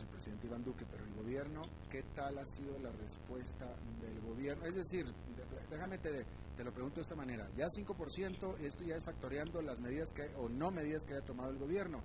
el 0.00 0.08
presidente 0.08 0.46
Iván 0.46 0.64
Duque, 0.64 0.86
pero 0.90 1.04
el 1.04 1.12
gobierno, 1.14 1.62
¿qué 1.90 2.02
tal 2.14 2.38
ha 2.38 2.44
sido 2.46 2.78
la 2.78 2.90
respuesta 2.92 3.66
del 4.00 4.20
gobierno? 4.20 4.64
Es 4.64 4.74
decir, 4.74 5.06
déjame 5.70 5.98
te, 5.98 6.24
te 6.56 6.64
lo 6.64 6.72
pregunto 6.72 6.96
de 6.96 7.02
esta 7.02 7.14
manera, 7.14 7.48
ya 7.56 7.66
5%, 7.66 8.58
esto 8.60 8.84
ya 8.84 8.96
es 8.96 9.04
factoreando 9.04 9.60
las 9.60 9.80
medidas 9.80 10.10
que, 10.12 10.22
o 10.36 10.48
no 10.48 10.70
medidas 10.70 11.04
que 11.04 11.14
haya 11.14 11.24
tomado 11.24 11.50
el 11.50 11.58
gobierno. 11.58 12.02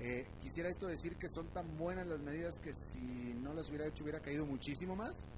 Eh, 0.00 0.26
quisiera 0.40 0.68
esto 0.68 0.86
decir 0.86 1.16
que 1.16 1.28
son 1.28 1.48
tan 1.48 1.76
buenas 1.76 2.06
las 2.06 2.20
medidas 2.20 2.58
que 2.60 2.72
si 2.72 3.34
no 3.34 3.52
las 3.52 3.68
hubiera 3.68 3.86
hecho 3.86 4.04
hubiera 4.04 4.20
caído 4.20 4.44
muchísimo 4.44 4.96
más. 4.96 5.28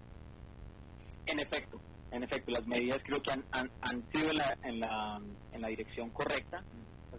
En 1.27 1.39
efecto, 1.39 1.81
en 2.11 2.23
efecto, 2.25 2.51
las 2.51 2.67
medidas 2.67 2.99
creo 3.05 3.23
que 3.23 3.33
han, 3.33 3.45
han, 3.53 4.13
sido 4.13 4.31
en 4.31 4.37
la, 4.37 4.59
en, 4.65 4.81
la, 4.81 5.21
en 5.53 5.61
la 5.61 5.69
dirección 5.69 6.11
correcta. 6.11 6.63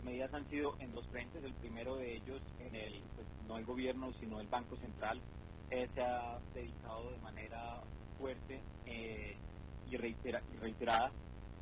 Las 0.01 0.05
medidas 0.07 0.33
han 0.33 0.49
sido 0.49 0.75
en 0.79 0.91
dos 0.95 1.05
frentes. 1.11 1.43
El 1.43 1.53
primero 1.53 1.95
de 1.95 2.15
ellos 2.15 2.41
en 2.59 2.73
el 2.73 3.01
no 3.47 3.59
el 3.59 3.65
gobierno, 3.65 4.11
sino 4.19 4.41
el 4.41 4.47
Banco 4.47 4.75
Central, 4.77 5.21
eh, 5.69 5.87
se 5.93 6.01
ha 6.01 6.39
dedicado 6.55 7.11
de 7.11 7.17
manera 7.19 7.81
fuerte 8.17 8.59
eh, 8.87 9.35
y, 9.91 9.97
reiterada 9.97 11.11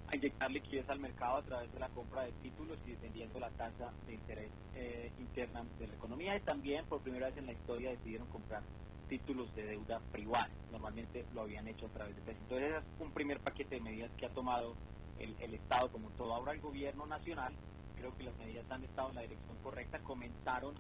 a 0.08 0.16
inyectar 0.16 0.50
liquidez 0.52 0.90
al 0.90 1.00
mercado 1.00 1.36
a 1.36 1.42
través 1.42 1.74
de 1.74 1.80
la 1.80 1.90
compra 1.90 2.24
de 2.24 2.32
títulos 2.42 2.78
y 2.88 2.92
defendiendo 2.92 3.42
la 3.42 3.50
tasa 3.50 3.92
de 4.08 4.14
interés 4.14 4.52
eh, 4.74 5.12
interna 5.20 5.66
de 5.78 5.88
la 5.88 5.96
economía 5.96 6.38
y 6.38 6.40
también 6.40 6.86
por 6.86 7.02
primera 7.02 7.28
vez 7.28 7.38
en 7.38 7.46
la 7.46 7.52
historia 7.52 7.90
decidieron 7.90 8.28
comprar 8.28 8.64
títulos 9.10 9.54
de 9.54 9.66
deuda 9.66 10.00
privada. 10.14 10.50
Normalmente 10.72 11.26
lo 11.34 11.42
habían 11.42 11.68
hecho 11.68 11.88
a 11.88 11.90
través 11.90 12.16
de 12.16 12.22
pesos. 12.22 12.42
Entonces 12.44 12.72
es 12.72 13.02
un 13.02 13.12
primer 13.12 13.42
paquete 13.42 13.76
de 13.76 13.82
medidas 13.82 14.12
que 14.18 14.28
ha 14.28 14.30
tomado 14.30 14.76
el, 15.20 15.36
el 15.42 15.56
Estado 15.56 15.92
como 15.92 16.10
todo. 16.12 16.34
Ahora 16.34 16.54
el 16.54 16.62
gobierno 16.62 17.06
nacional, 17.06 17.54
creo 18.00 18.16
que 18.16 18.24
las 18.24 18.38
medidas 18.38 18.66
han 18.72 18.84
estado 18.84 19.10
en 19.10 19.16
la 19.16 19.22
dirección 19.22 19.58
correcta, 19.62 20.00
comenzaron 20.00 20.74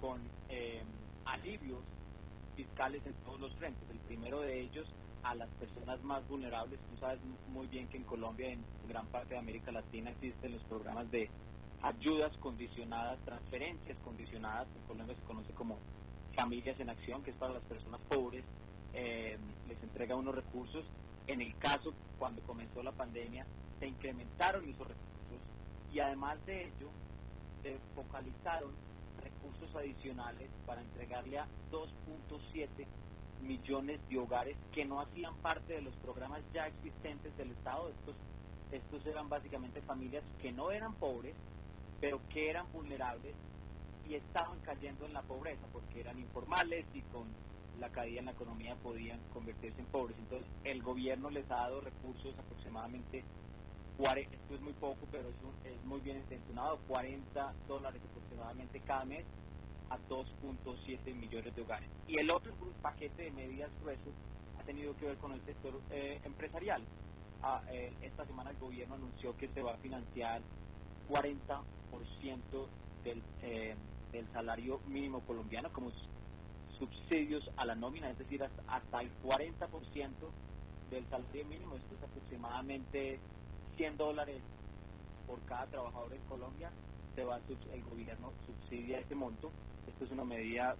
con 0.00 0.20
eh, 0.48 0.82
alivios 1.24 1.80
fiscales 2.56 3.02
en 3.04 3.14
todos 3.24 3.40
los 3.40 3.54
frentes. 3.56 3.82
El 3.90 3.98
primero 3.98 4.40
de 4.40 4.60
ellos 4.60 4.86
a 5.22 5.34
las 5.34 5.48
personas 5.50 6.02
más 6.02 6.26
vulnerables. 6.28 6.78
Tú 6.90 6.96
sabes 6.98 7.18
muy 7.48 7.66
bien 7.66 7.88
que 7.88 7.98
en 7.98 8.04
Colombia 8.04 8.48
y 8.48 8.52
en 8.52 8.64
gran 8.88 9.06
parte 9.06 9.34
de 9.34 9.40
América 9.40 9.70
Latina 9.70 10.10
existen 10.10 10.52
los 10.52 10.62
programas 10.64 11.10
de 11.10 11.28
ayudas 11.82 12.34
condicionadas, 12.38 13.18
transferencias 13.24 13.98
condicionadas, 14.04 14.68
en 14.76 14.82
Colombia 14.86 15.16
se 15.16 15.22
conoce 15.22 15.52
como 15.52 15.78
familias 16.36 16.78
en 16.78 16.90
acción, 16.90 17.22
que 17.22 17.30
es 17.30 17.36
para 17.36 17.54
las 17.54 17.62
personas 17.64 18.00
pobres, 18.08 18.44
eh, 18.94 19.38
les 19.68 19.82
entrega 19.82 20.14
unos 20.14 20.34
recursos. 20.34 20.84
En 21.26 21.40
el 21.40 21.56
caso, 21.58 21.92
cuando 22.18 22.42
comenzó 22.42 22.82
la 22.82 22.92
pandemia, 22.92 23.46
se 23.78 23.86
incrementaron 23.86 24.64
esos 24.64 24.88
recursos 24.88 25.09
y 25.92 26.00
además 26.00 26.44
de 26.46 26.64
ello, 26.64 26.88
se 27.62 27.76
focalizaron 27.94 28.70
recursos 29.22 29.74
adicionales 29.76 30.48
para 30.66 30.80
entregarle 30.80 31.38
a 31.38 31.46
2.7 31.70 32.86
millones 33.42 34.00
de 34.08 34.18
hogares 34.18 34.56
que 34.72 34.84
no 34.84 35.00
hacían 35.00 35.34
parte 35.36 35.74
de 35.74 35.82
los 35.82 35.94
programas 35.96 36.40
ya 36.52 36.66
existentes 36.66 37.36
del 37.36 37.50
Estado. 37.50 37.88
Estos, 37.88 38.14
estos 38.70 39.06
eran 39.06 39.28
básicamente 39.28 39.80
familias 39.82 40.22
que 40.40 40.52
no 40.52 40.70
eran 40.70 40.94
pobres, 40.94 41.34
pero 42.00 42.20
que 42.28 42.50
eran 42.50 42.70
vulnerables 42.72 43.34
y 44.08 44.14
estaban 44.14 44.58
cayendo 44.60 45.06
en 45.06 45.12
la 45.12 45.22
pobreza 45.22 45.66
porque 45.72 46.00
eran 46.00 46.18
informales 46.18 46.84
y 46.94 47.00
con 47.12 47.26
la 47.78 47.88
caída 47.88 48.20
en 48.20 48.26
la 48.26 48.32
economía 48.32 48.74
podían 48.76 49.20
convertirse 49.32 49.80
en 49.80 49.86
pobres. 49.86 50.16
Entonces 50.18 50.48
el 50.64 50.82
gobierno 50.82 51.30
les 51.30 51.50
ha 51.50 51.56
dado 51.56 51.80
recursos 51.80 52.34
aproximadamente 52.38 53.24
esto 54.08 54.54
es 54.54 54.60
muy 54.62 54.72
poco, 54.74 55.06
pero 55.10 55.28
es, 55.28 55.72
es 55.72 55.84
muy 55.84 56.00
bien 56.00 56.16
intencionado, 56.16 56.78
40 56.88 57.54
dólares 57.68 58.00
aproximadamente 58.10 58.80
cada 58.80 59.04
mes 59.04 59.24
a 59.90 59.98
2.7 60.08 61.14
millones 61.14 61.54
de 61.54 61.62
hogares. 61.62 61.88
Y 62.08 62.18
el 62.18 62.30
otro 62.30 62.52
paquete 62.80 63.24
de 63.24 63.30
medidas 63.30 63.70
gruesos 63.82 64.14
ha 64.58 64.62
tenido 64.62 64.96
que 64.96 65.06
ver 65.06 65.16
con 65.18 65.32
el 65.32 65.44
sector 65.44 65.78
eh, 65.90 66.20
empresarial. 66.24 66.82
Ah, 67.42 67.62
eh, 67.70 67.92
esta 68.02 68.24
semana 68.26 68.50
el 68.50 68.56
gobierno 68.56 68.94
anunció 68.94 69.36
que 69.36 69.48
se 69.48 69.62
va 69.62 69.74
a 69.74 69.76
financiar 69.78 70.40
40% 71.08 71.62
del, 73.04 73.22
eh, 73.42 73.74
del 74.12 74.32
salario 74.32 74.80
mínimo 74.86 75.20
colombiano 75.20 75.70
como 75.72 75.90
subsidios 76.78 77.50
a 77.56 77.66
la 77.66 77.74
nómina, 77.74 78.10
es 78.10 78.18
decir, 78.18 78.42
hasta, 78.42 78.62
hasta 78.66 79.02
el 79.02 79.10
40% 79.22 80.10
del 80.90 81.06
salario 81.08 81.44
mínimo, 81.46 81.76
esto 81.76 81.94
es 81.94 82.02
aproximadamente 82.02 83.20
100 83.80 83.96
dólares 83.96 84.42
por 85.26 85.40
cada 85.46 85.64
trabajador 85.68 86.12
en 86.12 86.20
Colombia, 86.28 86.70
se 87.14 87.24
va 87.24 87.40
el 87.72 87.82
gobierno 87.84 88.30
subsidia 88.44 88.98
ese 88.98 89.14
monto. 89.14 89.50
Esto 89.88 90.04
es 90.04 90.10
una 90.10 90.24
medida 90.24 90.76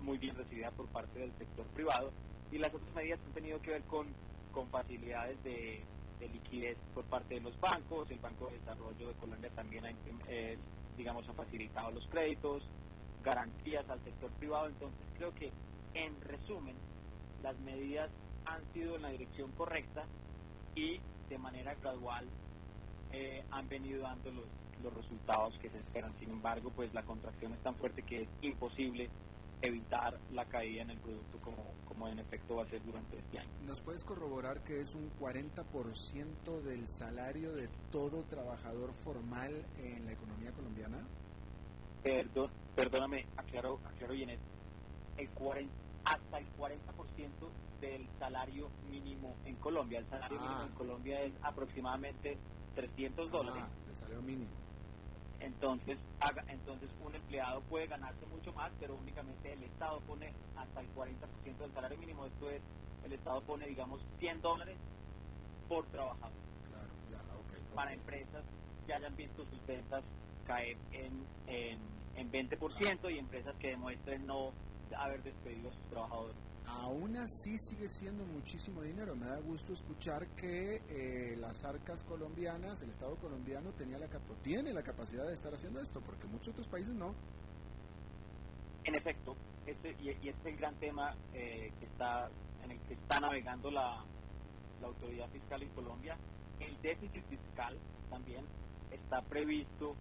muy 0.00 0.18
bien 0.18 0.34
recibida 0.34 0.72
por 0.72 0.86
parte 0.88 1.16
del 1.20 1.30
sector 1.38 1.64
privado 1.66 2.10
y 2.50 2.58
las 2.58 2.74
otras 2.74 2.92
medidas 2.92 3.20
han 3.24 3.34
tenido 3.34 3.62
que 3.62 3.70
ver 3.70 3.82
con, 3.84 4.08
con 4.52 4.68
facilidades 4.70 5.40
de, 5.44 5.84
liquidez 6.32 6.76
por 6.92 7.04
parte 7.04 7.34
de 7.34 7.40
los 7.40 7.60
bancos. 7.60 8.10
El 8.10 8.18
Banco 8.18 8.48
de 8.48 8.58
Desarrollo 8.58 9.08
de 9.08 9.14
Colombia 9.14 9.50
también 9.54 9.86
ha, 9.86 9.92
eh, 10.26 10.58
digamos, 10.96 11.28
ha 11.28 11.34
facilitado 11.34 11.92
los 11.92 12.04
créditos, 12.08 12.64
garantías 13.22 13.88
al 13.88 14.02
sector 14.02 14.32
privado. 14.40 14.66
Entonces 14.66 15.06
creo 15.16 15.32
que 15.36 15.52
en 15.94 16.20
resumen 16.22 16.74
las 17.44 17.56
medidas 17.60 18.10
han 18.44 18.60
sido 18.72 18.96
en 18.96 19.02
la 19.02 19.10
dirección 19.10 19.52
correcta 19.52 20.04
y 20.74 20.98
de 21.28 21.38
manera 21.38 21.74
gradual 21.74 22.26
eh, 23.12 23.44
han 23.50 23.68
venido 23.68 24.02
dando 24.02 24.30
los, 24.30 24.44
los 24.82 24.94
resultados 24.94 25.54
que 25.58 25.70
se 25.70 25.78
esperan. 25.78 26.12
Sin 26.18 26.30
embargo, 26.30 26.70
pues 26.74 26.92
la 26.94 27.02
contracción 27.02 27.52
es 27.52 27.60
tan 27.60 27.74
fuerte 27.76 28.02
que 28.02 28.22
es 28.22 28.28
imposible 28.42 29.08
evitar 29.62 30.18
la 30.32 30.44
caída 30.44 30.82
en 30.82 30.90
el 30.90 30.98
producto 30.98 31.38
como, 31.38 31.64
como 31.88 32.08
en 32.08 32.18
efecto 32.18 32.56
va 32.56 32.64
a 32.64 32.66
ser 32.66 32.82
durante 32.84 33.18
este 33.18 33.38
año. 33.38 33.50
¿Nos 33.66 33.80
puedes 33.80 34.04
corroborar 34.04 34.62
que 34.62 34.80
es 34.80 34.94
un 34.94 35.10
40% 35.18 36.62
del 36.62 36.88
salario 36.88 37.52
de 37.52 37.68
todo 37.90 38.24
trabajador 38.24 38.92
formal 39.04 39.64
en 39.78 40.04
la 40.04 40.12
economía 40.12 40.52
colombiana? 40.52 40.98
Perdón, 42.02 42.50
perdóname, 42.76 43.26
aclaro, 43.36 43.80
aclaro 43.86 44.12
bien, 44.12 44.38
el 45.16 45.30
40, 45.30 45.72
hasta 46.04 46.38
el 46.38 46.46
40% 46.56 46.80
del 47.80 48.06
salario 48.18 48.70
mínimo 48.90 49.34
en 49.44 49.56
Colombia. 49.56 49.98
El 50.00 50.06
salario 50.06 50.40
mínimo 50.40 50.60
ah. 50.60 50.66
en 50.66 50.74
Colombia 50.74 51.22
es 51.22 51.32
aproximadamente 51.42 52.38
300 52.74 53.30
dólares. 53.30 53.62
Ah, 53.64 53.90
el 53.90 53.96
salario 53.96 54.22
mínimo. 54.22 54.50
Entonces, 55.40 55.98
haga, 56.20 56.44
entonces 56.48 56.88
un 57.04 57.14
empleado 57.14 57.60
puede 57.62 57.86
ganarse 57.86 58.24
mucho 58.26 58.52
más, 58.52 58.72
pero 58.80 58.94
únicamente 58.94 59.52
el 59.52 59.62
Estado 59.64 60.00
pone 60.00 60.32
hasta 60.56 60.80
el 60.80 60.86
40% 60.94 61.58
del 61.58 61.72
salario 61.72 61.98
mínimo. 61.98 62.26
Esto 62.26 62.50
es, 62.50 62.62
el 63.04 63.12
Estado 63.12 63.42
pone, 63.42 63.66
digamos, 63.66 64.00
100 64.20 64.40
dólares 64.40 64.76
por 65.68 65.84
trabajador. 65.86 66.32
Claro, 66.70 66.88
ya, 67.10 67.74
Para 67.74 67.92
empresas 67.92 68.44
que 68.86 68.94
hayan 68.94 69.14
visto 69.16 69.44
sus 69.44 69.66
ventas 69.66 70.02
caer 70.46 70.76
en, 70.92 71.26
en, 71.46 71.78
en 72.16 72.32
20% 72.32 73.12
y 73.12 73.18
empresas 73.18 73.54
que 73.56 73.68
demuestren 73.68 74.26
no 74.26 74.52
haber 74.94 75.22
despedido 75.22 75.70
a 75.70 75.72
sus 75.72 75.88
trabajadores 75.90 76.36
aún 76.66 77.16
así 77.16 77.56
sigue 77.58 77.88
siendo 77.88 78.24
muchísimo 78.26 78.82
dinero. 78.82 79.14
Me 79.14 79.26
da 79.26 79.38
gusto 79.40 79.72
escuchar 79.72 80.26
que 80.36 80.82
eh, 80.88 81.36
las 81.36 81.64
arcas 81.64 82.02
colombianas, 82.04 82.82
el 82.82 82.90
Estado 82.90 83.16
colombiano 83.16 83.72
tenía 83.72 83.98
la, 83.98 84.08
tiene 84.42 84.72
la 84.72 84.82
capacidad 84.82 85.26
de 85.26 85.34
estar 85.34 85.52
haciendo 85.52 85.80
esto, 85.80 86.00
porque 86.00 86.26
muchos 86.26 86.48
otros 86.48 86.68
países 86.68 86.94
no. 86.94 87.14
En 88.84 88.94
efecto, 88.94 89.34
este, 89.66 89.96
y, 90.00 90.10
este 90.10 90.28
es 90.28 90.46
el 90.46 90.56
gran 90.56 90.74
tema 90.76 91.14
eh, 91.32 91.72
que 91.78 91.86
está 91.86 92.28
en 92.62 92.72
el 92.72 92.80
que 92.80 92.94
está 92.94 93.20
navegando 93.20 93.70
la, 93.70 94.04
la 94.80 94.88
autoridad 94.88 95.28
fiscal 95.30 95.62
en 95.62 95.68
Colombia. 95.70 96.16
El 96.60 96.80
déficit 96.82 97.24
fiscal 97.28 97.78
también 98.10 98.44
está 98.90 99.22
previsto 99.22 99.94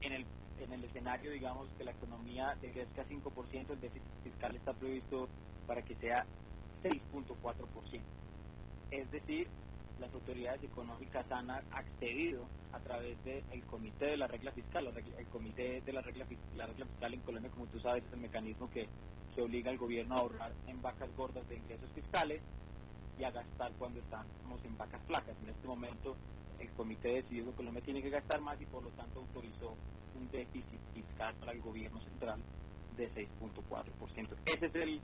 en 0.00 0.12
el 0.12 0.26
en 0.60 0.72
el 0.72 0.84
escenario, 0.84 1.30
digamos, 1.30 1.68
que 1.76 1.84
la 1.84 1.92
economía 1.92 2.56
crezca 2.60 3.04
5%, 3.04 3.70
el 3.70 3.80
déficit 3.80 4.02
fiscal 4.24 4.56
está 4.56 4.72
previsto 4.72 5.28
para 5.66 5.82
que 5.82 5.94
sea 5.96 6.24
6.4%. 6.82 8.00
Es 8.90 9.10
decir, 9.10 9.48
las 10.00 10.12
autoridades 10.12 10.62
económicas 10.62 11.30
han 11.30 11.50
accedido 11.50 12.44
a 12.72 12.78
través 12.80 13.22
del 13.24 13.62
comité 13.64 14.06
de 14.06 14.16
la 14.16 14.26
regla 14.26 14.52
fiscal. 14.52 14.86
El 15.18 15.26
comité 15.26 15.80
de 15.80 15.92
la 15.92 16.02
regla, 16.02 16.26
la 16.56 16.66
regla 16.66 16.86
fiscal 16.86 17.14
en 17.14 17.20
Colombia, 17.20 17.50
como 17.50 17.66
tú 17.66 17.80
sabes, 17.80 18.04
es 18.04 18.12
el 18.12 18.20
mecanismo 18.20 18.70
que, 18.70 18.88
que 19.34 19.42
obliga 19.42 19.70
al 19.70 19.78
gobierno 19.78 20.16
a 20.16 20.18
ahorrar 20.20 20.52
en 20.66 20.80
vacas 20.82 21.08
gordas 21.16 21.48
de 21.48 21.56
ingresos 21.56 21.90
fiscales 21.94 22.42
y 23.18 23.24
a 23.24 23.30
gastar 23.30 23.72
cuando 23.78 24.00
estamos 24.00 24.62
en 24.64 24.76
vacas 24.76 25.00
flacas. 25.06 25.34
En 25.42 25.48
este 25.48 25.66
momento 25.66 26.16
el 26.58 26.70
comité 26.70 27.08
decidió 27.08 27.44
que 27.46 27.52
Colombia 27.52 27.82
tiene 27.82 28.02
que 28.02 28.10
gastar 28.10 28.40
más 28.40 28.60
y 28.60 28.66
por 28.66 28.82
lo 28.82 28.90
tanto 28.90 29.20
autorizó 29.20 29.74
un 30.18 30.30
déficit 30.30 30.80
fiscal 30.94 31.34
para 31.34 31.52
el 31.52 31.60
gobierno 31.60 32.00
central 32.00 32.40
de 32.96 33.10
6.4%. 33.12 34.28
Ese 34.46 34.66
es 34.66 34.74
el, 34.74 35.00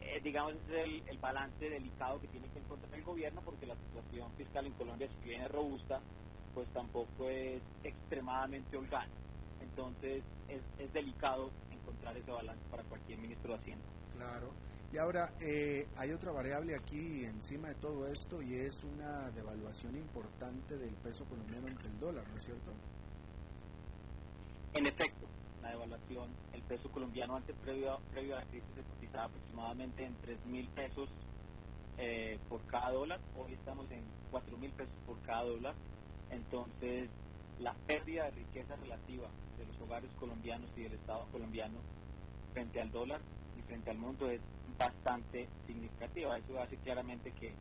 eh, 0.00 0.20
digamos, 0.22 0.54
el, 0.70 1.02
el, 1.06 1.18
balance 1.18 1.68
delicado 1.68 2.20
que 2.20 2.28
tiene 2.28 2.48
que 2.48 2.58
encontrar 2.58 2.94
el 2.94 3.04
gobierno 3.04 3.40
porque 3.44 3.66
la 3.66 3.76
situación 3.76 4.30
fiscal 4.36 4.66
en 4.66 4.72
Colombia, 4.72 5.08
si 5.08 5.28
bien 5.28 5.42
es 5.42 5.50
robusta, 5.50 6.00
pues 6.54 6.68
tampoco 6.68 7.28
es 7.28 7.62
extremadamente 7.82 8.76
holgada. 8.76 9.08
Entonces 9.60 10.22
es, 10.48 10.62
es 10.78 10.92
delicado 10.92 11.50
encontrar 11.70 12.16
ese 12.16 12.30
balance 12.30 12.62
para 12.70 12.82
cualquier 12.84 13.18
ministro 13.18 13.54
de 13.54 13.58
Hacienda. 13.58 13.84
Claro. 14.16 14.50
Y 14.94 14.98
ahora, 14.98 15.32
eh, 15.40 15.88
hay 15.96 16.12
otra 16.12 16.30
variable 16.30 16.76
aquí 16.76 17.24
encima 17.24 17.66
de 17.66 17.74
todo 17.74 18.06
esto 18.06 18.40
y 18.40 18.54
es 18.54 18.84
una 18.84 19.28
devaluación 19.32 19.96
importante 19.96 20.78
del 20.78 20.94
peso 20.94 21.24
colombiano 21.24 21.66
ante 21.66 21.88
el 21.88 21.98
dólar, 21.98 22.22
¿no 22.30 22.38
es 22.38 22.44
cierto? 22.44 22.70
En 24.74 24.86
efecto, 24.86 25.26
la 25.62 25.70
devaluación, 25.70 26.28
el 26.52 26.62
peso 26.62 26.88
colombiano 26.92 27.34
antes 27.34 27.56
previo, 27.64 27.98
previo 28.12 28.36
a 28.36 28.40
la 28.42 28.46
crisis 28.46 28.68
se 28.72 28.82
cotizaba 28.82 29.24
aproximadamente 29.24 30.04
en 30.04 30.14
3 30.22 30.46
mil 30.46 30.68
pesos 30.68 31.08
eh, 31.98 32.38
por 32.48 32.64
cada 32.66 32.92
dólar, 32.92 33.18
hoy 33.36 33.52
estamos 33.54 33.90
en 33.90 34.04
4 34.30 34.56
mil 34.58 34.70
pesos 34.70 34.94
por 35.08 35.20
cada 35.22 35.42
dólar, 35.42 35.74
entonces 36.30 37.10
la 37.58 37.74
pérdida 37.88 38.26
de 38.26 38.30
riqueza 38.30 38.76
relativa 38.76 39.26
de 39.58 39.66
los 39.66 39.80
hogares 39.80 40.10
colombianos 40.20 40.70
y 40.76 40.84
del 40.84 40.92
Estado 40.92 41.26
colombiano 41.32 41.78
frente 42.52 42.80
al 42.80 42.92
dólar 42.92 43.20
y 43.58 43.62
frente 43.62 43.90
al 43.90 43.98
mundo 43.98 44.30
es 44.30 44.40
bastante 44.78 45.48
significativa. 45.66 46.38
Eso 46.38 46.60
hace 46.60 46.76
claramente 46.78 47.32
que, 47.32 47.52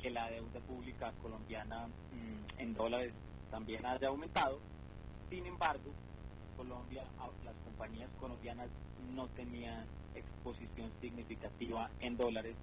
que 0.00 0.10
la 0.10 0.30
deuda 0.30 0.60
pública 0.60 1.12
colombiana 1.22 1.86
mm, 1.86 2.60
en 2.60 2.74
dólares 2.74 3.12
también 3.50 3.84
haya 3.86 4.08
aumentado. 4.08 4.58
Sin 5.28 5.46
embargo, 5.46 5.90
Colombia, 6.56 7.04
las 7.44 7.54
compañías 7.64 8.10
colombianas 8.20 8.68
no 9.14 9.28
tenían 9.28 9.86
exposición 10.14 10.90
significativa 11.00 11.90
en 12.00 12.16
dólares, 12.16 12.54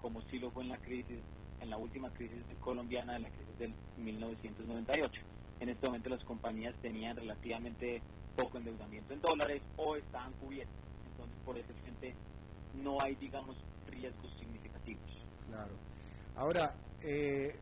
como 0.00 0.20
sí 0.22 0.38
lo 0.38 0.50
fue 0.50 0.64
en 0.64 0.70
la 0.70 0.78
crisis, 0.78 1.18
en 1.60 1.70
la 1.70 1.78
última 1.78 2.10
crisis 2.10 2.42
colombiana, 2.60 3.16
en 3.16 3.22
la 3.22 3.30
crisis 3.30 3.58
del 3.58 3.72
1998. 3.96 5.22
En 5.60 5.68
este 5.70 5.86
momento 5.86 6.10
las 6.10 6.22
compañías 6.24 6.74
tenían 6.82 7.16
relativamente 7.16 8.02
poco 8.36 8.58
endeudamiento 8.58 9.14
en 9.14 9.22
dólares 9.22 9.62
o 9.76 9.96
estaban 9.96 10.32
cubiertas. 10.34 10.74
Entonces, 11.10 11.36
por 11.44 11.56
ese 11.56 11.72
frente, 11.82 12.14
no 12.82 13.00
hay, 13.00 13.14
digamos, 13.16 13.56
riesgos 13.88 14.32
significativos. 14.38 15.26
Claro. 15.48 15.74
Ahora, 16.36 16.74
eh, 17.02 17.56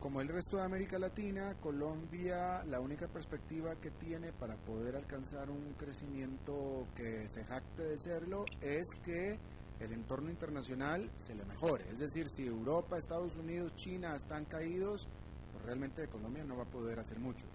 como 0.00 0.20
el 0.20 0.28
resto 0.28 0.58
de 0.58 0.62
América 0.62 0.98
Latina, 0.98 1.54
Colombia, 1.60 2.62
la 2.64 2.80
única 2.80 3.08
perspectiva 3.08 3.74
que 3.76 3.90
tiene 3.90 4.32
para 4.32 4.56
poder 4.56 4.96
alcanzar 4.96 5.50
un 5.50 5.74
crecimiento 5.74 6.86
que 6.94 7.28
se 7.28 7.44
jacte 7.44 7.82
de 7.82 7.98
serlo 7.98 8.44
es 8.60 8.86
que 9.04 9.38
el 9.80 9.92
entorno 9.92 10.30
internacional 10.30 11.10
se 11.16 11.34
le 11.34 11.44
mejore. 11.44 11.90
Es 11.90 11.98
decir, 11.98 12.28
si 12.28 12.46
Europa, 12.46 12.98
Estados 12.98 13.36
Unidos, 13.36 13.74
China 13.76 14.14
están 14.14 14.44
caídos, 14.44 15.08
pues 15.52 15.64
realmente 15.64 16.06
Colombia 16.08 16.44
no 16.44 16.56
va 16.56 16.62
a 16.64 16.70
poder 16.70 16.98
hacer 16.98 17.18
mucho. 17.18 17.46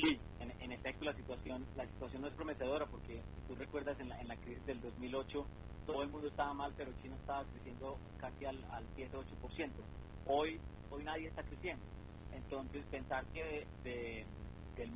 Sí, 0.00 0.18
en, 0.40 0.72
efecto 0.72 1.04
la 1.04 1.14
situación 1.14 1.64
la 1.76 1.86
situación 1.86 2.22
no 2.22 2.28
es 2.28 2.34
prometedora 2.34 2.86
porque 2.86 3.22
tú 3.48 3.54
recuerdas 3.54 3.98
en 4.00 4.08
la, 4.08 4.20
en 4.20 4.28
la 4.28 4.36
crisis 4.36 4.64
del 4.66 4.80
2008 4.80 5.46
todo 5.86 6.02
el 6.02 6.08
mundo 6.10 6.28
estaba 6.28 6.52
mal 6.52 6.72
pero 6.76 6.92
China 7.02 7.16
estaba 7.16 7.44
creciendo 7.44 7.96
casi 8.18 8.44
al, 8.44 8.62
al 8.70 8.84
7-8%. 8.96 9.70
Hoy, 10.26 10.60
hoy 10.90 11.04
nadie 11.04 11.28
está 11.28 11.42
creciendo. 11.44 11.84
Entonces 12.32 12.84
pensar 12.90 13.24
que 13.26 13.66
de, 13.84 14.26
del, 14.76 14.90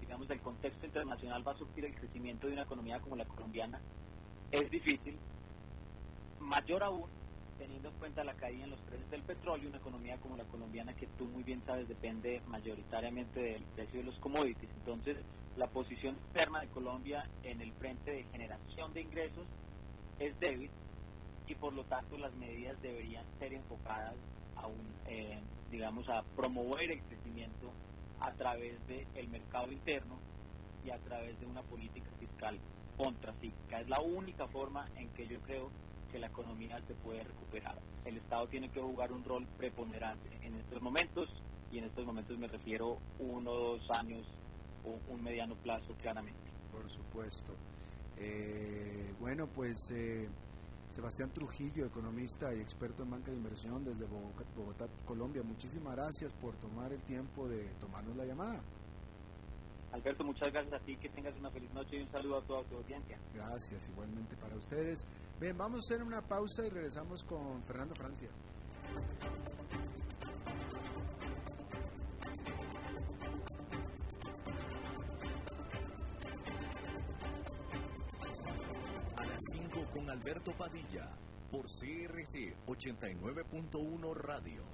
digamos, 0.00 0.28
del 0.28 0.40
contexto 0.40 0.86
internacional 0.86 1.46
va 1.46 1.52
a 1.52 1.58
surgir 1.58 1.86
el 1.86 1.94
crecimiento 1.94 2.46
de 2.46 2.52
una 2.52 2.62
economía 2.62 3.00
como 3.00 3.16
la 3.16 3.24
colombiana 3.24 3.80
es 4.52 4.70
difícil. 4.70 5.16
Mayor 6.38 6.84
aún 6.84 7.08
teniendo 7.58 7.88
en 7.88 7.94
cuenta 7.96 8.24
la 8.24 8.34
caída 8.34 8.64
en 8.64 8.70
los 8.70 8.80
precios 8.80 9.10
del 9.10 9.22
petróleo, 9.22 9.68
una 9.68 9.78
economía 9.78 10.16
como 10.18 10.36
la 10.36 10.44
colombiana 10.44 10.94
que 10.94 11.06
tú 11.18 11.24
muy 11.26 11.42
bien 11.42 11.62
sabes 11.66 11.88
depende 11.88 12.40
mayoritariamente 12.48 13.40
del 13.40 13.62
precio 13.74 14.00
de 14.00 14.06
los 14.06 14.18
commodities. 14.18 14.70
Entonces, 14.78 15.16
la 15.56 15.66
posición 15.68 16.16
externa 16.16 16.60
de 16.60 16.68
Colombia 16.68 17.28
en 17.42 17.60
el 17.60 17.72
frente 17.74 18.10
de 18.10 18.24
generación 18.24 18.92
de 18.92 19.02
ingresos 19.02 19.46
es 20.18 20.38
débil 20.40 20.70
y 21.46 21.54
por 21.54 21.72
lo 21.72 21.84
tanto 21.84 22.16
las 22.18 22.34
medidas 22.34 22.80
deberían 22.82 23.24
ser 23.38 23.52
enfocadas 23.52 24.14
a 24.56 24.66
un, 24.66 24.94
eh, 25.06 25.38
digamos, 25.70 26.08
a 26.08 26.22
promover 26.36 26.90
el 26.90 27.02
crecimiento 27.02 27.70
a 28.20 28.32
través 28.32 28.74
del 28.86 29.28
mercado 29.28 29.70
interno 29.70 30.18
y 30.84 30.90
a 30.90 30.98
través 30.98 31.38
de 31.40 31.46
una 31.46 31.62
política 31.62 32.08
fiscal 32.18 32.58
contracíclica. 32.96 33.80
Es 33.80 33.88
la 33.88 34.00
única 34.00 34.46
forma 34.48 34.88
en 34.96 35.08
que 35.10 35.26
yo 35.26 35.40
creo 35.40 35.70
que 36.14 36.20
la 36.20 36.28
economía 36.28 36.80
se 36.86 36.94
puede 36.94 37.24
recuperar. 37.24 37.76
El 38.04 38.18
Estado 38.18 38.46
tiene 38.46 38.70
que 38.70 38.80
jugar 38.80 39.10
un 39.10 39.24
rol 39.24 39.44
preponderante 39.58 40.28
en 40.42 40.54
estos 40.54 40.80
momentos 40.80 41.28
y 41.72 41.78
en 41.78 41.86
estos 41.86 42.06
momentos 42.06 42.38
me 42.38 42.46
refiero 42.46 42.98
uno 43.18 43.50
o 43.50 43.72
dos 43.72 43.90
años 43.98 44.24
o 44.84 44.96
un 45.12 45.24
mediano 45.24 45.56
plazo 45.56 45.92
claramente. 46.00 46.38
Por 46.70 46.88
supuesto. 46.88 47.52
Eh, 48.16 49.12
bueno, 49.18 49.48
pues 49.48 49.90
eh, 49.92 50.28
Sebastián 50.90 51.32
Trujillo, 51.32 51.86
economista 51.86 52.54
y 52.54 52.60
experto 52.60 53.02
en 53.02 53.10
banca 53.10 53.32
de 53.32 53.36
inversión 53.36 53.84
desde 53.84 54.06
Bogotá, 54.06 54.86
Colombia, 55.04 55.42
muchísimas 55.42 55.96
gracias 55.96 56.32
por 56.34 56.54
tomar 56.58 56.92
el 56.92 57.02
tiempo 57.02 57.48
de 57.48 57.64
tomarnos 57.80 58.14
la 58.14 58.24
llamada. 58.24 58.62
Alberto, 59.94 60.24
muchas 60.24 60.52
gracias 60.52 60.74
a 60.74 60.84
ti, 60.84 60.96
que 60.96 61.08
tengas 61.08 61.36
una 61.36 61.52
feliz 61.52 61.72
noche 61.72 61.96
y 61.98 62.02
un 62.02 62.10
saludo 62.10 62.38
a 62.38 62.42
toda 62.42 62.64
tu 62.64 62.78
audiencia. 62.78 63.16
Gracias, 63.32 63.88
igualmente 63.88 64.36
para 64.36 64.56
ustedes. 64.56 65.06
Bien, 65.38 65.56
vamos 65.56 65.76
a 65.76 65.94
hacer 65.94 66.04
una 66.04 66.20
pausa 66.20 66.66
y 66.66 66.70
regresamos 66.70 67.22
con 67.22 67.62
Fernando 67.62 67.94
Francia. 67.94 68.28
A 79.16 79.24
las 79.24 79.40
5 79.52 79.90
con 79.92 80.10
Alberto 80.10 80.50
Padilla, 80.58 81.08
por 81.52 81.66
CRC 81.66 82.56
89.1 82.66 84.14
Radio. 84.16 84.73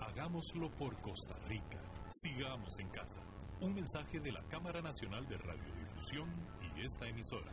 Hagámoslo 0.00 0.70
por 0.76 1.00
Costa 1.00 1.34
Rica. 1.48 1.80
Sigamos 2.10 2.78
en 2.78 2.88
casa. 2.90 3.20
Un 3.60 3.74
mensaje 3.74 4.20
de 4.20 4.32
la 4.32 4.42
Cámara 4.48 4.80
Nacional 4.80 5.26
de 5.26 5.36
Radiodifusión 5.36 6.28
y 6.76 6.84
esta 6.84 7.06
emisora. 7.08 7.52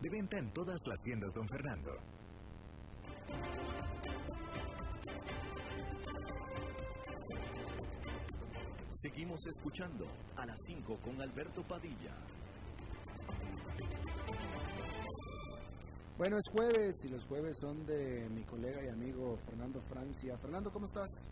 De 0.00 0.08
venta 0.08 0.38
en 0.38 0.48
todas 0.52 0.78
las 0.86 1.00
tiendas 1.02 1.32
Don 1.34 1.48
Fernando. 1.48 1.90
Seguimos 8.90 9.44
escuchando 9.48 10.06
a 10.36 10.46
las 10.46 10.56
5 10.64 11.00
con 11.02 11.20
Alberto 11.20 11.66
Padilla. 11.66 12.14
Bueno, 16.16 16.36
es 16.36 16.48
jueves 16.52 17.04
y 17.04 17.08
los 17.08 17.24
jueves 17.26 17.58
son 17.60 17.84
de 17.84 18.28
mi 18.30 18.44
colega 18.44 18.84
y 18.84 18.88
amigo 18.88 19.38
Fernando 19.44 19.80
Francia. 19.88 20.38
Fernando, 20.38 20.70
¿cómo 20.70 20.86
estás? 20.86 21.28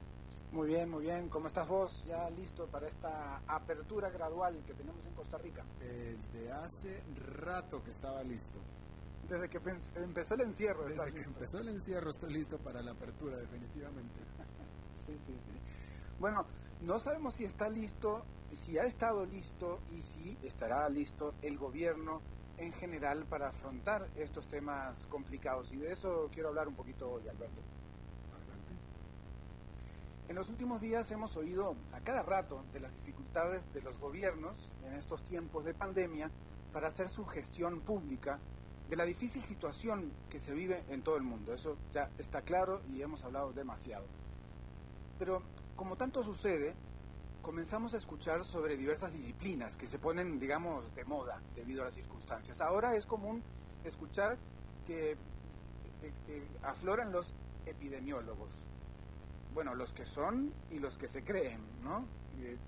Muy 0.53 0.69
bien, 0.69 0.89
muy 0.89 1.03
bien. 1.03 1.29
¿Cómo 1.29 1.49
estás 1.49 1.69
vos? 1.69 2.05
Ya 2.07 2.31
listo 2.31 2.67
para 2.67 2.89
esta 2.89 3.43
apertura 3.47 4.11
gradual 4.11 4.63
que 4.67 4.75
tenemos 4.75 5.05
en 5.05 5.13
Costa 5.15 5.39
Rica. 5.39 5.65
Desde 5.79 6.53
hace 6.53 7.03
rato 7.41 7.83
que 7.83 7.91
estaba 7.91 8.23
listo. 8.23 8.59
Desde 9.29 9.49
que 9.49 9.61
empezó 9.97 10.35
el 10.35 10.43
encierro. 10.43 10.85
Desde 10.85 11.13
que 11.13 11.23
empezó 11.23 11.59
el 11.59 11.69
encierro 11.69 12.11
estoy 12.11 12.33
listo 12.33 12.59
para 12.59 12.81
la 12.81 12.93
apertura, 12.93 13.37
definitivamente. 13.37 14.21
sí, 15.07 15.19
sí, 15.27 15.33
sí. 15.33 15.61
Bueno, 16.21 16.47
no 16.81 16.99
sabemos 16.99 17.35
si 17.35 17.45
está 17.45 17.69
listo, 17.69 18.25
si 18.53 18.79
ha 18.79 18.85
estado 18.85 19.27
listo 19.27 19.81
y 19.91 20.03
si 20.03 20.39
estará 20.43 20.89
listo 20.89 21.35
el 21.43 21.59
gobierno 21.59 22.23
en 22.57 22.73
general 22.73 23.27
para 23.27 23.49
afrontar 23.49 24.09
estos 24.15 24.47
temas 24.47 25.07
complicados. 25.07 25.73
Y 25.73 25.77
de 25.77 25.93
eso 25.93 26.31
quiero 26.33 26.51
hablar 26.51 26.69
un 26.69 26.77
poquito 26.77 27.11
hoy, 27.11 27.29
Alberto. 27.29 27.63
En 30.29 30.35
los 30.35 30.49
últimos 30.49 30.81
días 30.81 31.11
hemos 31.13 31.37
oído 31.37 31.77
a 31.93 32.01
cada 32.01 32.23
rato 32.23 32.65
de 32.73 32.81
las 32.81 32.93
dificultades 32.97 33.63
de 33.73 33.81
los 33.81 33.99
gobiernos 33.99 34.69
en 34.85 34.95
estos 34.95 35.23
tiempos 35.23 35.65
de 35.65 35.73
pandemia 35.73 36.31
para 36.73 36.89
hacer 36.89 37.09
su 37.09 37.25
gestión 37.25 37.81
pública, 37.81 38.39
de 38.91 38.97
la 38.97 39.05
difícil 39.05 39.43
situación 39.43 40.13
que 40.31 40.41
se 40.41 40.53
vive 40.53 40.85
en 40.91 41.03
todo 41.03 41.17
el 41.17 41.23
mundo. 41.23 41.55
Eso 41.55 41.77
ya 41.93 42.11
está 42.19 42.43
claro 42.43 42.83
y 42.93 43.03
hemos 43.03 43.23
hablado 43.25 43.53
demasiado. 43.53 44.05
Pero 45.19 45.43
como 45.77 45.97
tanto 45.97 46.23
sucede, 46.23 46.75
comenzamos 47.43 47.95
a 47.95 47.97
escuchar 47.97 48.45
sobre 48.45 48.77
diversas 48.77 49.13
disciplinas 49.13 49.77
que 49.77 49.87
se 49.87 49.99
ponen, 49.99 50.41
digamos, 50.41 50.93
de 50.95 51.05
moda 51.05 51.41
debido 51.55 51.83
a 51.83 51.87
las 51.87 51.95
circunstancias. 51.95 52.61
Ahora 52.61 52.97
es 52.97 53.07
común 53.07 53.43
escuchar 53.85 54.37
que, 54.87 55.17
afloran 56.63 57.13
los 57.13 57.33
epidemiólogos, 57.65 58.51
bueno, 59.57 59.75
los 59.75 59.95
que 59.95 60.05
son 60.05 60.53
y 60.71 60.79
los 60.81 60.99
que 60.99 61.09
se 61.09 61.25
creen, 61.25 61.63
¿no? 61.83 62.05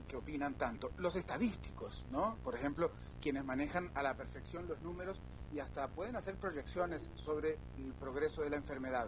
que 0.09 0.17
opinan 0.17 0.55
tanto. 0.55 0.93
Los 0.97 1.17
estadísticos, 1.17 2.07
¿no? 2.11 2.39
Por 2.43 2.55
ejemplo, 2.55 2.91
quienes 3.21 3.45
manejan 3.45 3.91
a 3.95 4.03
la 4.03 4.15
perfección 4.15 4.67
los 4.67 4.81
números 4.81 5.21
y 5.53 5.59
hasta 5.59 5.87
pueden 5.89 6.17
hacer 6.17 6.37
proyecciones 6.37 7.11
sobre 7.15 7.59
el 7.77 7.93
progreso 8.01 8.41
de 8.41 8.49
la 8.49 8.57
enfermedad. 8.57 9.07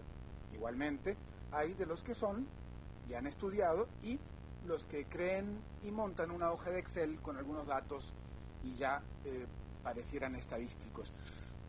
Igualmente, 0.52 1.16
hay 1.52 1.72
de 1.72 1.86
los 1.86 2.02
que 2.02 2.14
son 2.14 2.46
y 3.08 3.14
han 3.14 3.26
estudiado 3.26 3.88
y 4.02 4.20
los 4.66 4.84
que 4.84 5.06
creen 5.06 5.58
y 5.82 5.90
montan 5.90 6.30
una 6.30 6.52
hoja 6.52 6.70
de 6.70 6.80
Excel 6.80 7.18
con 7.22 7.38
algunos 7.38 7.66
datos 7.66 8.12
y 8.62 8.74
ya 8.74 9.00
eh, 9.24 9.46
parecieran 9.82 10.36
estadísticos. 10.36 11.14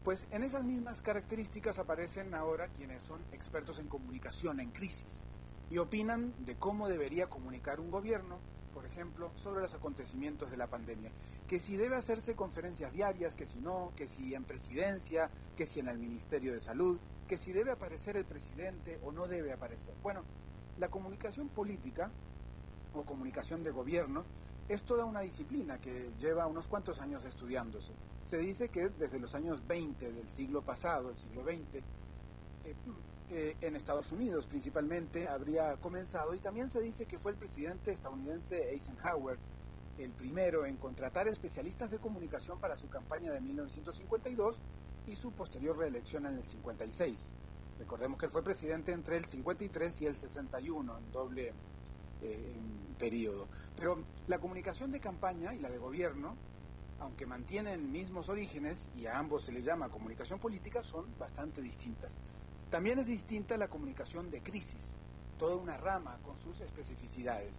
Pues 0.03 0.26
en 0.32 0.43
esas 0.43 0.66
mismas 0.66 1.01
características 1.01 1.80
aparecen 1.80 2.34
ahora 2.34 2.68
quienes 2.68 3.01
son 3.03 3.22
expertos 3.32 3.80
en 3.80 3.88
comunicación 3.88 4.59
en 4.59 4.72
crisis 4.72 5.24
y 5.72 5.78
opinan 5.78 6.34
de 6.45 6.55
cómo 6.55 6.89
debería 6.89 7.28
comunicar 7.28 7.80
un 7.80 7.91
gobierno, 7.91 8.39
por 8.74 8.86
ejemplo, 8.86 9.32
sobre 9.38 9.61
los 9.61 9.74
acontecimientos 9.74 10.51
de 10.51 10.57
la 10.57 10.67
pandemia. 10.67 11.11
Que 11.47 11.59
si 11.59 11.78
debe 11.78 11.95
hacerse 11.95 12.36
conferencias 12.36 12.91
diarias, 12.91 13.36
que 13.36 13.47
si 13.47 13.59
no, 13.59 13.93
que 13.95 14.09
si 14.09 14.36
en 14.36 14.43
presidencia, 14.43 15.30
que 15.55 15.65
si 15.65 15.80
en 15.80 15.88
el 15.88 15.97
Ministerio 15.97 16.51
de 16.51 16.59
Salud, 16.59 16.99
que 17.28 17.38
si 17.38 17.53
debe 17.53 17.72
aparecer 17.72 18.17
el 18.17 18.26
presidente 18.26 18.99
o 19.03 19.13
no 19.13 19.28
debe 19.28 19.53
aparecer. 19.53 19.93
Bueno, 20.03 20.24
la 20.78 20.89
comunicación 20.89 21.47
política 21.47 22.11
o 22.93 23.03
comunicación 23.03 23.63
de 23.63 23.72
gobierno 23.72 24.26
es 24.67 24.84
toda 24.84 25.05
una 25.05 25.22
disciplina 25.22 25.80
que 25.80 26.11
lleva 26.19 26.47
unos 26.47 26.67
cuantos 26.67 26.99
años 26.99 27.24
estudiándose. 27.24 27.93
Se 28.26 28.38
dice 28.38 28.67
que 28.67 28.89
desde 28.89 29.19
los 29.19 29.36
años 29.36 29.65
20 29.67 30.11
del 30.11 30.30
siglo 30.30 30.61
pasado, 30.63 31.11
el 31.11 31.17
siglo 31.17 31.43
XX, 31.43 31.76
eh, 31.76 32.76
en 33.32 33.75
Estados 33.77 34.11
Unidos 34.11 34.45
principalmente 34.45 35.27
habría 35.27 35.77
comenzado 35.77 36.36
y 36.36 36.39
también 36.39 36.69
se 36.69 36.82
dice 36.82 37.05
que 37.05 37.17
fue 37.17 37.32
el 37.32 37.38
presidente 37.38 37.93
estadounidense 37.93 38.71
Eisenhower 38.71 39.38
el 39.97 40.11
primero 40.11 40.65
en 40.65 40.77
contratar 40.77 41.27
especialistas 41.27 41.91
de 41.91 41.99
comunicación 41.99 42.59
para 42.59 42.75
su 42.75 42.89
campaña 42.89 43.32
de 43.32 43.39
1952 43.41 44.57
y 45.07 45.15
su 45.15 45.32
posterior 45.32 45.77
reelección 45.77 46.25
en 46.25 46.36
el 46.36 46.43
56. 46.43 47.32
Recordemos 47.79 48.19
que 48.19 48.25
él 48.25 48.32
fue 48.32 48.43
presidente 48.43 48.91
entre 48.91 49.17
el 49.17 49.25
53 49.25 50.01
y 50.01 50.05
el 50.05 50.15
61 50.15 50.97
en 50.97 51.11
doble 51.11 51.53
eh, 52.21 52.55
periodo. 52.99 53.47
Pero 53.77 54.03
la 54.27 54.39
comunicación 54.39 54.91
de 54.91 54.99
campaña 54.99 55.53
y 55.53 55.59
la 55.59 55.69
de 55.69 55.77
gobierno, 55.77 56.36
aunque 56.99 57.25
mantienen 57.25 57.91
mismos 57.91 58.29
orígenes 58.29 58.88
y 58.95 59.07
a 59.07 59.17
ambos 59.17 59.43
se 59.43 59.51
les 59.51 59.65
llama 59.65 59.89
comunicación 59.89 60.39
política, 60.39 60.84
son 60.84 61.05
bastante 61.17 61.61
distintas. 61.61 62.11
También 62.72 62.99
es 62.99 63.05
distinta 63.05 63.57
la 63.57 63.67
comunicación 63.67 64.32
de 64.32 64.41
crisis, 64.41 64.95
toda 65.38 65.57
una 65.57 65.76
rama 65.76 66.17
con 66.24 66.39
sus 66.39 66.61
especificidades, 66.61 67.51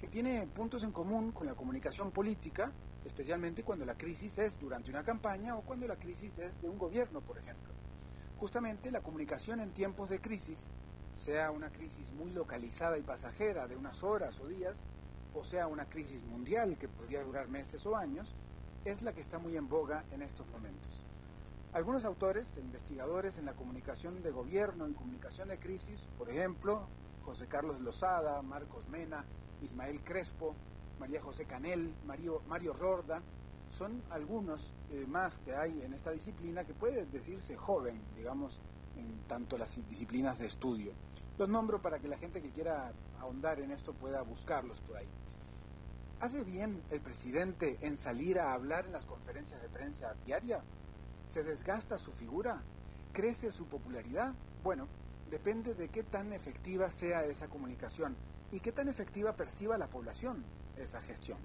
que 0.00 0.08
tiene 0.08 0.44
puntos 0.48 0.82
en 0.82 0.90
común 0.90 1.30
con 1.30 1.46
la 1.46 1.54
comunicación 1.54 2.10
política, 2.10 2.72
especialmente 3.04 3.62
cuando 3.62 3.84
la 3.84 3.94
crisis 3.94 4.36
es 4.38 4.58
durante 4.58 4.90
una 4.90 5.04
campaña 5.04 5.56
o 5.56 5.60
cuando 5.60 5.86
la 5.86 5.94
crisis 5.94 6.36
es 6.40 6.60
de 6.60 6.68
un 6.68 6.78
gobierno, 6.78 7.20
por 7.20 7.38
ejemplo. 7.38 7.72
Justamente 8.40 8.90
la 8.90 9.02
comunicación 9.02 9.60
en 9.60 9.70
tiempos 9.70 10.10
de 10.10 10.20
crisis, 10.20 10.58
sea 11.14 11.52
una 11.52 11.70
crisis 11.70 12.10
muy 12.14 12.32
localizada 12.32 12.98
y 12.98 13.02
pasajera 13.02 13.68
de 13.68 13.76
unas 13.76 14.02
horas 14.02 14.40
o 14.40 14.48
días, 14.48 14.74
o 15.32 15.44
sea 15.44 15.68
una 15.68 15.84
crisis 15.84 16.24
mundial 16.24 16.76
que 16.76 16.88
podría 16.88 17.22
durar 17.22 17.46
meses 17.46 17.86
o 17.86 17.96
años, 17.96 18.34
es 18.84 19.00
la 19.02 19.12
que 19.12 19.20
está 19.20 19.38
muy 19.38 19.56
en 19.56 19.68
boga 19.68 20.02
en 20.10 20.22
estos 20.22 20.48
momentos. 20.48 20.95
Algunos 21.76 22.06
autores 22.06 22.46
investigadores 22.56 23.36
en 23.36 23.44
la 23.44 23.52
comunicación 23.52 24.22
de 24.22 24.30
gobierno, 24.30 24.86
en 24.86 24.94
comunicación 24.94 25.48
de 25.48 25.58
crisis, 25.58 26.08
por 26.16 26.30
ejemplo, 26.30 26.86
José 27.26 27.48
Carlos 27.48 27.82
Lozada, 27.82 28.40
Marcos 28.40 28.88
Mena, 28.88 29.26
Ismael 29.62 30.00
Crespo, 30.02 30.54
María 30.98 31.20
José 31.20 31.44
Canel, 31.44 31.92
Mario, 32.06 32.40
Mario 32.48 32.72
Rorda, 32.72 33.20
son 33.68 34.02
algunos 34.08 34.72
eh, 34.90 35.04
más 35.06 35.36
que 35.44 35.54
hay 35.54 35.82
en 35.82 35.92
esta 35.92 36.12
disciplina 36.12 36.64
que 36.64 36.72
puede 36.72 37.04
decirse 37.04 37.58
joven, 37.58 38.00
digamos, 38.16 38.58
en 38.96 39.28
tanto 39.28 39.58
las 39.58 39.78
disciplinas 39.90 40.38
de 40.38 40.46
estudio. 40.46 40.92
Los 41.36 41.50
nombro 41.50 41.82
para 41.82 41.98
que 41.98 42.08
la 42.08 42.16
gente 42.16 42.40
que 42.40 42.52
quiera 42.52 42.90
ahondar 43.20 43.60
en 43.60 43.70
esto 43.70 43.92
pueda 43.92 44.22
buscarlos 44.22 44.80
por 44.80 44.96
ahí. 44.96 45.08
¿Hace 46.20 46.42
bien 46.42 46.80
el 46.90 47.02
presidente 47.02 47.76
en 47.82 47.98
salir 47.98 48.40
a 48.40 48.54
hablar 48.54 48.86
en 48.86 48.92
las 48.92 49.04
conferencias 49.04 49.60
de 49.60 49.68
prensa 49.68 50.14
diaria? 50.24 50.62
¿Se 51.28 51.42
desgasta 51.42 51.98
su 51.98 52.12
figura? 52.12 52.62
¿Crece 53.12 53.52
su 53.52 53.66
popularidad? 53.66 54.32
Bueno, 54.62 54.86
depende 55.30 55.74
de 55.74 55.88
qué 55.88 56.02
tan 56.02 56.32
efectiva 56.32 56.90
sea 56.90 57.24
esa 57.24 57.48
comunicación 57.48 58.16
y 58.52 58.60
qué 58.60 58.72
tan 58.72 58.88
efectiva 58.88 59.34
perciba 59.34 59.76
la 59.76 59.88
población 59.88 60.44
esa 60.76 61.00
gestión. 61.02 61.38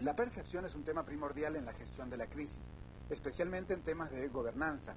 La 0.00 0.14
percepción 0.14 0.64
es 0.64 0.74
un 0.74 0.84
tema 0.84 1.04
primordial 1.04 1.56
en 1.56 1.64
la 1.64 1.72
gestión 1.72 2.10
de 2.10 2.16
la 2.16 2.26
crisis, 2.26 2.62
especialmente 3.10 3.74
en 3.74 3.82
temas 3.82 4.10
de 4.10 4.28
gobernanza. 4.28 4.94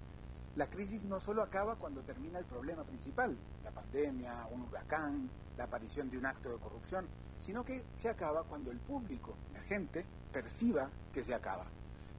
La 0.56 0.68
crisis 0.68 1.04
no 1.04 1.20
solo 1.20 1.44
acaba 1.44 1.76
cuando 1.76 2.02
termina 2.02 2.40
el 2.40 2.46
problema 2.46 2.84
principal, 2.84 3.36
la 3.64 3.72
pandemia, 3.72 4.48
un 4.52 4.62
huracán, 4.62 5.30
la 5.58 5.66
aparición 5.66 6.10
de 6.10 6.18
un 6.18 6.26
acto 6.26 6.50
de 6.50 6.58
corrupción, 6.60 7.08
sino 7.40 7.66
que 7.66 7.84
se 7.98 8.10
acaba 8.10 8.44
cuando 8.44 8.72
el 8.72 8.78
público, 8.80 9.36
la 9.54 9.62
gente, 9.62 10.06
perciba 10.32 10.90
que 11.14 11.24
se 11.24 11.34
acaba. 11.34 11.66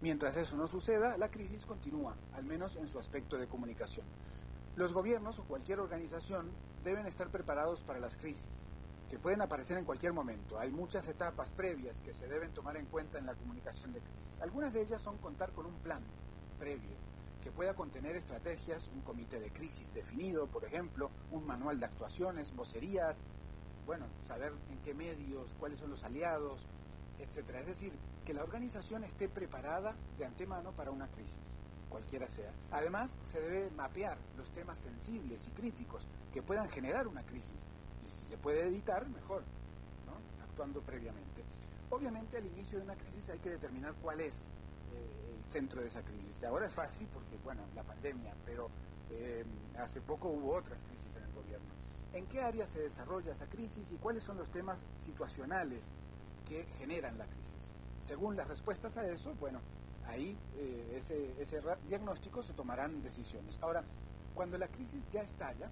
Mientras 0.03 0.37
eso 0.37 0.57
no 0.57 0.69
suceda, 0.69 1.17
la 1.17 1.31
crisis 1.31 1.65
continúa, 1.65 2.15
al 2.35 2.45
menos 2.45 2.77
en 2.77 2.87
su 2.87 2.99
aspecto 2.99 3.39
de 3.39 3.47
comunicación. 3.47 4.05
Los 4.77 4.93
gobiernos 4.93 5.39
o 5.39 5.45
cualquier 5.45 5.81
organización 5.81 6.51
deben 6.85 7.07
estar 7.07 7.29
preparados 7.29 7.83
para 7.83 7.99
las 7.99 8.15
crisis, 8.17 8.67
que 9.09 9.19
pueden 9.19 9.41
aparecer 9.41 9.79
en 9.79 9.87
cualquier 9.87 10.13
momento. 10.13 10.59
Hay 10.59 10.71
muchas 10.71 11.09
etapas 11.09 11.51
previas 11.51 12.01
que 12.03 12.13
se 12.13 12.29
deben 12.29 12.53
tomar 12.53 12.77
en 12.77 12.87
cuenta 12.87 13.19
en 13.19 13.27
la 13.27 13.35
comunicación 13.35 13.95
de 13.95 14.01
crisis. 14.01 14.43
Algunas 14.43 14.75
de 14.75 14.83
ellas 14.83 15.01
son 15.01 15.17
contar 15.19 15.51
con 15.53 15.65
un 15.65 15.75
plan 15.77 16.03
previo 16.59 16.97
que 17.43 17.53
pueda 17.53 17.75
contener 17.75 18.17
estrategias, 18.17 18.91
un 18.93 19.03
comité 19.03 19.39
de 19.39 19.51
crisis 19.51 19.95
definido, 19.95 20.49
por 20.49 20.65
ejemplo, 20.65 21.11
un 21.31 21.47
manual 21.47 21.79
de 21.79 21.87
actuaciones, 21.87 22.53
vocerías, 22.55 23.17
bueno, 23.87 24.05
saber 24.27 24.53
en 24.71 24.79
qué 24.79 24.95
medios, 24.95 25.55
cuáles 25.61 25.79
son 25.79 25.91
los 25.91 26.03
aliados, 26.03 26.67
etcétera. 27.19 27.61
Es 27.61 27.67
decir, 27.67 27.93
que 28.25 28.35
la 28.35 28.43
organización 28.43 29.05
esté 29.05 29.29
preparada 29.29 29.95
de 30.19 30.25
antemano 30.25 30.73
para 30.73 30.91
una 30.91 31.07
crisis 31.09 31.47
cualquiera 31.89 32.29
sea. 32.29 32.51
Además, 32.73 33.11
se 33.31 33.41
debe 33.41 33.71
mapear 33.71 34.19
los 34.37 34.51
temas 34.51 34.79
sensibles 34.79 35.41
y 35.47 35.51
críticos 35.53 36.07
que 36.33 36.43
puedan 36.43 36.69
generar 36.69 37.07
una 37.07 37.23
crisis. 37.23 37.61
Y 38.05 38.11
si 38.11 38.29
se 38.29 38.37
puede 38.37 38.67
evitar, 38.67 39.09
mejor, 39.09 39.43
¿no? 40.05 40.12
actuando 40.45 40.81
previamente. 40.83 41.43
Obviamente, 41.91 42.37
al 42.37 42.47
inicio 42.47 42.79
de 42.79 42.85
una 42.85 42.97
crisis 42.97 43.31
hay 43.31 43.39
que 43.39 43.51
determinar 43.51 43.95
cuál 44.03 44.21
es 44.21 44.35
eh, 44.35 45.37
el 45.39 45.51
centro 45.51 45.81
de 45.81 45.87
esa 45.87 46.03
crisis. 46.03 46.43
Ahora 46.45 46.67
es 46.67 46.75
fácil 46.75 47.07
porque, 47.14 47.39
bueno, 47.45 47.62
la 47.75 47.83
pandemia, 47.83 48.35
pero 48.45 48.69
eh, 49.11 49.45
hace 49.79 50.01
poco 50.01 50.29
hubo 50.29 50.55
otras 50.55 50.79
crisis 50.81 51.17
en 51.17 51.23
el 51.23 51.33
gobierno. 51.33 51.67
¿En 52.12 52.27
qué 52.27 52.41
área 52.43 52.67
se 52.67 52.81
desarrolla 52.81 53.33
esa 53.33 53.47
crisis 53.47 53.91
y 53.93 53.97
cuáles 53.97 54.25
son 54.25 54.37
los 54.37 54.51
temas 54.51 54.85
situacionales 55.05 55.83
que 56.49 56.65
generan 56.79 57.19
la 57.19 57.27
crisis? 57.27 57.55
Según 58.03 58.37
las 58.37 58.49
respuestas 58.49 58.97
a 58.97 59.07
eso, 59.07 59.35
bueno, 59.41 59.61
ahí 60.07 60.37
eh, 60.57 61.03
ese, 61.03 61.35
ese 61.41 61.61
diagnóstico 61.89 62.43
se 62.43 62.53
tomarán 62.53 63.03
decisiones. 63.03 63.59
Ahora, 63.61 63.83
cuando 64.35 64.57
la 64.59 64.69
crisis 64.69 65.03
ya 65.13 65.23
estalla, 65.23 65.69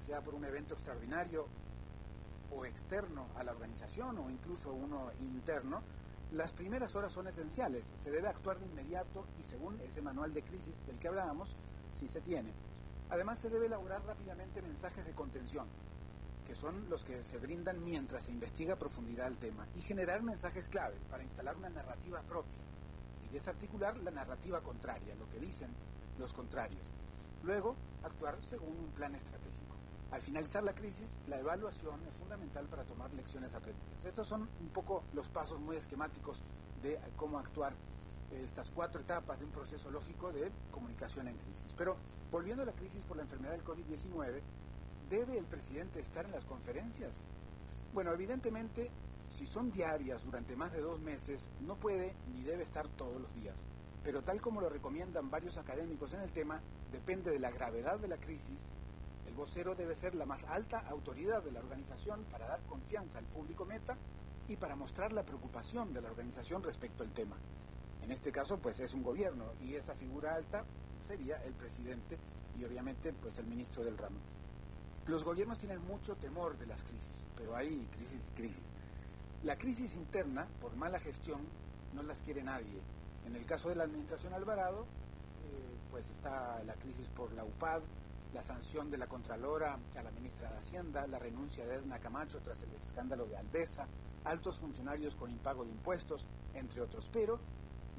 sea 0.00 0.20
por 0.20 0.34
un 0.34 0.44
evento 0.44 0.74
extraordinario 0.74 1.46
o 2.50 2.64
externo 2.64 3.26
a 3.36 3.44
la 3.44 3.52
organización 3.52 4.18
o 4.18 4.30
incluso 4.30 4.72
uno 4.72 5.10
interno, 5.20 5.82
las 6.32 6.52
primeras 6.52 6.94
horas 6.94 7.12
son 7.12 7.26
esenciales. 7.26 7.84
Se 8.02 8.10
debe 8.10 8.28
actuar 8.28 8.58
de 8.58 8.66
inmediato 8.66 9.26
y 9.40 9.44
según 9.44 9.78
ese 9.80 10.00
manual 10.00 10.32
de 10.32 10.42
crisis 10.42 10.74
del 10.86 10.98
que 10.98 11.08
hablábamos, 11.08 11.54
si 11.98 12.08
se 12.08 12.20
tiene. 12.20 12.50
Además, 13.10 13.38
se 13.38 13.50
debe 13.50 13.66
elaborar 13.66 14.02
rápidamente 14.06 14.62
mensajes 14.62 15.04
de 15.04 15.12
contención, 15.12 15.66
que 16.52 16.58
son 16.58 16.84
los 16.90 17.02
que 17.02 17.24
se 17.24 17.38
brindan 17.38 17.82
mientras 17.82 18.24
se 18.24 18.30
investiga 18.30 18.74
a 18.74 18.78
profundidad 18.78 19.26
el 19.26 19.38
tema, 19.38 19.66
y 19.74 19.80
generar 19.80 20.22
mensajes 20.22 20.68
clave 20.68 20.96
para 21.10 21.22
instalar 21.22 21.56
una 21.56 21.70
narrativa 21.70 22.20
propia 22.28 22.58
desarticular 23.32 23.96
la 23.96 24.10
narrativa 24.10 24.60
contraria, 24.60 25.14
lo 25.14 25.26
que 25.30 25.40
dicen 25.40 25.70
los 26.18 26.34
contrarios. 26.34 26.82
Luego, 27.42 27.74
actuar 28.04 28.36
según 28.50 28.76
un 28.78 28.90
plan 28.90 29.14
estratégico. 29.14 29.76
Al 30.10 30.20
finalizar 30.20 30.62
la 30.62 30.74
crisis, 30.74 31.08
la 31.26 31.38
evaluación 31.38 31.98
es 32.06 32.14
fundamental 32.16 32.66
para 32.66 32.82
tomar 32.82 33.10
lecciones 33.14 33.54
aprendidas. 33.54 34.04
Estos 34.04 34.28
son 34.28 34.42
un 34.42 34.68
poco 34.74 35.02
los 35.14 35.28
pasos 35.28 35.58
muy 35.58 35.76
esquemáticos 35.76 36.36
de 36.82 37.00
cómo 37.16 37.38
actuar 37.38 37.72
estas 38.44 38.68
cuatro 38.74 39.00
etapas 39.00 39.38
de 39.38 39.46
un 39.46 39.52
proceso 39.52 39.90
lógico 39.90 40.30
de 40.32 40.52
comunicación 40.70 41.28
en 41.28 41.36
crisis. 41.38 41.74
Pero 41.78 41.96
volviendo 42.30 42.62
a 42.62 42.66
la 42.66 42.72
crisis 42.72 43.02
por 43.04 43.16
la 43.16 43.22
enfermedad 43.22 43.52
del 43.52 43.64
COVID-19, 43.64 44.42
¿debe 45.12 45.36
el 45.36 45.44
presidente 45.44 46.00
estar 46.00 46.24
en 46.24 46.32
las 46.32 46.44
conferencias? 46.46 47.12
Bueno, 47.92 48.14
evidentemente 48.14 48.90
si 49.36 49.46
son 49.46 49.70
diarias 49.70 50.24
durante 50.24 50.56
más 50.56 50.72
de 50.72 50.80
dos 50.80 51.00
meses, 51.00 51.46
no 51.60 51.76
puede 51.76 52.14
ni 52.32 52.42
debe 52.42 52.62
estar 52.62 52.88
todos 52.96 53.20
los 53.20 53.34
días. 53.34 53.54
Pero 54.02 54.22
tal 54.22 54.40
como 54.40 54.62
lo 54.62 54.70
recomiendan 54.70 55.30
varios 55.30 55.58
académicos 55.58 56.14
en 56.14 56.20
el 56.20 56.32
tema, 56.32 56.62
depende 56.90 57.30
de 57.30 57.38
la 57.38 57.50
gravedad 57.50 57.98
de 57.98 58.08
la 58.08 58.16
crisis, 58.16 58.58
el 59.26 59.34
vocero 59.34 59.74
debe 59.74 59.94
ser 59.96 60.14
la 60.14 60.24
más 60.24 60.42
alta 60.44 60.78
autoridad 60.88 61.42
de 61.42 61.52
la 61.52 61.60
organización 61.60 62.24
para 62.30 62.46
dar 62.46 62.62
confianza 62.62 63.18
al 63.18 63.26
público 63.26 63.66
meta 63.66 63.98
y 64.48 64.56
para 64.56 64.76
mostrar 64.76 65.12
la 65.12 65.24
preocupación 65.24 65.92
de 65.92 66.00
la 66.00 66.10
organización 66.10 66.62
respecto 66.62 67.02
al 67.02 67.12
tema. 67.12 67.36
En 68.02 68.12
este 68.12 68.32
caso, 68.32 68.56
pues 68.56 68.80
es 68.80 68.94
un 68.94 69.02
gobierno 69.02 69.44
y 69.62 69.74
esa 69.74 69.94
figura 69.94 70.34
alta 70.34 70.64
sería 71.06 71.36
el 71.44 71.52
presidente 71.52 72.16
y 72.58 72.64
obviamente 72.64 73.12
pues 73.12 73.38
el 73.38 73.46
ministro 73.46 73.84
del 73.84 73.98
ramo. 73.98 74.16
Los 75.08 75.24
gobiernos 75.24 75.58
tienen 75.58 75.84
mucho 75.84 76.14
temor 76.14 76.56
de 76.58 76.66
las 76.66 76.80
crisis, 76.82 77.10
pero 77.36 77.56
hay 77.56 77.88
crisis 77.96 78.20
y 78.20 78.36
crisis. 78.36 78.62
La 79.42 79.56
crisis 79.56 79.96
interna, 79.96 80.46
por 80.60 80.76
mala 80.76 81.00
gestión, 81.00 81.40
no 81.92 82.04
las 82.04 82.18
quiere 82.20 82.44
nadie. 82.44 82.80
En 83.26 83.34
el 83.34 83.44
caso 83.44 83.68
de 83.68 83.74
la 83.74 83.84
administración 83.84 84.32
Alvarado, 84.32 84.82
eh, 84.82 85.76
pues 85.90 86.04
está 86.08 86.62
la 86.62 86.74
crisis 86.74 87.08
por 87.16 87.32
la 87.32 87.42
UPAD, 87.44 87.82
la 88.32 88.44
sanción 88.44 88.90
de 88.90 88.98
la 88.98 89.08
Contralora 89.08 89.76
a 89.96 90.02
la 90.02 90.10
ministra 90.12 90.50
de 90.50 90.58
Hacienda, 90.58 91.06
la 91.08 91.18
renuncia 91.18 91.66
de 91.66 91.74
Edna 91.74 91.98
Camacho 91.98 92.38
tras 92.38 92.62
el 92.62 92.72
escándalo 92.86 93.26
de 93.26 93.36
Aldesa, 93.36 93.88
altos 94.24 94.56
funcionarios 94.58 95.16
con 95.16 95.32
impago 95.32 95.64
de 95.64 95.72
impuestos, 95.72 96.24
entre 96.54 96.80
otros. 96.80 97.10
Pero 97.12 97.40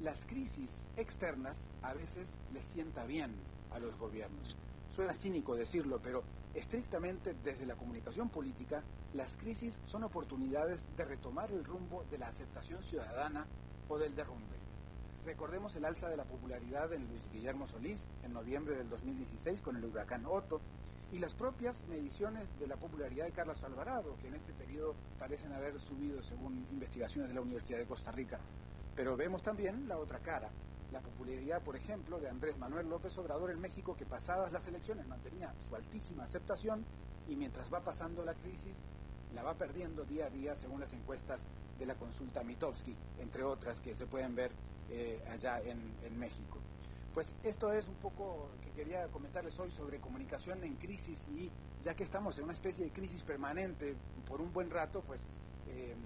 las 0.00 0.24
crisis 0.24 0.70
externas 0.96 1.56
a 1.82 1.92
veces 1.92 2.28
les 2.54 2.64
sienta 2.64 3.04
bien 3.04 3.34
a 3.72 3.78
los 3.78 3.94
gobiernos. 3.98 4.56
Suena 4.96 5.12
cínico 5.12 5.54
decirlo, 5.54 6.00
pero 6.02 6.22
estrictamente 6.54 7.34
desde 7.44 7.66
la 7.66 7.74
comunicación 7.74 8.28
política, 8.28 8.82
las 9.12 9.36
crisis 9.36 9.74
son 9.86 10.04
oportunidades 10.04 10.80
de 10.96 11.04
retomar 11.04 11.50
el 11.50 11.64
rumbo 11.64 12.04
de 12.10 12.18
la 12.18 12.28
aceptación 12.28 12.82
ciudadana 12.82 13.46
o 13.88 13.98
del 13.98 14.14
derrumbe. 14.14 14.54
Recordemos 15.24 15.74
el 15.74 15.84
alza 15.84 16.08
de 16.08 16.16
la 16.16 16.24
popularidad 16.24 16.90
de 16.90 16.98
Luis 16.98 17.22
Guillermo 17.32 17.66
Solís 17.66 17.98
en 18.24 18.32
noviembre 18.32 18.76
del 18.76 18.90
2016 18.90 19.62
con 19.62 19.76
el 19.76 19.84
huracán 19.84 20.26
Otto 20.26 20.60
y 21.12 21.18
las 21.18 21.34
propias 21.34 21.80
mediciones 21.88 22.46
de 22.58 22.66
la 22.66 22.76
popularidad 22.76 23.26
de 23.26 23.32
Carlos 23.32 23.62
Alvarado, 23.62 24.16
que 24.20 24.28
en 24.28 24.34
este 24.34 24.52
periodo 24.52 24.94
parecen 25.18 25.52
haber 25.52 25.80
subido 25.80 26.22
según 26.22 26.66
investigaciones 26.72 27.28
de 27.28 27.34
la 27.34 27.40
Universidad 27.40 27.78
de 27.78 27.86
Costa 27.86 28.12
Rica. 28.12 28.38
Pero 28.94 29.16
vemos 29.16 29.42
también 29.42 29.88
la 29.88 29.98
otra 29.98 30.18
cara, 30.18 30.50
la 30.94 31.00
popularidad, 31.00 31.60
por 31.60 31.74
ejemplo, 31.74 32.20
de 32.20 32.28
Andrés 32.28 32.56
Manuel 32.56 32.88
López 32.88 33.18
Obrador 33.18 33.50
en 33.50 33.60
México, 33.60 33.96
que 33.96 34.06
pasadas 34.06 34.52
las 34.52 34.66
elecciones 34.68 35.08
mantenía 35.08 35.52
su 35.68 35.74
altísima 35.74 36.22
aceptación 36.22 36.84
y 37.28 37.34
mientras 37.34 37.72
va 37.72 37.80
pasando 37.80 38.24
la 38.24 38.34
crisis 38.34 38.76
la 39.34 39.42
va 39.42 39.54
perdiendo 39.54 40.04
día 40.04 40.26
a 40.26 40.30
día 40.30 40.54
según 40.54 40.80
las 40.80 40.92
encuestas 40.92 41.40
de 41.80 41.86
la 41.86 41.96
consulta 41.96 42.44
Mitowski, 42.44 42.94
entre 43.18 43.42
otras 43.42 43.80
que 43.80 43.96
se 43.96 44.06
pueden 44.06 44.36
ver 44.36 44.52
eh, 44.88 45.20
allá 45.28 45.60
en, 45.60 45.80
en 46.04 46.16
México. 46.16 46.58
Pues 47.12 47.34
esto 47.42 47.72
es 47.72 47.88
un 47.88 47.96
poco 47.96 48.48
que 48.62 48.70
quería 48.70 49.08
comentarles 49.08 49.58
hoy 49.58 49.72
sobre 49.72 49.98
comunicación 49.98 50.62
en 50.62 50.74
crisis 50.76 51.26
y 51.28 51.50
ya 51.84 51.94
que 51.94 52.04
estamos 52.04 52.38
en 52.38 52.44
una 52.44 52.52
especie 52.52 52.84
de 52.84 52.92
crisis 52.92 53.22
permanente 53.22 53.96
por 54.28 54.40
un 54.40 54.52
buen 54.52 54.70
rato, 54.70 55.02
pues 55.04 55.20
eh, 55.70 55.96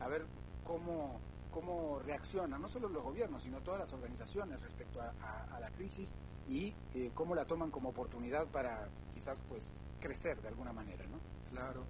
a 0.00 0.08
ver 0.08 0.26
cómo 0.66 1.18
cómo 1.54 2.00
reaccionan 2.00 2.60
no 2.60 2.68
solo 2.68 2.88
los 2.88 3.02
gobiernos, 3.02 3.42
sino 3.44 3.60
todas 3.60 3.80
las 3.80 3.92
organizaciones 3.92 4.60
respecto 4.60 5.00
a, 5.00 5.60
la 5.60 5.70
crisis 5.70 6.12
y 6.48 6.74
eh, 6.94 7.12
cómo 7.14 7.34
la 7.34 7.46
toman 7.46 7.70
como 7.70 7.90
oportunidad 7.90 8.46
para 8.48 8.88
quizás 9.14 9.40
pues 9.48 9.70
crecer 10.00 10.42
de 10.42 10.48
alguna 10.48 10.72
manera, 10.72 11.06
¿no? 11.06 11.18
Claro. 11.50 11.84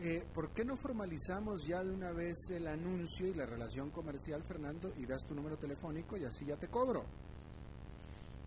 Eh, 0.00 0.24
¿Por 0.34 0.50
qué 0.52 0.64
no 0.64 0.76
formalizamos 0.76 1.66
ya 1.66 1.84
de 1.84 1.92
una 1.92 2.10
vez 2.10 2.50
el 2.50 2.66
anuncio 2.66 3.26
y 3.26 3.34
la 3.34 3.44
relación 3.44 3.90
comercial, 3.90 4.42
Fernando, 4.42 4.92
y 4.96 5.04
das 5.04 5.24
tu 5.26 5.34
número 5.34 5.58
telefónico 5.58 6.16
y 6.16 6.24
así 6.24 6.46
ya 6.46 6.56
te 6.56 6.68
cobro? 6.68 7.04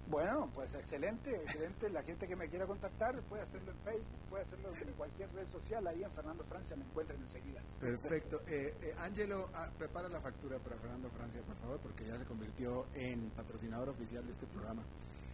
Bueno, 0.08 0.50
pues 0.54 0.74
excelente, 0.76 1.36
excelente. 1.36 1.90
La 1.90 2.04
gente 2.04 2.28
que 2.28 2.36
me 2.36 2.48
quiera 2.48 2.68
contactar 2.68 3.20
puede 3.24 3.42
hacerlo 3.42 3.72
en 3.72 3.78
Facebook, 3.80 4.20
puede 4.30 4.44
hacerlo 4.44 4.70
en 4.76 4.94
cualquier 4.94 5.34
red 5.34 5.48
social. 5.48 5.88
Ahí 5.88 6.04
en 6.04 6.12
Fernando 6.12 6.44
Francia 6.44 6.76
me 6.76 6.84
encuentran 6.86 7.20
enseguida. 7.20 7.62
Perfecto. 7.80 8.42
Eh, 8.48 8.76
eh, 8.82 8.96
Ángelo, 9.00 9.48
ah, 9.54 9.70
prepara 9.78 10.08
la 10.08 10.22
factura 10.22 10.60
para 10.60 10.78
Fernando 10.78 11.10
Francia, 11.10 11.42
por 11.42 11.56
favor, 11.56 11.80
porque 11.80 12.06
ya 12.06 12.16
se 12.18 12.26
convirtió 12.26 12.86
en 12.94 13.32
patrocinador 13.32 13.90
oficial 13.90 14.24
de 14.26 14.32
este 14.32 14.46
programa. 14.48 14.84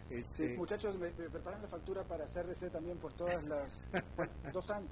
Este... 0.10 0.58
muchachos, 0.58 0.98
me, 0.98 1.10
preparan 1.10 1.62
la 1.62 1.70
factura 1.70 2.04
para 2.04 2.26
CRC 2.26 2.70
también 2.70 2.98
por 2.98 3.14
todas 3.14 3.44
las 3.44 3.82
dos 4.54 4.70
años. 4.72 4.92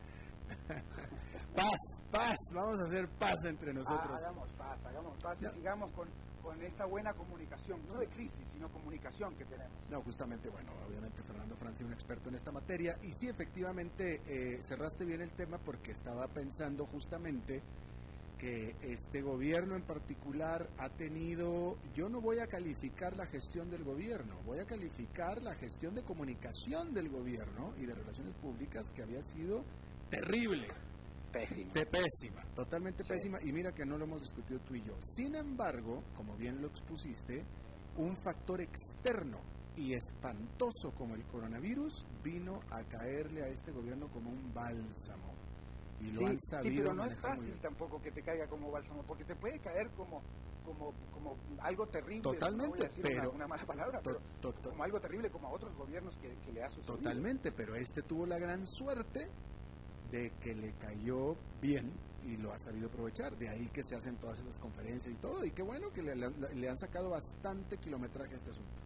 Paz, 1.55 2.01
paz, 2.11 2.37
vamos 2.53 2.79
a 2.79 2.85
hacer 2.85 3.07
paz 3.19 3.35
entre 3.45 3.73
nosotros. 3.73 4.23
hagamos 4.23 4.49
paz, 4.53 4.85
hagamos 4.85 5.17
paz 5.21 5.41
y 5.41 5.49
sigamos 5.49 5.91
con 5.91 6.07
con 6.41 6.61
esta 6.61 6.85
buena 6.85 7.13
comunicación, 7.13 7.79
no 7.87 7.99
de 7.99 8.07
crisis, 8.07 8.47
sino 8.51 8.69
comunicación 8.69 9.35
que 9.35 9.45
tenemos. 9.45 9.71
No, 9.89 10.01
justamente, 10.01 10.49
bueno, 10.49 10.71
obviamente 10.87 11.21
Fernando 11.23 11.55
Francia 11.55 11.85
un 11.85 11.93
experto 11.93 12.29
en 12.29 12.35
esta 12.35 12.51
materia 12.51 12.97
y 13.03 13.13
sí, 13.13 13.27
efectivamente, 13.27 14.21
eh, 14.27 14.61
cerraste 14.61 15.05
bien 15.05 15.21
el 15.21 15.31
tema 15.31 15.57
porque 15.57 15.91
estaba 15.91 16.27
pensando 16.27 16.85
justamente 16.85 17.61
que 18.39 18.73
este 18.81 19.21
gobierno 19.21 19.75
en 19.75 19.83
particular 19.83 20.69
ha 20.77 20.89
tenido, 20.89 21.77
yo 21.93 22.07
no 22.07 22.21
voy 22.21 22.39
a 22.39 22.47
calificar 22.47 23.15
la 23.17 23.25
gestión 23.25 23.69
del 23.69 23.83
gobierno, 23.83 24.35
voy 24.45 24.59
a 24.59 24.65
calificar 24.65 25.41
la 25.41 25.55
gestión 25.55 25.93
de 25.93 26.03
comunicación 26.03 26.93
del 26.93 27.09
gobierno 27.09 27.73
y 27.77 27.85
de 27.85 27.93
relaciones 27.93 28.33
públicas 28.35 28.91
que 28.91 29.03
había 29.03 29.21
sido 29.21 29.65
terrible. 30.09 30.69
Pésima. 31.31 31.73
De 31.73 31.85
pésima, 31.85 32.43
totalmente 32.55 33.03
pésima. 33.03 33.39
Y 33.43 33.51
mira 33.53 33.71
que 33.71 33.85
no 33.85 33.97
lo 33.97 34.05
hemos 34.05 34.21
discutido 34.21 34.59
tú 34.61 34.75
y 34.75 34.81
yo. 34.83 34.95
Sin 35.01 35.35
embargo, 35.35 36.03
como 36.15 36.35
bien 36.35 36.61
lo 36.61 36.67
expusiste, 36.67 37.43
un 37.97 38.15
factor 38.17 38.61
externo 38.61 39.39
y 39.75 39.93
espantoso 39.93 40.91
como 40.97 41.15
el 41.15 41.23
coronavirus 41.25 42.05
vino 42.23 42.59
a 42.71 42.83
caerle 42.83 43.43
a 43.43 43.47
este 43.47 43.71
gobierno 43.71 44.07
como 44.09 44.29
un 44.29 44.53
bálsamo. 44.53 45.33
Y 46.01 46.05
lo 46.11 46.19
sí, 46.19 46.25
han 46.25 46.39
sabido 46.39 46.69
sí, 46.71 46.77
pero 46.77 46.93
no 46.93 47.05
es 47.05 47.19
fácil 47.19 47.59
tampoco 47.61 48.01
que 48.01 48.11
te 48.11 48.21
caiga 48.23 48.47
como 48.47 48.71
bálsamo, 48.71 49.03
porque 49.03 49.25
te 49.25 49.35
puede 49.35 49.59
caer 49.59 49.89
como, 49.91 50.21
como, 50.63 50.93
como 51.11 51.35
algo 51.61 51.85
terrible. 51.87 52.21
Totalmente, 52.21 52.63
no 52.63 52.69
voy 52.71 52.79
a 52.79 52.87
decir 52.87 53.03
pero- 53.03 53.19
una, 53.31 53.35
una 53.35 53.47
mala 53.47 53.65
palabra, 53.65 54.01
To- 54.01 54.11
pero 54.11 54.19
to- 54.41 54.53
to- 54.61 54.69
como 54.69 54.83
algo 54.83 54.99
terrible 55.01 55.29
como 55.29 55.47
a 55.47 55.51
otros 55.51 55.75
gobiernos 55.75 56.15
que, 56.17 56.33
que 56.45 56.51
le 56.53 56.63
ha 56.63 56.69
sucedido. 56.69 56.95
Totalmente, 56.97 57.51
pero 57.51 57.75
este 57.75 58.01
tuvo 58.03 58.25
la 58.25 58.39
gran 58.39 58.65
suerte 58.65 59.29
de 60.09 60.37
que 60.39 60.55
le 60.55 60.73
cayó 60.77 61.37
bien 61.61 61.93
y 62.21 62.37
lo 62.37 62.51
ha 62.53 62.59
sabido 62.59 62.87
aprovechar. 62.87 63.37
De 63.37 63.49
ahí 63.49 63.69
que 63.69 63.83
se 63.83 63.95
hacen 63.95 64.17
todas 64.17 64.39
esas 64.39 64.57
conferencias 64.59 65.13
y 65.13 65.17
todo. 65.17 65.45
Y 65.45 65.51
qué 65.51 65.61
bueno 65.63 65.91
que 65.93 66.01
le, 66.01 66.15
le- 66.15 66.29
le 66.55 66.69
han 66.69 66.77
sacado 66.77 67.09
bastante 67.09 67.77
kilometraje 67.77 68.33
a 68.33 68.37
este 68.37 68.51
asunto. 68.51 68.81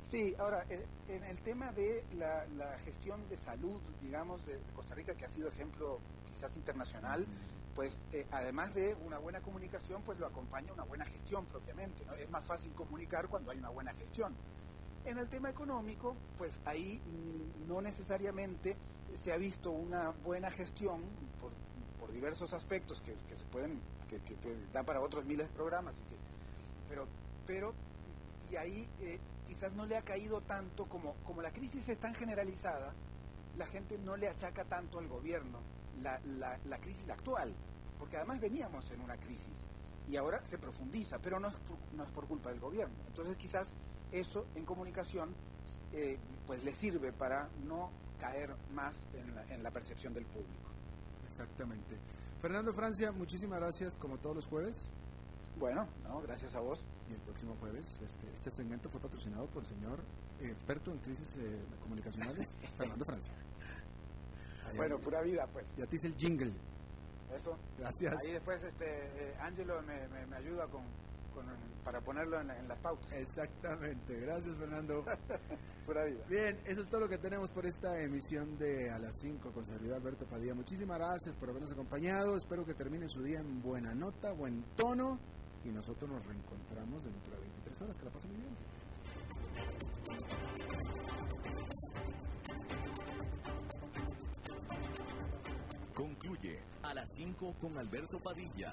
Sí, 0.00 0.34
ahora, 0.38 0.64
eh, 0.68 0.88
en 1.06 1.24
el 1.24 1.42
tema 1.42 1.72
de 1.72 2.06
la, 2.10 2.46
la 2.48 2.78
gestión 2.78 3.28
de 3.28 3.36
salud, 3.36 3.82
digamos, 3.98 4.44
de 4.44 4.64
Costa 4.72 4.94
Rica, 4.94 5.14
que 5.16 5.24
ha 5.24 5.28
sido 5.28 5.48
ejemplo 5.48 6.02
quizás 6.24 6.56
internacional, 6.56 7.28
pues 7.74 8.06
eh, 8.12 8.26
además 8.30 8.74
de 8.74 8.94
una 8.94 9.18
buena 9.18 9.40
comunicación, 9.40 10.02
pues 10.04 10.18
lo 10.18 10.26
acompaña 10.26 10.72
una 10.72 10.84
buena 10.84 11.04
gestión 11.06 11.46
propiamente. 11.46 12.04
¿no? 12.06 12.14
Es 12.14 12.28
más 12.30 12.46
fácil 12.46 12.74
comunicar 12.74 13.28
cuando 13.28 13.50
hay 13.50 13.58
una 13.58 13.70
buena 13.70 13.92
gestión. 13.94 14.38
En 15.08 15.16
el 15.16 15.26
tema 15.26 15.48
económico, 15.48 16.14
pues 16.36 16.60
ahí 16.66 17.00
mm, 17.00 17.66
no 17.66 17.80
necesariamente 17.80 18.76
se 19.16 19.32
ha 19.32 19.38
visto 19.38 19.70
una 19.70 20.10
buena 20.22 20.50
gestión 20.50 21.00
por, 21.40 22.12
diversos 22.12 22.52
aspectos 22.52 23.00
que, 23.00 23.12
se 23.36 23.44
pueden, 23.46 23.80
que, 24.08 24.18
que, 24.20 24.36
da 24.72 24.82
para 24.82 25.00
otros 25.00 25.24
miles 25.24 25.48
de 25.48 25.54
programas, 25.54 25.94
pero, 26.88 27.06
pero 27.46 27.72
y 28.50 28.56
ahí 28.56 28.88
eh, 29.00 29.18
quizás 29.46 29.72
no 29.72 29.86
le 29.86 29.96
ha 29.96 30.02
caído 30.02 30.42
tanto 30.42 30.86
como, 30.86 31.14
como 31.24 31.40
la 31.40 31.52
crisis 31.52 31.88
es 31.88 31.98
tan 31.98 32.14
generalizada, 32.14 32.92
la 33.56 33.66
gente 33.66 33.96
no 33.98 34.16
le 34.16 34.28
achaca 34.28 34.64
tanto 34.64 34.98
al 34.98 35.08
gobierno 35.08 35.58
la, 36.02 36.20
la, 36.38 36.58
la 36.66 36.78
crisis 36.78 37.08
actual, 37.08 37.54
porque 37.98 38.16
además 38.18 38.40
veníamos 38.40 38.90
en 38.90 39.00
una 39.00 39.16
crisis 39.16 39.56
y 40.08 40.16
ahora 40.16 40.44
se 40.44 40.58
profundiza, 40.58 41.18
pero 41.18 41.40
no 41.40 41.48
es 41.48 41.54
no 41.96 42.04
es 42.04 42.10
por 42.10 42.26
culpa 42.26 42.50
del 42.50 42.60
gobierno. 42.60 42.94
Entonces 43.08 43.36
quizás 43.36 43.72
eso 44.12 44.46
en 44.54 44.64
comunicación 44.64 45.34
eh, 45.92 46.18
pues 46.46 46.64
le 46.64 46.74
sirve 46.74 47.12
para 47.12 47.48
no 47.66 47.90
caer 48.20 48.50
más 48.74 48.94
en 49.14 49.34
la, 49.34 49.54
en 49.54 49.62
la 49.62 49.70
percepción 49.70 50.14
del 50.14 50.24
público. 50.24 50.70
Exactamente. 51.26 51.96
Fernando 52.40 52.72
Francia, 52.72 53.12
muchísimas 53.12 53.60
gracias 53.60 53.96
como 53.96 54.16
todos 54.18 54.36
los 54.36 54.46
jueves. 54.46 54.90
Bueno, 55.58 55.88
no, 56.04 56.20
gracias 56.22 56.54
a 56.54 56.60
vos. 56.60 56.80
Y 57.10 57.14
el 57.14 57.20
próximo 57.20 57.56
jueves, 57.60 58.00
este, 58.04 58.26
este 58.34 58.50
segmento 58.50 58.88
fue 58.90 59.00
patrocinado 59.00 59.46
por 59.46 59.62
el 59.62 59.68
señor 59.68 59.98
eh, 60.40 60.50
experto 60.50 60.92
en 60.92 60.98
crisis 60.98 61.36
eh, 61.38 61.58
comunicacionales, 61.82 62.54
Fernando 62.78 63.04
Francia. 63.04 63.32
Bueno, 64.76 64.98
pura 64.98 65.22
vida, 65.22 65.46
pues. 65.52 65.66
Ya 65.76 65.86
te 65.86 65.96
hice 65.96 66.08
el 66.08 66.16
jingle. 66.16 66.52
Eso. 67.34 67.56
Gracias. 67.78 68.14
Ahí 68.22 68.32
después 68.32 68.62
este 68.62 68.84
eh, 68.86 69.34
Angelo 69.40 69.82
me, 69.82 70.06
me, 70.08 70.26
me 70.26 70.36
ayuda 70.36 70.66
con, 70.66 70.82
con- 71.42 71.68
para 71.84 72.00
ponerlo 72.00 72.40
en, 72.40 72.48
la- 72.48 72.58
en 72.58 72.68
las 72.68 72.78
pautas. 72.80 73.10
Exactamente. 73.12 74.20
Gracias, 74.20 74.56
Fernando. 74.56 75.04
Pura 75.86 76.04
vida. 76.04 76.24
Bien, 76.28 76.58
eso 76.66 76.82
es 76.82 76.88
todo 76.88 77.00
lo 77.02 77.08
que 77.08 77.18
tenemos 77.18 77.50
por 77.50 77.64
esta 77.64 77.98
emisión 78.02 78.58
de 78.58 78.90
A 78.90 78.98
las 78.98 79.18
5 79.20 79.52
con 79.52 79.64
servidor 79.64 79.96
Alberto 79.96 80.26
Padilla. 80.26 80.54
Muchísimas 80.54 80.98
gracias 80.98 81.36
por 81.36 81.48
habernos 81.50 81.72
acompañado. 81.72 82.36
Espero 82.36 82.64
que 82.64 82.74
termine 82.74 83.08
su 83.08 83.22
día 83.22 83.40
en 83.40 83.62
buena 83.62 83.94
nota, 83.94 84.32
buen 84.32 84.62
tono. 84.76 85.18
Y 85.64 85.70
nosotros 85.70 86.10
nos 86.10 86.24
reencontramos 86.26 87.04
dentro 87.04 87.32
de 87.34 87.40
23 87.40 87.82
horas. 87.82 87.96
Que 87.98 88.04
la 88.04 88.10
pasen 88.10 88.30
muy 88.32 88.40
bien. 88.40 88.56
Concluye 95.94 96.60
a 96.82 96.94
las 96.94 97.10
5 97.14 97.54
con 97.60 97.76
Alberto 97.76 98.18
Padilla. 98.20 98.72